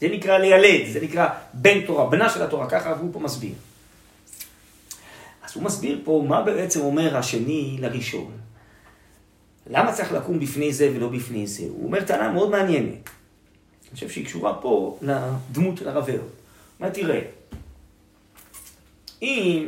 זה 0.02 0.08
נקרא 0.12 0.38
לילד, 0.38 0.92
זה 0.92 1.00
נקרא 1.02 1.28
בן 1.54 1.82
תורה, 1.82 2.06
בנה 2.10 2.30
של 2.30 2.44
התורה, 2.44 2.70
ככה 2.70 2.90
הוא 2.90 3.10
פה 3.14 3.20
מסביר. 3.20 3.54
אז 5.52 5.56
הוא 5.56 5.64
מסביר 5.64 6.02
פה 6.04 6.26
מה 6.28 6.42
בעצם 6.42 6.80
אומר 6.80 7.18
השני 7.18 7.78
לראשון. 7.80 8.32
למה 9.68 9.94
צריך 9.94 10.12
לקום 10.12 10.40
בפני 10.40 10.74
זה 10.74 10.92
ולא 10.96 11.10
בפני 11.10 11.48
זה? 11.48 11.64
הוא 11.64 11.86
אומר 11.86 12.06
טענה 12.06 12.32
מאוד 12.32 12.50
מעניינת. 12.50 12.90
אני 12.90 13.94
חושב 13.94 14.10
שהיא 14.10 14.26
קשורה 14.26 14.62
פה 14.62 15.00
לדמות 15.02 15.78
של 15.78 15.90
הרב. 15.90 16.10
הוא 16.10 16.18
אומר, 16.80 16.90
תראה, 16.90 17.20
אם 19.22 19.68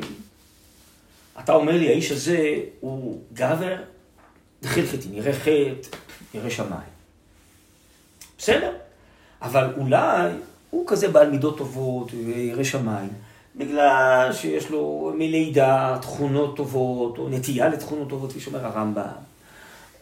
אתה 1.40 1.54
אומר 1.54 1.72
לי, 1.72 1.88
האיש 1.88 2.12
הזה 2.12 2.56
הוא 2.80 3.22
גבר, 3.34 3.76
חטא, 4.66 4.98
נראה 5.12 5.34
חטא, 5.34 5.98
נראה 6.34 6.50
שמיים. 6.50 6.94
בסדר, 8.38 8.76
אבל 9.42 9.74
אולי 9.78 10.32
הוא 10.70 10.88
כזה 10.88 11.08
בעל 11.08 11.30
מידות 11.30 11.58
טובות 11.58 12.12
וירא 12.14 12.64
שמיים, 12.64 13.10
בגלל 13.56 14.30
שיש 14.32 14.70
לו 14.70 15.14
מלידה 15.18 15.98
תכונות 16.02 16.56
טובות, 16.56 17.18
או 17.18 17.30
נטייה 17.30 17.68
לתכונות 17.70 18.10
טובות, 18.10 18.30
כפי 18.30 18.40
שאומר 18.40 18.66
הרמב"ם. 18.66 19.34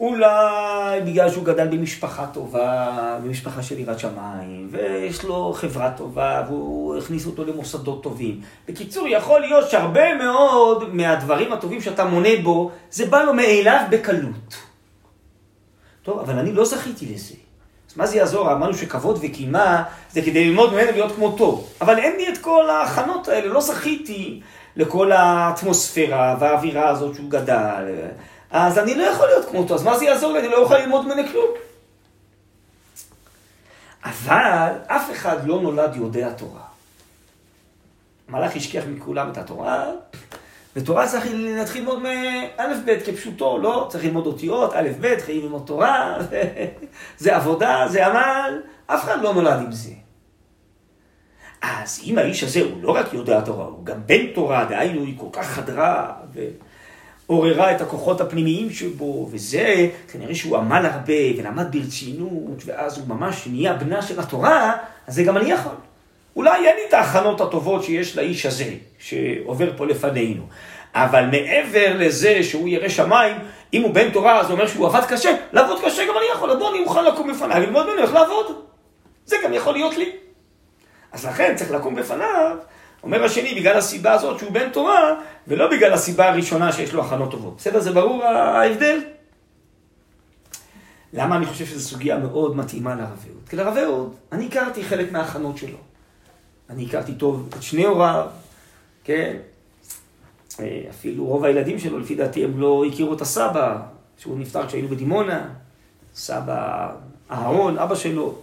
אולי 0.00 1.00
בגלל 1.06 1.30
שהוא 1.30 1.44
גדל 1.44 1.68
במשפחה 1.68 2.26
טובה, 2.26 3.18
במשפחה 3.24 3.62
של 3.62 3.78
יראת 3.78 3.98
שמיים, 3.98 4.68
ויש 4.70 5.24
לו 5.24 5.52
חברה 5.52 5.90
טובה, 5.96 6.44
והוא 6.48 6.96
הכניס 6.96 7.26
אותו 7.26 7.44
למוסדות 7.44 8.02
טובים. 8.02 8.40
בקיצור, 8.68 9.08
יכול 9.08 9.40
להיות 9.40 9.70
שהרבה 9.70 10.14
מאוד 10.14 10.94
מהדברים 10.94 11.52
הטובים 11.52 11.80
שאתה 11.80 12.04
מונה 12.04 12.28
בו, 12.42 12.70
זה 12.90 13.06
בא 13.06 13.22
לו 13.22 13.34
מאליו 13.34 13.86
בקלות. 13.90 14.56
טוב, 16.02 16.18
אבל 16.18 16.38
אני 16.38 16.52
לא 16.52 16.64
זכיתי 16.64 17.14
לזה. 17.14 17.34
אז 17.92 17.98
מה 17.98 18.06
זה 18.06 18.16
יעזור? 18.16 18.52
אמרנו 18.52 18.74
שכבוד 18.74 19.18
וקימה 19.22 19.82
זה 20.10 20.22
כדי 20.22 20.44
ללמוד 20.44 20.72
ממנו 20.72 20.92
להיות 20.92 21.14
כמותו. 21.14 21.64
אבל 21.80 21.98
אין 21.98 22.16
לי 22.16 22.28
את 22.28 22.38
כל 22.38 22.70
ההכנות 22.70 23.28
האלה, 23.28 23.46
לא 23.46 23.60
זכיתי 23.60 24.40
לכל 24.76 25.12
האטמוספירה 25.12 26.36
והאווירה 26.40 26.88
הזאת 26.88 27.14
שהוא 27.14 27.30
גדל. 27.30 27.84
אז 28.50 28.78
אני 28.78 28.94
לא 28.94 29.02
יכול 29.02 29.26
להיות 29.26 29.48
כמותו, 29.48 29.74
אז 29.74 29.82
מה 29.82 29.98
זה 29.98 30.04
יעזור 30.04 30.32
לי? 30.32 30.38
אני 30.38 30.48
לא 30.48 30.56
יכול 30.56 30.76
ללמוד 30.76 31.06
ממנו 31.06 31.22
כלום. 31.32 31.50
אבל 34.04 34.70
אף 34.86 35.10
אחד 35.12 35.46
לא 35.46 35.60
נולד 35.60 35.96
יודע 35.96 36.32
תורה. 36.32 36.60
המלאך 38.28 38.56
השכיח 38.56 38.84
מכולם 38.88 39.30
את 39.30 39.38
התורה, 39.38 39.84
ותורה 40.76 41.08
צריך 41.08 41.26
להתחיל 41.32 41.82
ללמוד 41.82 42.02
מאלף 42.02 42.78
בית 42.84 43.06
כפשוטו, 43.06 43.58
לא? 43.58 43.86
צריך 43.90 44.04
ללמוד 44.04 44.26
אותיות, 44.26 44.74
אלף 44.74 44.96
בית, 44.96 45.20
חיים 45.20 45.42
ללמוד 45.42 45.62
תורה, 45.66 46.18
זה 47.18 47.36
עבודה, 47.36 47.86
זה 47.88 48.06
עמל, 48.06 48.60
אף 48.86 49.04
אחד 49.04 49.22
לא 49.22 49.34
נולד 49.34 49.60
עם 49.60 49.72
זה. 49.72 49.90
אז 51.62 52.00
אם 52.04 52.18
האיש 52.18 52.42
הזה 52.42 52.60
הוא 52.60 52.82
לא 52.82 52.90
רק 52.90 53.14
יודע 53.14 53.40
תורה, 53.40 53.66
הוא 53.66 53.84
גם 53.84 54.06
בן 54.06 54.26
תורה, 54.34 54.64
דהיינו, 54.64 55.02
היא 55.02 55.14
כל 55.18 55.26
כך 55.32 55.46
חדרה 55.46 56.12
ועוררה 57.28 57.76
את 57.76 57.80
הכוחות 57.80 58.20
הפנימיים 58.20 58.70
שבו, 58.70 59.28
וזה, 59.30 59.88
כנראה 60.12 60.34
שהוא 60.34 60.56
עמל 60.56 60.86
הרבה 60.86 61.14
ולמד 61.38 61.66
ברצינות, 61.76 62.62
ואז 62.66 62.98
הוא 62.98 63.08
ממש 63.08 63.46
נהיה 63.46 63.74
בנה 63.74 64.02
של 64.02 64.20
התורה, 64.20 64.72
אז 65.06 65.14
זה 65.14 65.22
גם 65.22 65.36
אני 65.36 65.50
יכול. 65.50 65.74
אולי 66.36 66.66
אין 66.68 66.76
לי 66.76 66.82
את 66.88 66.94
ההכנות 66.94 67.40
הטובות 67.40 67.84
שיש 67.84 68.16
לאיש 68.16 68.46
הזה, 68.46 68.74
שעובר 68.98 69.70
פה 69.76 69.86
לפנינו. 69.86 70.42
אבל 70.94 71.26
מעבר 71.26 71.96
לזה 71.98 72.42
שהוא 72.42 72.68
ירא 72.68 72.88
שמיים, 72.88 73.36
אם 73.74 73.82
הוא 73.82 73.94
בן 73.94 74.10
תורה, 74.10 74.44
זה 74.44 74.52
אומר 74.52 74.66
שהוא 74.66 74.86
עבד 74.86 75.02
קשה, 75.08 75.36
לעבוד 75.52 75.80
קשה 75.84 76.02
גם 76.08 76.14
אני 76.16 76.26
יכול, 76.32 76.50
אז 76.50 76.58
בוא, 76.58 76.70
אני 76.70 76.80
מוכן 76.80 77.04
לקום 77.04 77.32
בפניי, 77.32 77.60
ללמוד 77.60 77.86
ממנו 77.86 78.02
איך 78.02 78.12
לעבוד. 78.12 78.46
זה 79.26 79.36
גם 79.44 79.52
יכול 79.52 79.72
להיות 79.72 79.96
לי. 79.96 80.10
אז 81.12 81.26
לכן 81.26 81.54
צריך 81.56 81.70
לקום 81.70 81.94
בפניו, 81.94 82.56
אומר 83.02 83.24
השני, 83.24 83.54
בגלל 83.54 83.76
הסיבה 83.76 84.12
הזאת 84.12 84.38
שהוא 84.38 84.52
בן 84.52 84.70
תורה, 84.70 85.14
ולא 85.48 85.70
בגלל 85.70 85.92
הסיבה 85.92 86.28
הראשונה 86.28 86.72
שיש 86.72 86.92
לו 86.92 87.04
הכנות 87.04 87.30
טובות. 87.30 87.56
בסדר? 87.56 87.80
זה 87.80 87.92
ברור 87.92 88.24
ההבדל? 88.24 89.00
למה 91.12 91.36
אני 91.36 91.46
חושב 91.46 91.66
שזו 91.66 91.88
סוגיה 91.88 92.18
מאוד 92.18 92.56
מתאימה 92.56 92.94
לרב 92.94 93.24
אהוד? 93.28 93.48
כי 93.48 93.56
לרב 93.56 93.76
אהוד, 93.76 94.14
אני 94.32 94.46
הכרתי 94.46 94.84
חלק 94.84 95.12
מההכנות 95.12 95.58
שלו. 95.58 95.91
אני 96.70 96.86
הכרתי 96.86 97.14
טוב 97.14 97.48
את 97.56 97.62
שני 97.62 97.84
הוריו, 97.84 98.28
כן? 99.04 99.36
אה, 100.60 100.82
אפילו 100.90 101.24
רוב 101.24 101.44
הילדים 101.44 101.78
שלו, 101.78 101.98
לפי 101.98 102.14
דעתי, 102.14 102.44
הם 102.44 102.60
לא 102.60 102.84
הכירו 102.88 103.14
את 103.14 103.20
הסבא, 103.20 103.82
שהוא 104.18 104.38
נפטר 104.38 104.66
כשהיינו 104.66 104.88
בדימונה. 104.88 105.48
סבא 106.14 106.90
אהרון, 107.30 107.78
אבא 107.78 107.94
שלו, 107.94 108.34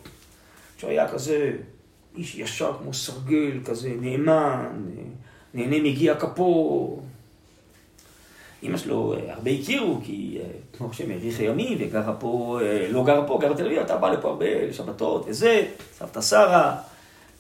שהוא 0.78 0.90
היה 0.90 1.08
כזה 1.08 1.52
איש 2.18 2.36
ישר 2.36 2.74
כמו 2.84 2.94
סרגל, 2.94 3.60
כזה 3.66 3.90
נאמן, 4.02 4.66
נהנה 5.54 5.80
מגיע 5.80 6.16
כפו. 6.16 7.00
אמא 8.64 8.78
שלו 8.78 9.14
אה, 9.14 9.34
הרבה 9.34 9.52
הכירו, 9.52 10.00
כי 10.04 10.38
אה, 10.42 10.50
כמו 10.78 10.94
שהם 10.94 11.12
האריך 11.12 11.40
ימים 11.40 11.78
וגרה 11.82 12.14
פה, 12.14 12.60
לא 12.90 13.06
גרה 13.06 13.28
פה, 13.28 13.38
גרה 13.42 13.54
בתל 13.54 13.66
אביב, 13.66 13.80
אתה 13.80 13.98
בא 13.98 14.10
לפה 14.10 14.30
הרבה 14.30 14.66
לשבתות 14.66 15.26
וזה, 15.28 15.68
סבתא 15.98 16.22
שרה. 16.22 16.78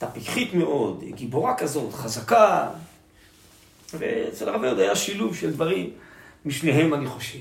הייתה 0.01 0.13
פיקחית 0.13 0.53
מאוד, 0.53 1.03
גיבורה 1.15 1.55
כזאת, 1.55 1.93
חזקה. 1.93 2.67
ואצל 3.93 4.49
הרב 4.49 4.63
יהודה 4.63 4.81
היה 4.81 4.95
שילוב 4.95 5.35
של 5.35 5.51
דברים 5.51 5.89
משניהם, 6.45 6.93
אני 6.93 7.05
חושב. 7.05 7.39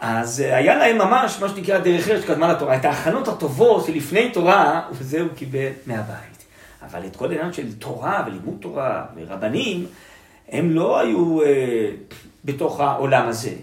אז 0.00 0.40
היה 0.40 0.74
להם 0.74 0.98
ממש, 0.98 1.38
מה 1.40 1.48
שנקרא, 1.48 1.78
דרך 1.78 2.08
ארץ 2.08 2.22
שקדמה 2.22 2.52
לתורה, 2.52 2.76
את 2.76 2.84
ההכנות 2.84 3.28
הטובות 3.28 3.86
שלפני 3.86 4.30
תורה, 4.30 4.88
וזה 4.92 5.20
הוא 5.20 5.28
קיבל 5.36 5.68
מהבית. 5.86 6.44
אבל 6.82 7.06
את 7.06 7.16
כל 7.16 7.30
העניין 7.30 7.52
של 7.52 7.72
תורה 7.72 8.24
ולימוד 8.26 8.56
תורה 8.60 9.04
ורבנים, 9.16 9.86
הם 10.48 10.70
לא 10.70 11.00
היו 11.00 11.42
אה, 11.42 11.90
בתוך 12.44 12.80
העולם 12.80 13.28
הזה. 13.28 13.54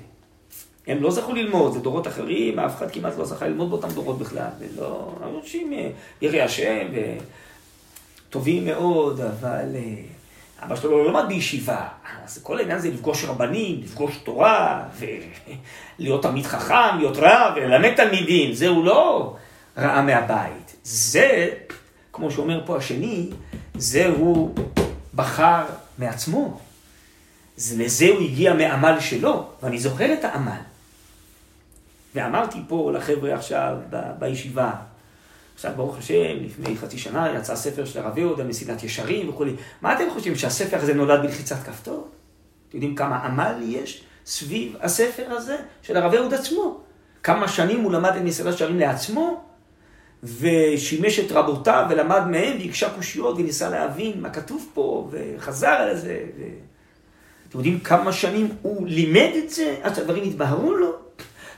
הם 0.87 1.03
לא 1.03 1.11
זכו 1.11 1.33
ללמוד, 1.33 1.73
זה 1.73 1.79
דורות 1.79 2.07
אחרים, 2.07 2.59
אף 2.59 2.77
אחד 2.77 2.91
כמעט 2.91 3.17
לא 3.17 3.25
זכה 3.25 3.47
ללמוד 3.47 3.69
באותם 3.69 3.89
דורות 3.89 4.19
בכלל. 4.19 4.49
ולא, 4.59 5.15
אנשים 5.39 5.73
אה, 5.73 5.89
יראי 6.21 6.41
השם, 6.41 6.87
טובים 8.29 8.65
מאוד, 8.65 9.21
אבל 9.21 9.75
אה, 9.75 10.01
אבא 10.63 10.75
שלו 10.75 11.03
לא 11.03 11.09
למד 11.09 11.25
בישיבה. 11.27 11.87
אז 12.25 12.39
כל 12.43 12.59
העניין 12.59 12.79
זה 12.79 12.89
לפגוש 12.89 13.25
רבנים, 13.25 13.81
לפגוש 13.83 14.17
תורה, 14.17 14.83
ולהיות 15.99 16.23
תלמיד 16.23 16.45
חכם, 16.45 16.97
להיות 16.97 17.17
רב, 17.17 17.53
וללמד 17.55 17.95
תלמידים. 17.95 18.53
זה 18.53 18.67
הוא 18.67 18.85
לא 18.85 19.35
ראה 19.77 20.01
מהבית. 20.01 20.75
זה, 20.83 21.49
כמו 22.13 22.31
שאומר 22.31 22.65
פה 22.65 22.77
השני, 22.77 23.29
זה 23.75 24.07
הוא 24.07 24.55
בחר 25.15 25.65
מעצמו. 25.97 26.59
לזה 27.77 28.05
הוא 28.09 28.21
הגיע 28.21 28.53
מעמל 28.53 28.99
שלו, 28.99 29.47
ואני 29.63 29.79
זוכר 29.79 30.13
את 30.13 30.25
העמל. 30.25 30.61
ואמרתי 32.15 32.59
פה 32.67 32.91
לחבר'ה 32.93 33.35
עכשיו 33.35 33.75
בישיבה, 34.19 34.71
עכשיו, 35.59 35.71
ברוך 35.75 35.97
השם, 35.97 36.37
לפני 36.41 36.77
חצי 36.77 36.97
שנה 36.97 37.33
יצא 37.37 37.55
ספר 37.55 37.85
של 37.85 37.99
הרב 37.99 38.17
יהודה, 38.17 38.43
מסילת 38.43 38.83
ישרים 38.83 39.29
וכולי. 39.29 39.53
מה 39.81 39.93
אתם 39.93 40.03
חושבים, 40.13 40.35
שהספר 40.35 40.77
הזה 40.77 40.93
נולד 40.93 41.21
בלחיצת 41.21 41.55
כפתור? 41.65 42.07
אתם 42.69 42.77
יודעים 42.77 42.95
כמה 42.95 43.17
עמל 43.17 43.61
יש 43.63 44.03
סביב 44.25 44.75
הספר 44.81 45.31
הזה 45.31 45.57
של 45.81 45.97
הרב 45.97 46.13
יהודה 46.13 46.37
עצמו? 46.37 46.81
כמה 47.23 47.47
שנים 47.47 47.81
הוא 47.81 47.91
למד 47.91 48.15
את 48.15 48.21
מסילת 48.21 48.53
ישרים 48.53 48.79
לעצמו, 48.79 49.43
ושימש 50.23 51.19
את 51.19 51.31
רבותיו 51.31 51.87
ולמד 51.89 52.27
מהם, 52.27 52.57
והקשה 52.59 52.89
קושיות 52.89 53.37
וניסה 53.37 53.69
להבין 53.69 54.21
מה 54.21 54.29
כתוב 54.29 54.69
פה, 54.73 55.09
וחזר 55.11 55.67
על 55.67 55.97
זה. 55.97 56.19
ו... 56.37 56.43
אתם 57.49 57.57
יודעים 57.57 57.79
כמה 57.79 58.13
שנים 58.13 58.49
הוא 58.61 58.87
לימד 58.87 59.31
את 59.43 59.49
זה 59.49 59.75
עד 59.81 59.95
שהדברים 59.95 60.23
התבהרו 60.23 60.73
לו? 60.73 60.98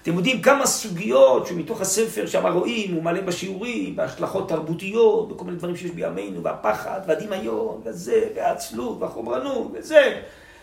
אתם 0.02 0.16
יודעים 0.16 0.42
כמה 0.42 0.66
סוגיות 0.66 1.48
שמתוך 1.48 1.82
הספר 1.82 2.28
שם 2.28 2.48
רואים, 2.48 2.94
הוא 2.94 3.04
מלא 3.04 3.22
בשיעורים, 3.22 3.96
בהשלכות 3.96 4.50
תרבותיות, 4.50 5.30
בכל 5.30 5.46
מיני 5.46 5.58
דברים 5.58 5.76
שיש 5.78 5.92
בימינו, 5.92 6.44
והפחד, 6.44 7.00
והדמיון, 7.08 7.82
וזה, 7.86 8.24
והעצלות, 8.36 8.98
והחומרנות, 9.02 9.72
וזה. 9.74 10.02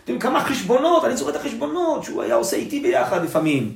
אתם 0.05 0.13
יודעים 0.13 0.19
כמה 0.19 0.45
חשבונות, 0.45 1.05
אני 1.05 1.17
זוכר 1.17 1.31
את 1.31 1.37
החשבונות 1.37 2.05
שהוא 2.05 2.23
היה 2.23 2.35
עושה 2.35 2.57
איתי 2.57 2.81
ביחד 2.81 3.25
לפעמים. 3.25 3.75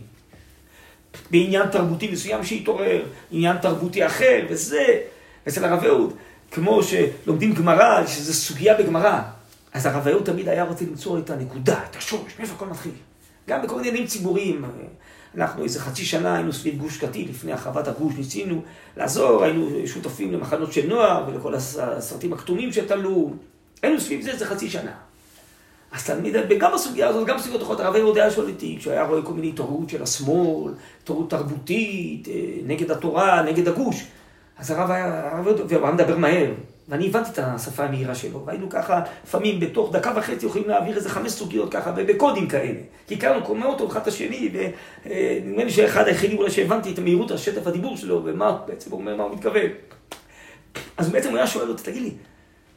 בעניין 1.31 1.67
תרבותי 1.67 2.09
מסוים 2.13 2.45
שהתעורר, 2.45 3.03
עניין 3.31 3.59
תרבותי 3.59 4.07
אחר, 4.07 4.47
וזה. 4.49 5.01
אצל 5.49 5.65
הרב 5.65 5.85
אהוד, 5.85 6.15
כמו 6.51 6.81
שלומדים 6.83 7.55
גמרא, 7.55 8.07
שזו 8.07 8.33
סוגיה 8.35 8.75
בגמרא, 8.75 9.21
אז 9.73 9.87
הרב 9.87 10.09
אהוד 10.09 10.25
תמיד 10.25 10.49
היה 10.49 10.65
רוצה 10.65 10.85
למצוא 10.85 11.19
את 11.19 11.31
הנקודה, 11.31 11.81
את 11.91 11.97
השורש, 11.97 12.33
מאיפה 12.39 12.55
הכל 12.55 12.67
מתחיל. 12.67 12.93
גם 13.49 13.63
בכל 13.63 13.77
מיני 13.77 13.89
עניינים 13.89 14.09
ציבוריים. 14.09 14.65
אנחנו 15.37 15.65
איזה 15.65 15.81
חצי 15.81 16.05
שנה 16.05 16.35
היינו 16.35 16.53
סביב 16.53 16.79
גוש 16.79 16.99
קטיף, 16.99 17.31
לפני 17.31 17.53
הרחבת 17.53 17.89
הגוש, 17.89 18.15
ניסינו 18.17 18.63
לעזור, 18.97 19.45
היינו 19.45 19.87
שותפים 19.87 20.33
למחנות 20.33 20.73
של 20.73 20.89
נוער 20.89 21.25
ולכל 21.29 21.55
הסרטים 21.55 22.33
הכתומים 22.33 22.73
שתלו, 22.73 23.31
היינו 23.83 24.01
סביב 24.01 24.23
זה 24.23 24.31
איזה 24.31 24.47
חצי 24.47 24.71
שנה. 24.71 24.93
אז 25.93 26.07
תלמיד, 26.07 26.37
וגם 26.51 26.73
בסוגיה 26.75 27.09
הזאת, 27.09 27.27
גם 27.27 27.37
בסוגיות 27.37 27.63
אחרות, 27.63 27.81
הרב 27.81 27.97
יהודה 27.97 28.29
אותי, 28.37 28.77
כשהוא 28.79 28.93
היה 28.93 29.05
רואה 29.05 29.23
כל 29.23 29.33
מיני 29.33 29.49
התעוררות 29.49 29.91
של 29.91 30.03
השמאל, 30.03 30.73
התעוררות 31.03 31.31
תרבותית, 31.31 32.29
אה, 32.29 32.35
נגד 32.67 32.91
התורה, 32.91 33.43
נגד 33.43 33.69
הגוש, 33.69 34.07
אז 34.59 34.71
הרב 34.71 34.91
היה, 34.91 35.31
הרב 35.31 35.47
יהודה, 35.47 35.65
והוא 35.69 35.87
היה 35.87 35.95
מדבר 35.95 36.19
מהר, 36.19 36.53
ואני 36.89 37.07
הבנתי 37.07 37.31
את 37.31 37.39
השפה 37.39 37.85
המהירה 37.85 38.15
שלו, 38.15 38.47
והיינו 38.47 38.71
ככה, 38.71 39.01
לפעמים 39.25 39.61
בתוך 39.61 39.93
דקה 39.93 40.13
וחצי 40.17 40.47
יכולים 40.47 40.69
להעביר 40.69 40.97
איזה 40.97 41.11
חמש 41.11 41.33
סוגיות 41.33 41.73
ככה, 41.73 41.93
בקודים 41.93 42.49
כאלה. 42.49 42.81
כי 43.07 43.15
הכרנו 43.15 43.45
קוראים 43.45 43.65
אותו 43.65 43.89
אחד 43.89 44.01
את 44.01 44.07
השני, 44.07 44.51
ונדמה 44.53 45.65
לי 45.65 45.71
שאחד 45.71 46.07
היחידים 46.07 46.39
אולי 46.39 46.51
שהבנתי 46.51 46.93
את 46.93 46.99
המהירות, 46.99 47.31
השטף 47.31 47.67
הדיבור 47.67 47.97
שלו, 47.97 48.23
ומה 48.25 48.59
בעצם 48.67 48.91
הוא 48.91 49.01
אומר, 49.01 49.17
מה 49.17 49.23
הוא 49.23 49.37
מתכוון. 49.37 49.71
אז 50.97 51.09
בעצם 51.09 51.29
הוא 51.29 51.37
היה 51.37 51.47
שואל 51.47 51.69
אותי, 51.69 51.83
תגיד 51.83 52.03
לי, 52.03 52.11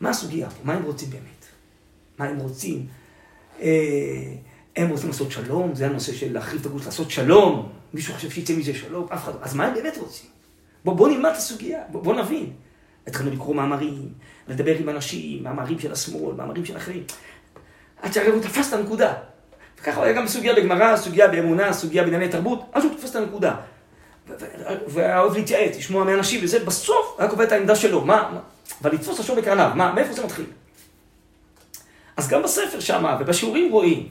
מה 0.01 0.09
הסוגיה 0.09 0.49
פה? 0.49 0.55
מה 0.63 0.73
הם 0.73 0.83
רוצים 0.83 1.09
באמת? 1.09 1.45
מה 2.19 2.25
הם 2.25 2.39
רוצים? 2.39 2.85
אה, 3.61 3.67
הם 4.75 4.89
רוצים 4.89 5.07
לעשות 5.07 5.31
שלום, 5.31 5.75
זה 5.75 5.85
הנושא 5.85 6.13
של 6.13 6.33
להחריב 6.33 6.61
את 6.61 6.65
הגוש, 6.65 6.85
לעשות 6.85 7.11
שלום. 7.11 7.69
מישהו 7.93 8.13
חושב 8.13 8.29
שיצא 8.29 8.53
מזה 8.53 8.73
שלום? 8.73 9.07
אף 9.13 9.23
אחד 9.23 9.33
לא. 9.33 9.39
אז 9.41 9.55
מה 9.55 9.65
הם 9.65 9.73
באמת 9.73 9.97
רוצים? 9.97 10.29
בוא, 10.85 10.93
בוא 10.93 11.09
נלמד 11.09 11.29
את 11.29 11.37
הסוגיה, 11.37 11.79
בוא, 11.91 12.03
בוא 12.03 12.15
נבין. 12.15 12.53
התחלנו 13.07 13.31
לקרוא 13.31 13.55
מאמרים, 13.55 14.09
לדבר 14.47 14.75
עם 14.79 14.89
אנשים, 14.89 15.43
מאמרים 15.43 15.79
של 15.79 15.91
השמאל, 15.91 16.35
מאמרים 16.35 16.65
של 16.65 16.77
אחרים. 16.77 17.03
עד 18.01 18.13
שהרב 18.13 18.33
הוא 18.33 18.41
תפס 18.41 18.67
את 18.67 18.73
הנקודה. 18.73 19.13
וככה 19.81 20.03
היה 20.03 20.13
גם 20.13 20.27
סוגיה 20.27 20.55
בגמרא, 20.55 20.97
סוגיה 20.97 21.27
באמונה, 21.27 21.73
סוגיה 21.73 22.03
בענייני 22.03 22.29
תרבות, 22.29 22.65
אז 22.73 22.83
הוא 22.83 22.93
תפס 22.97 23.11
את 23.11 23.15
הנקודה. 23.15 23.55
והיה 24.87 25.19
אוהב 25.19 25.35
להתייעץ, 25.35 25.77
לשמוע 25.77 26.03
מאנשים 26.03 26.39
וזה, 26.43 26.59
בסוף 26.59 27.15
היה 27.19 27.29
קובע 27.29 27.43
את 27.43 27.51
העמדה 27.51 27.75
שלו, 27.75 28.05
מה, 28.05 28.39
אבל 28.81 28.91
לתפוס 28.93 29.19
השור 29.19 29.35
בקרניו, 29.35 29.71
מה, 29.75 29.93
מאיפה 29.93 30.13
זה 30.13 30.23
מתחיל? 30.23 30.45
אז 32.17 32.27
גם 32.29 32.43
בספר 32.43 32.79
שם, 32.79 33.15
ובשיעורים 33.19 33.71
רואים. 33.71 34.07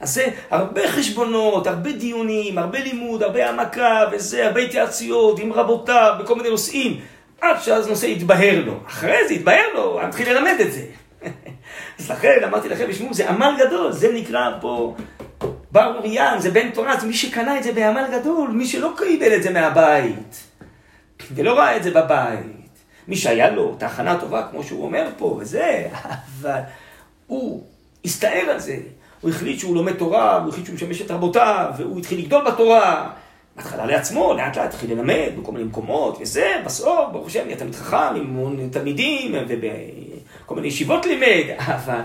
אז 0.00 0.14
זה 0.14 0.28
הרבה 0.50 0.92
חשבונות, 0.92 1.66
הרבה 1.66 1.92
דיונים, 1.92 2.58
הרבה 2.58 2.78
לימוד, 2.80 3.22
הרבה 3.22 3.46
העמקה, 3.46 4.04
וזה, 4.12 4.46
הרבה 4.46 4.60
התייעצויות 4.60 5.38
עם 5.38 5.52
רבותיו, 5.52 6.14
בכל 6.20 6.34
מיני 6.34 6.50
נושאים. 6.50 7.00
עד 7.42 7.62
שאז 7.62 7.88
נושא 7.88 8.06
יתבהר 8.06 8.64
לו. 8.64 8.80
אחרי 8.86 9.28
זה 9.28 9.34
יתבהר 9.34 9.66
לו, 9.74 10.00
אני 10.00 10.08
מתחיל 10.08 10.32
ללמד 10.32 10.56
את 10.60 10.72
זה. 10.72 10.84
אז 11.98 12.10
לכן 12.10 12.38
אמרתי 12.44 12.68
לכם, 12.68 12.86
תשמעו, 12.90 13.14
זה 13.14 13.30
עמל 13.30 13.54
גדול, 13.58 13.92
זה 13.92 14.12
נקרא 14.12 14.50
פה 14.60 14.96
בר 15.72 15.96
אוריין, 15.96 16.40
זה 16.40 16.50
בן 16.50 16.70
תורה, 16.70 16.96
זה 16.96 17.06
מי 17.06 17.14
שקנה 17.14 17.58
את 17.58 17.62
זה 17.62 17.72
בעמל 17.72 18.04
גדול, 18.12 18.50
מי 18.50 18.66
שלא 18.66 18.92
קיבל 18.96 19.34
את 19.36 19.42
זה 19.42 19.50
מהבית, 19.50 20.46
ולא 21.34 21.58
ראה 21.58 21.76
את 21.76 21.82
זה 21.82 21.90
בבית. 21.90 22.62
מי 23.08 23.16
שהיה 23.16 23.50
לו 23.50 23.76
תחנה 23.78 24.20
טובה, 24.20 24.46
כמו 24.50 24.62
שהוא 24.62 24.84
אומר 24.84 25.08
פה, 25.18 25.38
וזה, 25.40 25.88
אבל 26.40 26.60
הוא 27.26 27.64
הסתער 28.04 28.50
על 28.50 28.58
זה, 28.58 28.76
הוא 29.20 29.30
החליט 29.30 29.58
שהוא 29.58 29.74
לומד 29.74 29.92
תורה, 29.92 30.36
הוא 30.36 30.48
החליט 30.48 30.66
שהוא 30.66 30.76
משמש 30.76 31.02
את 31.02 31.10
רבותיו, 31.10 31.70
והוא 31.76 31.98
התחיל 31.98 32.18
לגדול 32.18 32.44
בתורה. 32.44 33.10
בהתחלה 33.56 33.86
לעצמו, 33.86 34.34
לאט 34.34 34.56
לאט 34.56 34.74
התחיל 34.74 34.92
ללמד 34.92 35.30
בכל 35.40 35.52
מיני 35.52 35.64
מקומות, 35.64 36.18
וזה, 36.20 36.52
בסוף, 36.64 37.12
ברוך 37.12 37.26
השם, 37.26 37.44
נהיה 37.44 37.56
תלמיד 37.56 37.74
חכם, 37.74 37.96
עם 37.96 38.16
המון 38.16 38.68
תלמידים, 38.72 39.34
ובכל 39.48 40.54
מיני 40.54 40.68
ישיבות 40.68 41.06
לימד, 41.06 41.44
אבל 41.76 42.00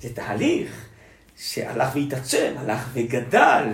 זה 0.00 0.14
תהליך 0.14 0.86
שהלך 1.38 1.88
והתעצם, 1.94 2.52
הלך 2.56 2.88
וגדל, 2.92 3.64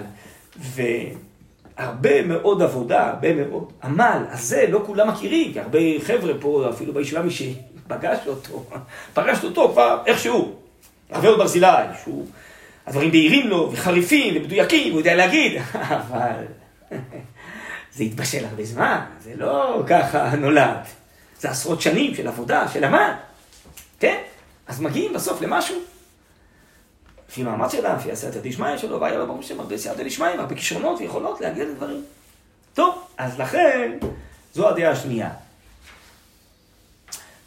והרבה 0.57 2.23
מאוד 2.23 2.63
עבודה, 2.63 3.07
הרבה 3.07 3.35
מאוד 3.35 3.73
עמל, 3.85 4.25
אז 4.31 4.45
זה 4.45 4.67
לא 4.69 4.83
כולם 4.87 5.09
מכירים, 5.09 5.53
כי 5.53 5.61
הרבה 5.61 5.79
חבר'ה 6.07 6.33
פה, 6.41 6.67
אפילו 6.71 6.95
בישיבה, 6.95 7.23
מי 7.23 7.31
שפגש 7.31 8.19
אותו, 8.27 8.65
פגשת 9.15 9.45
אותו 9.45 9.71
כבר 9.73 10.03
איכשהו, 10.07 10.55
אהוד 11.15 11.39
ברזילי, 11.39 11.67
שהוא, 12.05 12.27
הדברים 12.87 13.11
בהירים 13.11 13.49
לו, 13.49 13.73
וחריפים, 13.73 14.37
ומדויקים, 14.37 14.93
הוא 14.93 15.01
יודע 15.01 15.15
להגיד, 15.15 15.53
אבל 15.75 16.45
זה 17.95 18.05
התבשל 18.05 18.45
הרבה 18.45 18.65
זמן, 18.65 19.01
זה 19.21 19.33
לא 19.37 19.83
ככה 19.87 20.37
נולד. 20.37 20.79
זה 21.41 21.51
עשרות 21.51 21.81
שנים 21.81 22.15
של 22.15 22.29
עבודה, 22.29 22.69
של 22.69 22.85
עמל, 22.85 23.13
כן? 24.01 24.23
אז 24.67 24.81
מגיעים 24.81 25.13
בסוף 25.13 25.41
למשהו. 25.43 25.77
לפי 27.29 27.43
מאמץ 27.43 27.73
שלה, 27.73 27.97
לפי 27.97 28.13
הסייעתא 28.13 28.39
דשמיא 28.43 28.77
שלו, 28.77 29.01
והיה 29.01 29.19
לו 29.19 29.27
ברוך 29.27 29.41
השם 29.41 29.61
הרבה 29.61 29.79
סייעתא 29.79 30.03
דשמיא, 30.03 30.29
הרבה 30.29 30.55
כישרונות 30.55 31.01
ויכולות 31.01 31.41
להגיע 31.41 31.65
לדברים. 31.65 32.05
טוב, 32.75 33.05
אז 33.19 33.41
לכן, 33.41 33.99
זו 34.55 34.69
הדעה 34.69 34.91
השנייה. 34.91 35.31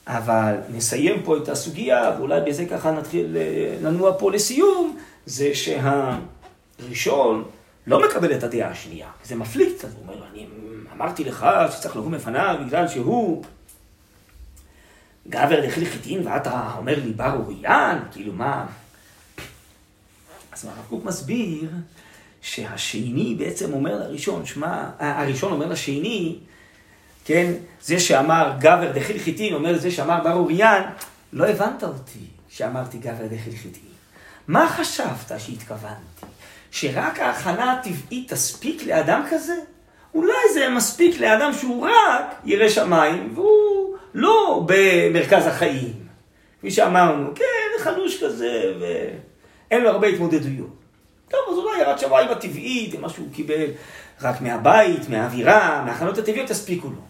אבל 0.08 0.56
נסיים 0.70 1.24
פה 1.24 1.38
את 1.38 1.50
הסוגיה, 1.50 2.12
ואולי 2.18 2.42
בזה 2.42 2.66
ככה 2.66 2.92
נתחיל 2.92 3.38
אה, 3.38 3.78
לנוע 3.82 4.12
פה 4.20 4.32
לסיום, 4.32 4.98
זה 5.26 5.52
שהראשון 6.80 7.44
לא 7.88 8.08
מקבל 8.08 8.38
את 8.38 8.44
הדעה 8.44 8.70
השנייה, 8.70 9.08
זה 9.24 9.36
מפליט, 9.36 9.86
אז 9.86 9.94
הוא 9.94 10.02
אומר, 10.02 10.28
אני 10.32 10.48
אמרתי 10.94 11.24
לך 11.24 11.46
שצריך 11.72 11.96
לקום 11.96 12.12
בפניו 12.12 12.56
בגלל 12.66 12.88
שהוא 12.88 13.44
גבר 15.28 15.66
דחיל 15.66 15.86
חיטין 15.86 16.28
ואתה 16.28 16.74
אומר 16.78 17.00
לי 17.06 17.14
בר 17.14 17.34
אוריין, 17.34 17.98
כאילו 18.12 18.34
מה... 18.34 18.66
אז 20.52 20.66
הרב 20.66 20.86
קוק 20.90 21.06
מסביר 21.06 21.70
שהשני 22.42 23.36
בעצם 23.40 23.74
אומר 23.74 23.96
לראשון, 24.00 24.46
שמע, 24.46 24.90
הראשון 25.00 25.52
אומר 25.52 25.66
לשני, 25.66 26.36
כן, 27.26 27.54
זה 27.82 28.00
שאמר 28.00 28.52
גבר 28.60 28.92
דחיל 28.92 29.20
חיטין 29.20 29.54
אומר 29.54 29.72
לזה 29.72 29.92
שאמר 29.92 30.24
בר 30.24 30.34
אוריין, 30.34 30.84
לא 31.34 31.48
הבנת 31.48 31.84
אותי 31.84 32.26
שאמרתי 32.50 32.98
גבר 32.98 33.28
דחיל 33.28 33.56
חיטין. 33.56 33.82
מה 34.48 34.70
חשבת 34.70 35.40
שהתכוונתי? 35.40 36.26
שרק 36.76 37.20
ההכנה 37.20 37.74
הטבעית 37.74 38.34
תספיק 38.34 38.84
לאדם 38.84 39.24
כזה? 39.30 39.56
אולי 40.14 40.54
זה 40.54 40.70
מספיק 40.70 41.20
לאדם 41.20 41.54
שהוא 41.54 41.88
רק 41.88 42.36
ירא 42.46 42.70
שמיים, 42.70 43.32
והוא 43.36 43.96
לא 44.14 44.66
במרכז 44.66 45.48
החיים. 45.48 45.94
כפי 46.60 46.72
שאמרנו, 46.72 47.36
כן, 47.36 47.84
חלוש 47.84 48.24
כזה, 48.24 48.74
ואין 48.80 49.84
לו 49.84 49.90
הרבה 49.90 50.08
התמודדויות. 50.08 50.76
טוב, 51.30 51.40
אז 51.52 51.58
אולי 51.58 51.82
יראת 51.82 52.00
שמיים 52.00 52.30
הטבעית, 52.30 53.00
מה 53.00 53.10
שהוא 53.10 53.28
קיבל 53.34 53.66
רק 54.22 54.42
מהבית, 54.42 55.10
מהאווירה, 55.10 55.84
מההכנות 55.86 56.18
הטבעיות, 56.18 56.50
תספיקו 56.50 56.88
לו. 56.88 57.02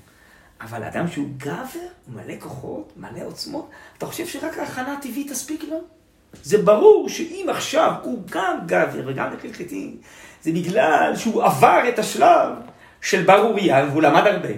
אבל 0.61 0.83
אדם 0.83 1.07
שהוא 1.07 1.27
גבר, 1.37 1.87
מלא 2.07 2.33
כוחות, 2.39 2.93
מלא 2.97 3.25
עוצמות, 3.25 3.69
אתה 3.97 4.05
חושב 4.05 4.27
שרק 4.27 4.57
ההכנה 4.57 4.93
הטבעית 4.93 5.31
תספיק 5.31 5.63
לו? 5.63 5.94
זה 6.43 6.57
ברור 6.57 7.09
שאם 7.09 7.45
עכשיו 7.49 7.91
הוא 8.03 8.19
גם 8.31 8.57
גבר 8.65 9.01
וגם 9.05 9.27
נקל 9.33 9.53
חיטים, 9.53 9.97
זה 10.41 10.51
בגלל 10.51 11.13
שהוא 11.15 11.43
עבר 11.43 11.79
את 11.89 11.99
השלב 11.99 12.49
של 13.01 13.23
בר 13.23 13.41
אוריה, 13.41 13.85
והוא 13.89 14.01
למד 14.01 14.27
הרבה, 14.27 14.49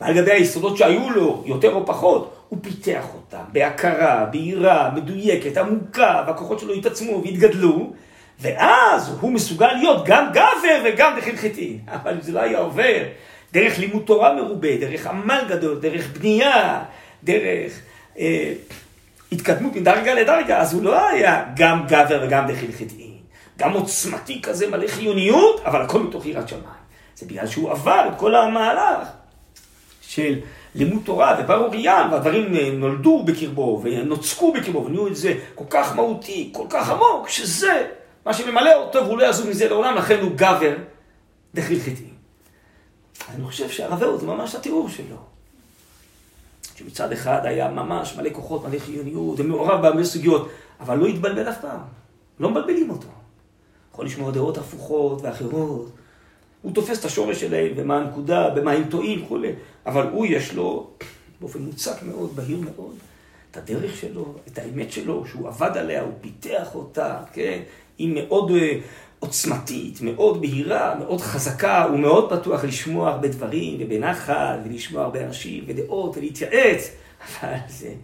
ועל 0.00 0.14
גבי 0.14 0.32
היסודות 0.32 0.76
שהיו 0.76 1.10
לו, 1.10 1.42
יותר 1.46 1.74
או 1.74 1.86
פחות, 1.86 2.34
הוא 2.48 2.58
פיתח 2.62 3.04
אותם 3.14 3.44
בהכרה, 3.52 4.26
בהירה, 4.30 4.90
מדויקת, 4.94 5.56
עמוקה, 5.56 6.24
והכוחות 6.26 6.60
שלו 6.60 6.74
התעצמו 6.74 7.22
והתגדלו, 7.24 7.92
ואז 8.40 9.16
הוא 9.20 9.32
מסוגל 9.32 9.72
להיות 9.72 10.06
גם 10.06 10.30
גבר 10.32 10.82
וגם 10.84 11.18
חיטים. 11.36 11.78
אבל 11.94 12.14
אם 12.14 12.20
זה 12.20 12.32
לא 12.32 12.40
היה 12.40 12.58
עובר 12.58 13.02
דרך 13.52 13.78
לימוד 13.78 14.02
תורה 14.06 14.34
מרובה, 14.34 14.76
דרך 14.76 15.06
עמל 15.06 15.44
גדול, 15.48 15.78
דרך 15.80 16.18
בנייה, 16.18 16.82
דרך... 17.24 17.80
אה, 18.18 18.52
התקדמות 19.32 19.76
מדרגה 19.76 20.14
לדרגה, 20.14 20.58
אז 20.60 20.74
הוא 20.74 20.82
לא 20.82 21.08
היה 21.08 21.44
גם 21.56 21.86
גבר 21.86 22.20
וגם 22.26 22.46
דחיל 22.48 22.72
חטאי. 22.72 23.12
גם 23.58 23.72
עוצמתי 23.72 24.42
כזה 24.42 24.70
מלא 24.70 24.86
חיוניות, 24.86 25.60
אבל 25.64 25.82
הכל 25.82 26.02
מתוך 26.02 26.26
יראת 26.26 26.48
שמיים. 26.48 26.82
זה 27.16 27.26
בגלל 27.26 27.46
שהוא 27.46 27.70
עבר 27.70 28.08
את 28.12 28.18
כל 28.18 28.34
המהלך 28.34 29.08
של 30.00 30.40
לימוד 30.74 31.02
תורה 31.04 31.36
ובר 31.40 31.64
אוריין, 31.64 32.10
והדברים 32.10 32.54
אה, 32.56 32.70
נולדו 32.72 33.22
בקרבו 33.22 33.80
ונוצקו 33.84 34.52
בקרבו, 34.52 34.84
ונהיו 34.84 35.06
את 35.06 35.16
זה 35.16 35.34
כל 35.54 35.64
כך 35.70 35.96
מהותי, 35.96 36.50
כל 36.52 36.66
כך 36.70 36.90
עמוק, 36.90 37.28
שזה 37.28 37.86
מה 38.26 38.34
שממלא 38.34 38.74
אותו, 38.74 39.04
והוא 39.04 39.18
לא 39.18 39.24
יעזוב 39.24 39.48
מזה 39.48 39.68
לעולם, 39.68 39.94
לכן 39.94 40.20
הוא 40.20 40.32
גבר 40.36 40.74
דחיל 41.54 41.80
חטאי. 41.80 42.12
אני 43.34 43.44
חושב 43.44 43.68
שהרבה 43.68 44.16
זה 44.16 44.26
ממש 44.26 44.54
התיאור 44.54 44.88
שלו. 44.88 45.31
שמצד 46.76 47.12
אחד 47.12 47.46
היה 47.46 47.70
ממש 47.70 48.16
מלא 48.16 48.30
כוחות, 48.32 48.64
מלא 48.64 48.78
חיוניות, 48.78 49.40
ומעורב 49.40 49.82
בהרבה 49.82 50.04
סוגיות, 50.04 50.48
אבל 50.80 50.98
לא 50.98 51.06
התבלבל 51.06 51.48
אף 51.48 51.60
פעם. 51.60 51.80
לא 52.40 52.50
מבלבלים 52.50 52.90
אותו. 52.90 53.08
יכול 53.92 54.06
לשמוע 54.06 54.30
דעות 54.30 54.58
הפוכות 54.58 55.22
ואחרות. 55.22 55.90
הוא 56.62 56.74
תופס 56.74 57.00
את 57.00 57.04
השורש 57.04 57.40
שלהם, 57.40 57.72
ומה 57.76 57.96
הנקודה, 57.96 58.50
במה 58.50 58.72
הם 58.72 58.84
טועים 58.84 59.24
וכולי. 59.24 59.52
אבל 59.86 60.06
הוא 60.12 60.26
יש 60.26 60.54
לו, 60.54 60.90
באופן 61.40 61.62
מוצק 61.62 62.02
מאוד, 62.02 62.36
בהיר 62.36 62.60
מאוד, 62.60 62.94
את 63.50 63.56
הדרך 63.56 63.96
שלו, 63.96 64.34
את 64.48 64.58
האמת 64.58 64.92
שלו, 64.92 65.26
שהוא 65.26 65.48
עבד 65.48 65.76
עליה, 65.76 66.02
הוא 66.02 66.12
פיתח 66.20 66.74
אותה, 66.74 67.20
כן? 67.32 67.60
היא 67.98 68.14
מאוד 68.14 68.50
אה, 68.50 68.78
עוצמתית, 69.22 70.00
מאוד 70.00 70.40
בהירה, 70.40 70.94
מאוד 70.98 71.20
חזקה, 71.20 71.84
הוא 71.84 71.98
מאוד 71.98 72.32
פתוח 72.32 72.64
לשמוע 72.64 73.10
הרבה 73.10 73.28
דברים, 73.28 73.78
ובנחל, 73.80 74.58
ולשמוע 74.64 75.02
הרבה 75.02 75.24
אנשים, 75.24 75.64
ודעות, 75.66 76.16
ולהתייעץ, 76.16 76.90
אבל 77.40 77.56
זה 77.68 77.94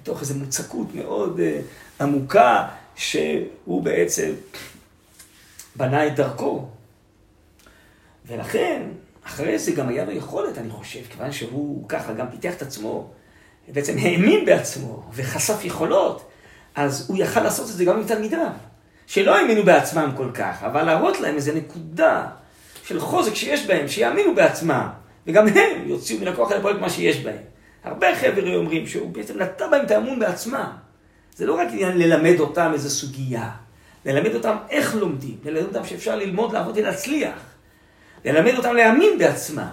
מתוך 0.00 0.20
איזו 0.20 0.34
מוצקות 0.34 0.94
מאוד 0.94 1.38
uh, 1.38 2.02
עמוקה, 2.02 2.68
שהוא 2.96 3.82
בעצם 3.82 4.32
בנה 5.76 6.06
את 6.06 6.16
דרכו. 6.16 6.66
ולכן, 8.26 8.82
אחרי 9.24 9.58
זה 9.58 9.72
גם 9.72 9.88
היה 9.88 10.04
לו 10.04 10.12
יכולת, 10.12 10.58
אני 10.58 10.70
חושב, 10.70 11.00
כיוון 11.10 11.32
שהוא 11.32 11.88
ככה 11.88 12.12
גם 12.12 12.26
פיתח 12.30 12.54
את 12.54 12.62
עצמו, 12.62 13.10
בעצם 13.68 13.98
האמין 13.98 14.44
בעצמו, 14.44 15.10
וחשף 15.12 15.64
יכולות, 15.64 16.30
אז 16.74 17.10
הוא 17.10 17.16
יכל 17.18 17.40
לעשות 17.40 17.70
את 17.70 17.74
זה 17.74 17.84
גם 17.84 17.96
עם 17.96 18.06
תלמידיו. 18.06 18.50
שלא 19.06 19.36
האמינו 19.36 19.62
בעצמם 19.62 20.10
כל 20.16 20.30
כך, 20.34 20.62
אבל 20.62 20.82
להראות 20.82 21.20
להם 21.20 21.34
איזו 21.34 21.52
נקודה 21.54 22.26
של 22.86 23.00
חוזק 23.00 23.34
שיש 23.34 23.66
בהם, 23.66 23.88
שיאמינו 23.88 24.34
בעצמם, 24.34 24.86
וגם 25.26 25.48
הם 25.48 25.88
יוציאו 25.88 26.20
מן 26.20 26.28
הכוח 26.28 26.52
לפועל 26.52 26.76
את 26.76 26.80
מה 26.80 26.90
שיש 26.90 27.16
בהם. 27.16 27.42
הרבה 27.84 28.16
חבר'ה 28.16 28.54
אומרים 28.54 28.86
שהוא 28.86 29.10
בעצם 29.10 29.38
נתן 29.38 29.70
בהם 29.70 29.84
את 29.84 29.90
האמון 29.90 30.18
בעצמם. 30.18 30.70
זה 31.36 31.46
לא 31.46 31.54
רק 31.54 31.68
עניין 31.72 31.98
ללמד 31.98 32.40
אותם 32.40 32.70
איזו 32.74 32.90
סוגיה, 32.90 33.50
ללמד 34.04 34.34
אותם 34.34 34.56
איך 34.70 34.94
לומדים, 34.94 35.36
ללמד 35.44 35.66
אותם 35.66 35.84
שאפשר 35.84 36.16
ללמוד, 36.16 36.52
לעבוד 36.52 36.76
ולהצליח. 36.76 37.38
ללמד 38.24 38.54
אותם 38.56 38.74
להאמין 38.74 39.18
בעצמם, 39.18 39.68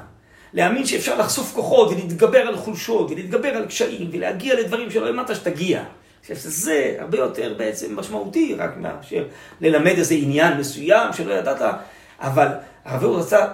להאמין 0.53 0.85
שאפשר 0.85 1.17
לחשוף 1.17 1.53
כוחות 1.53 1.91
ולהתגבר 1.91 2.39
על 2.39 2.57
חולשות 2.57 3.11
ולהתגבר 3.11 3.49
על 3.49 3.65
קשיים 3.65 4.09
ולהגיע 4.11 4.55
לדברים 4.55 4.91
שלא 4.91 5.07
האמנת 5.07 5.35
שתגיע. 5.35 5.83
חושב 6.21 6.35
שזה 6.35 6.95
הרבה 6.99 7.17
יותר 7.17 7.53
בעצם 7.57 7.99
משמעותי 7.99 8.55
רק 8.55 8.77
מאשר 8.77 9.27
ללמד 9.61 9.93
איזה 9.97 10.15
עניין 10.15 10.57
מסוים 10.57 11.13
שלא 11.13 11.33
ידעת, 11.33 11.75
אבל 12.19 12.47
הרב 12.85 13.03
הוא 13.03 13.19
רצה 13.19 13.47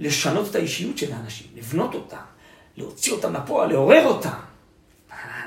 לשנות 0.00 0.50
את 0.50 0.54
האישיות 0.54 0.98
של 0.98 1.12
האנשים, 1.12 1.46
לבנות 1.56 1.94
אותם, 1.94 2.16
להוציא 2.76 3.12
אותם 3.12 3.36
לפועל, 3.36 3.70
לעורר 3.70 4.04
אותם. 4.06 4.30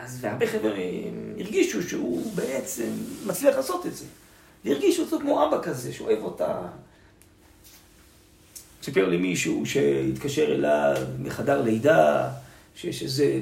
אז 0.04 0.18
והרבה 0.22 0.48
חבר'ה 0.48 0.72
הרגישו 1.40 1.90
שהוא 1.90 2.36
בעצם 2.36 2.90
מצליח 3.26 3.56
לעשות 3.56 3.86
את 3.86 3.96
זה. 3.96 4.06
והרגישו 4.66 5.02
אותו 5.02 5.20
כמו 5.20 5.48
אבא 5.48 5.62
כזה, 5.62 5.94
שאוהב 5.94 6.24
אותה. 6.24 6.62
סיפר 8.84 9.10
לי 9.10 9.18
מישהו 9.18 9.66
שהתקשר 9.66 10.46
אליו 10.46 10.96
מחדר 11.20 11.62
לידה, 11.62 12.30
שיש 12.76 13.04
איזה 13.04 13.40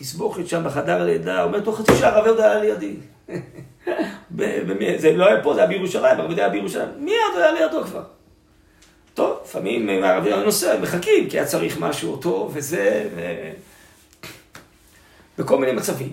תסבוכת 0.00 0.48
שם 0.48 0.64
בחדר 0.64 1.04
לידה, 1.04 1.42
אומר, 1.42 1.60
תוך 1.60 1.80
חצי 1.80 1.96
שעה 1.96 2.16
הרב 2.16 2.26
יהודה 2.26 2.50
היה 2.50 2.60
לידי. 2.60 2.94
זה 4.98 5.12
לא 5.12 5.26
היה 5.26 5.42
פה, 5.42 5.54
זה 5.54 5.60
היה 5.60 5.68
בירושלים, 5.68 6.18
הרב 6.18 6.26
יהודה 6.26 6.42
היה 6.42 6.50
בירושלים. 6.50 6.88
מיד 6.98 7.14
היה 7.36 7.52
לידו 7.52 7.84
כבר. 7.84 8.02
טוב, 9.14 9.38
לפעמים 9.44 10.04
הרב 10.04 10.26
יהודה 10.26 10.44
נוסע, 10.44 10.80
מחכים, 10.80 11.30
כי 11.30 11.38
היה 11.38 11.46
צריך 11.46 11.80
משהו 11.80 12.16
טוב 12.16 12.50
וזה, 12.54 13.08
ו... 13.16 13.20
בכל 15.38 15.58
מיני 15.58 15.72
מצבים. 15.72 16.12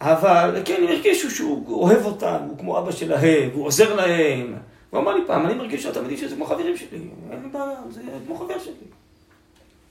אבל 0.00 0.62
כן, 0.64 0.82
הם 0.82 0.88
הרגישו 0.88 1.30
שהוא 1.30 1.82
אוהב 1.82 2.06
אותם, 2.06 2.38
הוא 2.48 2.58
כמו 2.58 2.78
אבא 2.78 2.92
שלהם, 2.92 3.50
הוא 3.52 3.66
עוזר 3.66 3.94
להם. 3.94 4.56
הוא 4.90 5.00
אמר 5.00 5.14
לי 5.14 5.22
פעם, 5.26 5.46
אני 5.46 5.54
מרגיש 5.54 5.82
שהתלמידים 5.82 6.16
שלי 6.16 6.28
זה 6.28 6.34
כמו 6.34 6.46
חברים 6.46 6.76
שלי, 6.76 6.98
אין 7.30 7.42
לי 7.42 7.48
בעיה, 7.48 7.80
זה 7.90 8.00
כמו 8.26 8.36
חבר 8.36 8.58
שלי. 8.58 8.72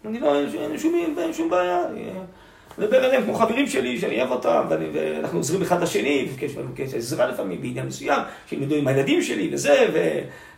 אני 0.06 0.20
לא, 0.20 0.36
אין 0.36 0.72
לי 0.72 1.34
שום 1.34 1.50
בעיה. 1.50 1.82
מדבר 2.78 3.06
עליהם 3.06 3.24
כמו 3.24 3.34
חברים 3.34 3.68
שלי, 3.68 4.00
שאני 4.00 4.22
אוהב 4.22 4.32
אותם, 4.32 4.62
ואנחנו 4.70 5.40
עוזרים 5.40 5.62
אחד 5.62 5.84
לשני, 5.84 6.28
ויש 6.40 6.58
לנו 6.58 6.70
עזרה 6.96 7.28
לפעמים 7.28 7.62
בעניין 7.62 7.88
מסוים, 7.88 8.22
שילמדו 8.50 8.76
עם 8.76 8.88
הילדים 8.88 9.22
שלי 9.22 9.50
וזה, 9.54 9.88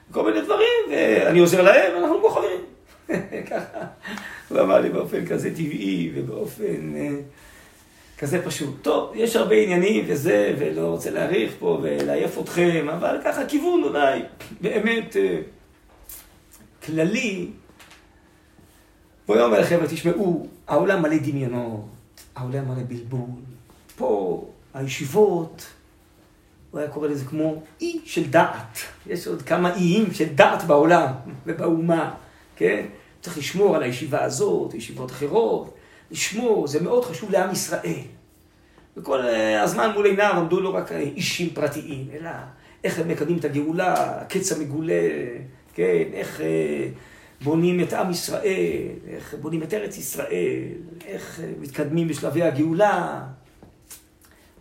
וכל 0.09 0.25
מיני 0.25 0.41
דברים, 0.41 0.83
ואני 0.91 1.39
עוזר 1.39 1.61
להם, 1.61 1.95
ואנחנו 1.95 2.19
כמו 2.19 2.29
חברים. 2.29 2.61
ככה, 3.51 3.79
הוא 4.49 4.59
אמר 4.59 4.81
לי 4.81 4.89
באופן 4.89 5.25
כזה 5.25 5.49
טבעי 5.49 6.11
ובאופן 6.15 6.95
אה, 6.95 7.09
כזה 8.17 8.45
פשוט. 8.45 8.75
טוב, 8.81 9.11
יש 9.15 9.35
הרבה 9.35 9.55
עניינים 9.55 10.05
וזה, 10.07 10.53
ולא 10.59 10.87
רוצה 10.87 11.11
להאריך 11.11 11.53
פה 11.59 11.79
ולעייף 11.81 12.39
אתכם, 12.39 12.87
אבל 12.89 13.17
ככה 13.23 13.45
כיוון 13.45 13.83
אולי 13.83 14.21
באמת 14.61 15.17
אה, 15.17 15.37
כללי. 16.85 17.47
והוא 19.27 19.41
אומר 19.41 19.59
לכם, 19.59 19.79
תשמעו, 19.89 20.47
העולם 20.67 21.01
מלא 21.01 21.17
דמיונות, 21.17 21.85
העולם 22.41 22.67
מלא 22.67 22.83
בלבול. 22.87 23.29
פה, 23.95 24.45
הישיבות, 24.73 25.67
הוא 26.71 26.79
היה 26.79 26.89
קורא 26.89 27.07
לזה 27.07 27.25
כמו 27.25 27.63
אי 27.81 27.99
של 28.05 28.29
דעת. 28.29 28.77
יש 29.07 29.27
עוד 29.27 29.41
כמה 29.41 29.75
איים 29.75 30.13
של 30.13 30.35
דעת 30.35 30.63
בעולם 30.63 31.13
ובאומה, 31.45 32.13
כן? 32.55 32.85
צריך 33.21 33.37
לשמור 33.37 33.75
על 33.75 33.83
הישיבה 33.83 34.23
הזאת, 34.23 34.73
ישיבות 34.73 35.11
אחרות, 35.11 35.75
לשמור, 36.11 36.67
זה 36.67 36.81
מאוד 36.81 37.05
חשוב 37.05 37.31
לעם 37.31 37.51
ישראל. 37.51 38.01
וכל 38.97 39.21
אה, 39.21 39.61
הזמן 39.61 39.91
מול 39.93 40.05
עיניו 40.05 40.33
עמדו 40.35 40.59
לא 40.61 40.75
רק 40.75 40.91
אישים 40.91 41.49
פרטיים, 41.49 42.07
אלא 42.13 42.29
איך 42.83 42.99
הם 42.99 43.07
מקדמים 43.07 43.37
את 43.37 43.45
הגאולה, 43.45 43.93
הקץ 44.21 44.51
המגולה, 44.51 45.03
כן, 45.73 46.03
איך 46.13 46.41
אה, 46.41 46.87
בונים 47.43 47.79
את 47.79 47.93
עם 47.93 48.11
ישראל, 48.11 48.87
איך 49.07 49.35
בונים 49.41 49.63
את 49.63 49.73
ארץ 49.73 49.97
ישראל, 49.97 50.67
איך 51.05 51.39
אה, 51.43 51.49
מתקדמים 51.59 52.07
בשלבי 52.07 52.43
הגאולה. 52.43 53.21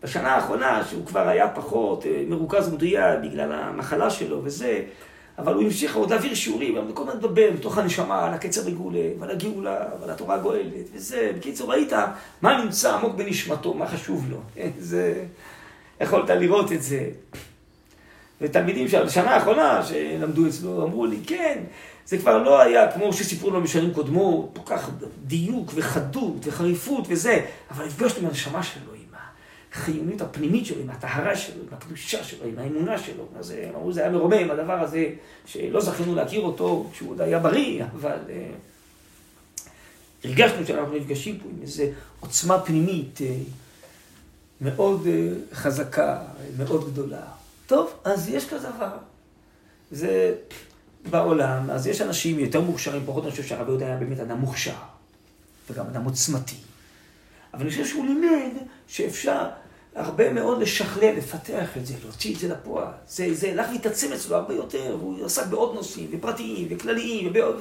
בשנה 0.03 0.29
האחרונה, 0.35 0.85
שהוא 0.85 1.07
כבר 1.07 1.29
היה 1.29 1.49
פחות 1.49 2.05
מרוכז 2.29 2.69
ומדויק 2.69 3.19
בגלל 3.23 3.53
המחלה 3.53 4.11
שלו 4.11 4.41
וזה, 4.45 4.83
אבל 5.39 5.55
הוא 5.55 5.63
המשיך 5.63 5.97
עוד 5.97 6.11
להעביר 6.11 6.35
שיעורים, 6.35 6.77
אבל 6.77 6.93
כל 6.93 7.03
הזמן 7.03 7.17
לדבר 7.17 7.51
מתוך 7.55 7.79
הנשמה 7.79 8.27
על 8.27 8.35
הקצר 8.35 8.61
רגולה, 8.61 9.09
ועל 9.19 9.31
הגאולה, 9.31 9.79
ועל 10.01 10.11
התורה 10.11 10.35
הגואלת, 10.35 10.89
וזה. 10.95 11.33
בקיצור, 11.37 11.73
ראית 11.73 11.93
מה 12.43 12.65
נמצא 12.65 12.95
עמוק 12.95 13.15
בנשמתו, 13.15 13.75
מה 13.75 13.87
חשוב 13.87 14.31
לו. 14.31 14.39
זה... 14.79 15.25
יכולת 16.01 16.31
לראות 16.31 16.73
את 16.73 16.83
זה. 16.83 17.09
ותלמידים 18.41 18.87
בשנה 18.87 19.31
האחרונה 19.31 19.83
שלמדו 19.83 20.47
אצלו, 20.47 20.83
אמרו 20.83 21.07
לי, 21.07 21.17
כן, 21.27 21.59
זה 22.11 22.19
כבר 22.19 22.43
לא 22.43 22.61
היה 22.61 22.93
כמו 22.93 23.13
שסיפרו 23.13 23.51
לנו 23.51 23.63
בשנים 23.63 23.95
קודמות, 23.95 24.59
כל 24.59 24.77
כך 24.77 24.91
דיוק 25.27 25.73
וחדות 25.75 26.35
וחריפות 26.43 27.05
וזה, 27.09 27.47
אבל 27.71 27.85
הפגשנו 27.85 28.19
עם 28.19 28.27
הנשמה 28.27 28.63
שלו. 28.63 28.91
החיוניות 29.73 30.21
הפנימית 30.21 30.67
שלו, 30.67 30.83
עם 30.83 30.91
הטהרה 30.91 31.37
שלו, 31.37 31.63
עם 31.63 31.75
הקדושה 31.75 32.25
שלו, 32.25 32.47
עם 32.47 32.59
האמונה 32.59 32.99
שלו. 32.99 33.25
אז 33.39 33.51
הם 33.51 33.75
אמרו, 33.75 33.93
זה 33.93 34.01
היה 34.01 34.11
מרומם, 34.11 34.51
הדבר 34.51 34.73
הזה, 34.73 35.09
שלא 35.47 35.81
זכינו 35.81 36.15
להכיר 36.15 36.41
אותו 36.41 36.91
כשהוא 36.93 37.11
עוד 37.11 37.21
היה 37.21 37.39
בריא, 37.39 37.85
אבל 37.85 38.17
אה, 38.29 38.51
הרגשנו 40.25 40.67
שאנחנו 40.67 40.95
נפגשים 40.97 41.39
פה 41.39 41.49
עם 41.49 41.63
איזו 41.63 41.85
עוצמה 42.21 42.61
פנימית 42.61 43.21
אה, 43.23 43.35
מאוד 44.61 45.07
אה, 45.07 45.29
חזקה, 45.53 46.23
מאוד 46.59 46.93
גדולה. 46.93 47.23
טוב, 47.67 47.93
אז 48.05 48.29
יש 48.29 48.49
כזה 48.49 48.69
דבר. 48.71 48.97
זה 49.91 50.35
בעולם, 51.11 51.71
אז 51.71 51.87
יש 51.87 52.01
אנשים 52.01 52.39
יותר 52.39 52.61
מוכשרים, 52.61 53.03
פחות 53.07 53.25
אני 53.25 53.31
חושב 53.31 53.43
שהרב 53.43 53.69
יהודה 53.69 53.87
היה 53.87 53.97
באמת 53.97 54.21
אדם 54.21 54.39
מוכשר, 54.39 54.75
וגם 55.71 55.87
אדם 55.87 56.05
עוצמתי. 56.05 56.57
אבל 57.55 57.63
אני 57.63 57.71
חושב 57.71 57.87
שהוא 57.87 58.07
לימד 58.07 58.53
שאפשר 58.89 59.49
הרבה 59.95 60.33
מאוד 60.33 60.61
לשכלל, 60.61 61.17
לפתח 61.17 61.77
את 61.77 61.87
זה, 61.87 61.95
להוציא 62.05 62.35
את 62.35 62.41
זה 62.41 62.49
לפועל. 62.49 62.87
זה, 63.09 63.35
זה 63.35 63.51
הלך 63.51 63.67
להתעצם 63.73 64.13
אצלו 64.13 64.37
הרבה 64.37 64.55
יותר, 64.55 64.97
והוא 64.99 65.25
עסק 65.25 65.47
בעוד 65.47 65.75
נושאים, 65.75 66.09
ופרטיים, 66.13 66.69
וכלליים, 66.71 67.31
ובעוד... 67.31 67.57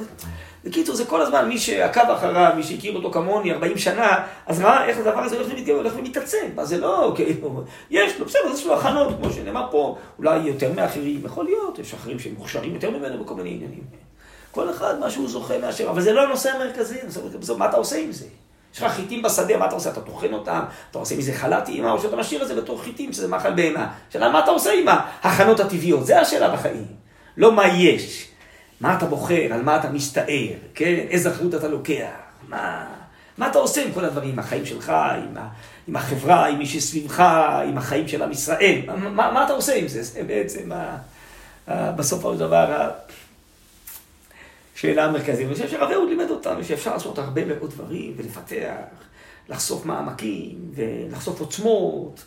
בקיצור, 0.63 0.95
זה 0.95 1.05
כל 1.05 1.21
הזמן, 1.21 1.47
מי 1.47 1.57
שעקב 1.57 2.01
אחריו, 2.01 2.53
מי 2.55 2.63
שהכיר 2.63 2.95
אותו 2.95 3.11
כמוני 3.11 3.51
40 3.51 3.77
שנה, 3.77 4.25
אז 4.45 4.59
ראה 4.59 4.85
איך 4.85 4.97
הדבר 4.97 5.19
הזה 5.19 5.35
הולך 5.35 5.47
ומתגבר, 5.51 5.75
הולך 5.75 5.93
ומתעצם. 5.97 6.47
מה 6.55 6.65
זה 6.65 6.77
לא, 6.77 7.13
כאילו, 7.15 7.63
יש 7.89 8.19
לו, 8.19 8.25
בסדר, 8.25 8.51
יש 8.53 8.65
לו 8.65 8.75
הכנות, 8.75 9.15
כמו 9.21 9.31
שנאמר 9.31 9.67
פה, 9.71 9.97
אולי 10.17 10.37
יותר 10.37 10.73
מאחרים, 10.73 11.21
יכול 11.25 11.45
להיות, 11.45 11.79
יש 11.79 11.93
אחרים 11.93 12.19
שהם 12.19 12.33
מוכשרים 12.37 12.73
יותר 12.73 12.89
ממנו 12.89 13.23
בכל 13.23 13.35
מיני 13.35 13.49
עניינים. 13.49 13.83
כל 14.51 14.69
אחד, 14.69 14.99
מה 14.99 15.09
שהוא 15.09 15.29
זוכה 15.29 15.57
מהשם, 15.57 15.87
אבל 15.87 16.01
זה 16.01 16.13
לא 16.13 16.21
הנושא 16.21 16.51
המרכזי, 16.51 16.97
מה 17.57 17.69
אתה 17.69 17.77
עושה 17.77 17.97
עם 17.97 18.11
זה? 18.11 18.25
יש 18.75 18.81
לך 18.81 18.91
חיטים 18.91 19.21
בשדה, 19.21 19.57
מה 19.57 19.65
אתה 19.65 19.75
עושה? 19.75 19.89
אתה 19.89 20.01
טוחן 20.01 20.33
אותם? 20.33 20.59
אתה 20.91 20.99
עושה 20.99 21.17
מזה 21.17 21.33
חלת 21.33 21.69
אימא, 21.69 21.87
או 21.89 22.01
שאתה 22.01 22.15
משאיר 22.15 22.43
את 22.43 22.47
זה 22.47 22.61
בתור 22.61 22.81
חיטים, 22.81 23.13
שזה 23.13 23.27
מאכל 23.27 23.53
בהמה. 23.53 23.87
השאלה, 24.09 24.29
מה 24.29 24.39
אתה 24.39 24.51
עושה 24.51 24.73
עם 24.73 24.85
ההכנות 24.87 25.59
הטבעיות? 25.59 26.05
זה 26.05 26.19
השאלה 26.19 26.49
בחיים. 26.49 26.85
לא 27.37 27.51
מה 27.51 27.67
יש. 27.67 28.27
מה 28.81 28.97
אתה 28.97 29.05
בוחר, 29.05 29.53
על 29.53 29.61
מה 29.61 29.75
אתה 29.75 29.89
מסתער, 29.89 30.53
כן? 30.75 30.95
איזה 31.09 31.29
אחריות 31.29 31.55
אתה 31.55 31.67
לוקח. 31.67 32.09
מה, 32.47 32.85
מה 33.37 33.47
אתה 33.47 33.59
עושה 33.59 33.83
עם 33.83 33.91
כל 33.91 34.05
הדברים, 34.05 34.31
עם 34.31 34.39
החיים 34.39 34.65
שלך, 34.65 34.89
עם, 34.89 35.37
ה, 35.37 35.47
עם 35.87 35.95
החברה, 35.95 36.47
עם 36.47 36.57
מי 36.57 36.65
שסביבך, 36.65 37.19
עם 37.67 37.77
החיים 37.77 38.07
של 38.07 38.23
עם 38.23 38.31
ישראל? 38.31 38.81
מה, 38.87 38.95
מה, 38.95 39.31
מה 39.31 39.45
אתה 39.45 39.53
עושה 39.53 39.75
עם 39.75 39.87
זה? 39.87 40.03
זה 40.03 40.23
בעצם 40.23 40.71
ה, 40.71 40.97
ה, 41.67 41.91
בסוף 41.91 42.23
של 42.33 42.37
דבר 42.37 42.89
שאלה 44.79 45.05
המרכזית. 45.05 45.45
אני 45.47 45.53
חושב 45.53 45.69
שהרב 45.69 45.91
אהוד 45.91 46.09
לימד 46.09 46.29
אותנו 46.29 46.63
שאפשר 46.63 46.93
לעשות 46.93 47.17
הרבה 47.17 47.45
מאוד 47.45 47.69
דברים 47.69 48.13
ולפתח, 48.17 48.73
לחשוף 49.49 49.85
מעמקים 49.85 50.71
ולחשוף 50.75 51.39
עוצמות 51.39 52.23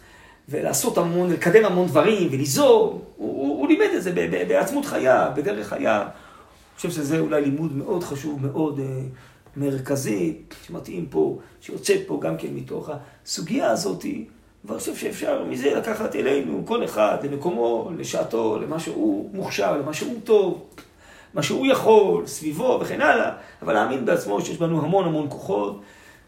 ולעשות 0.49 0.99
המון, 0.99 1.33
לקדם 1.33 1.65
המון 1.65 1.87
דברים 1.87 2.29
וליזום. 2.33 2.89
הוא, 2.89 3.03
הוא, 3.17 3.59
הוא 3.59 3.69
לימד 3.69 3.89
את 3.97 4.03
זה 4.03 4.13
בעצמות 4.49 4.87
חייו, 4.87 5.31
בדרך 5.37 5.69
חייו. 5.69 6.01
אני 6.03 6.77
חושב 6.77 6.91
שזה 6.91 7.19
אולי 7.19 7.41
לימוד 7.43 7.77
מאוד 7.77 8.05
חשוב, 8.05 8.47
מאוד 8.47 8.79
uh, 8.79 8.83
מרכזי, 9.57 10.37
שמתאים 10.67 11.07
פה, 11.07 11.39
שיוצא 11.61 11.95
פה 12.07 12.21
גם 12.23 12.37
כן 12.37 12.49
מתוך 12.55 12.91
הסוגיה 13.25 13.71
הזאת. 13.71 14.05
ואני 14.65 14.79
חושב 14.79 14.97
שאפשר 14.97 15.45
מזה 15.45 15.75
לקחת 15.75 16.17
אלינו, 16.17 16.63
כל 16.67 16.85
אחד 16.85 17.19
למקומו, 17.23 17.91
לשעתו, 17.99 18.59
למה 18.59 18.79
שהוא 18.81 19.31
מוכשר, 19.35 19.77
למה 19.77 19.95
שהוא 19.95 20.21
טוב. 20.25 20.65
מה 21.35 21.43
שהוא 21.43 21.67
יכול, 21.67 22.27
סביבו 22.27 22.79
וכן 22.83 23.01
הלאה, 23.01 23.33
אבל 23.63 23.73
להאמין 23.73 24.05
בעצמו 24.05 24.41
שיש 24.41 24.57
בנו 24.57 24.85
המון 24.85 25.07
המון 25.07 25.27
כוחות, 25.31 25.81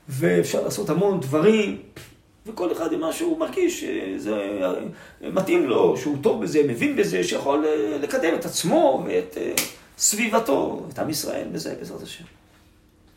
ואפשר 0.09 0.63
לעשות 0.65 0.91
המון 0.91 1.21
דברים, 1.21 1.83
וכל 2.47 2.73
אחד 2.73 2.93
עם 2.93 3.01
מה 3.01 3.13
שהוא 3.13 3.39
מרגיש 3.39 3.81
שזה 3.81 4.37
מתאים 5.21 5.69
לו, 5.69 5.97
שהוא 5.97 6.17
טוב 6.23 6.43
בזה, 6.43 6.63
מבין 6.69 6.97
בזה, 6.97 7.25
שיכול 7.25 7.65
אה, 7.67 7.99
לקדם 7.99 8.35
את 8.35 8.45
עצמו 8.45 9.05
ואת 9.07 9.39
אה, 9.41 9.53
סביבתו, 9.99 10.87
את 10.93 10.99
עם 10.99 11.11
ישראל 11.11 11.49
בזה, 11.53 11.75
בעזרת 11.79 12.03
השם. 12.03 12.25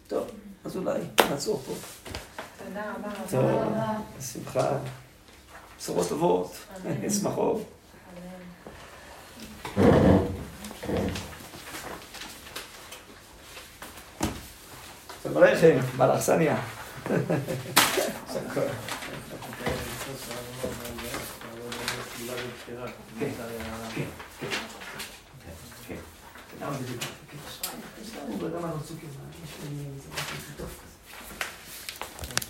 טוב, 0.07 0.23
אז 0.65 0.77
אולי 0.77 0.99
נעצור 1.29 1.61
פה. 1.65 1.73
תודה 2.65 2.93
רבה. 2.97 3.09
טוב, 3.31 3.45
בשמחה. 4.19 4.77
בשורות 5.79 6.09
טובות, 6.09 6.55
שמחות. 7.21 7.61
ברכב, 15.32 15.80
באלכסניה. 15.96 16.57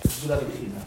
סגולה 0.08 0.36
בבחינה. 0.36 0.80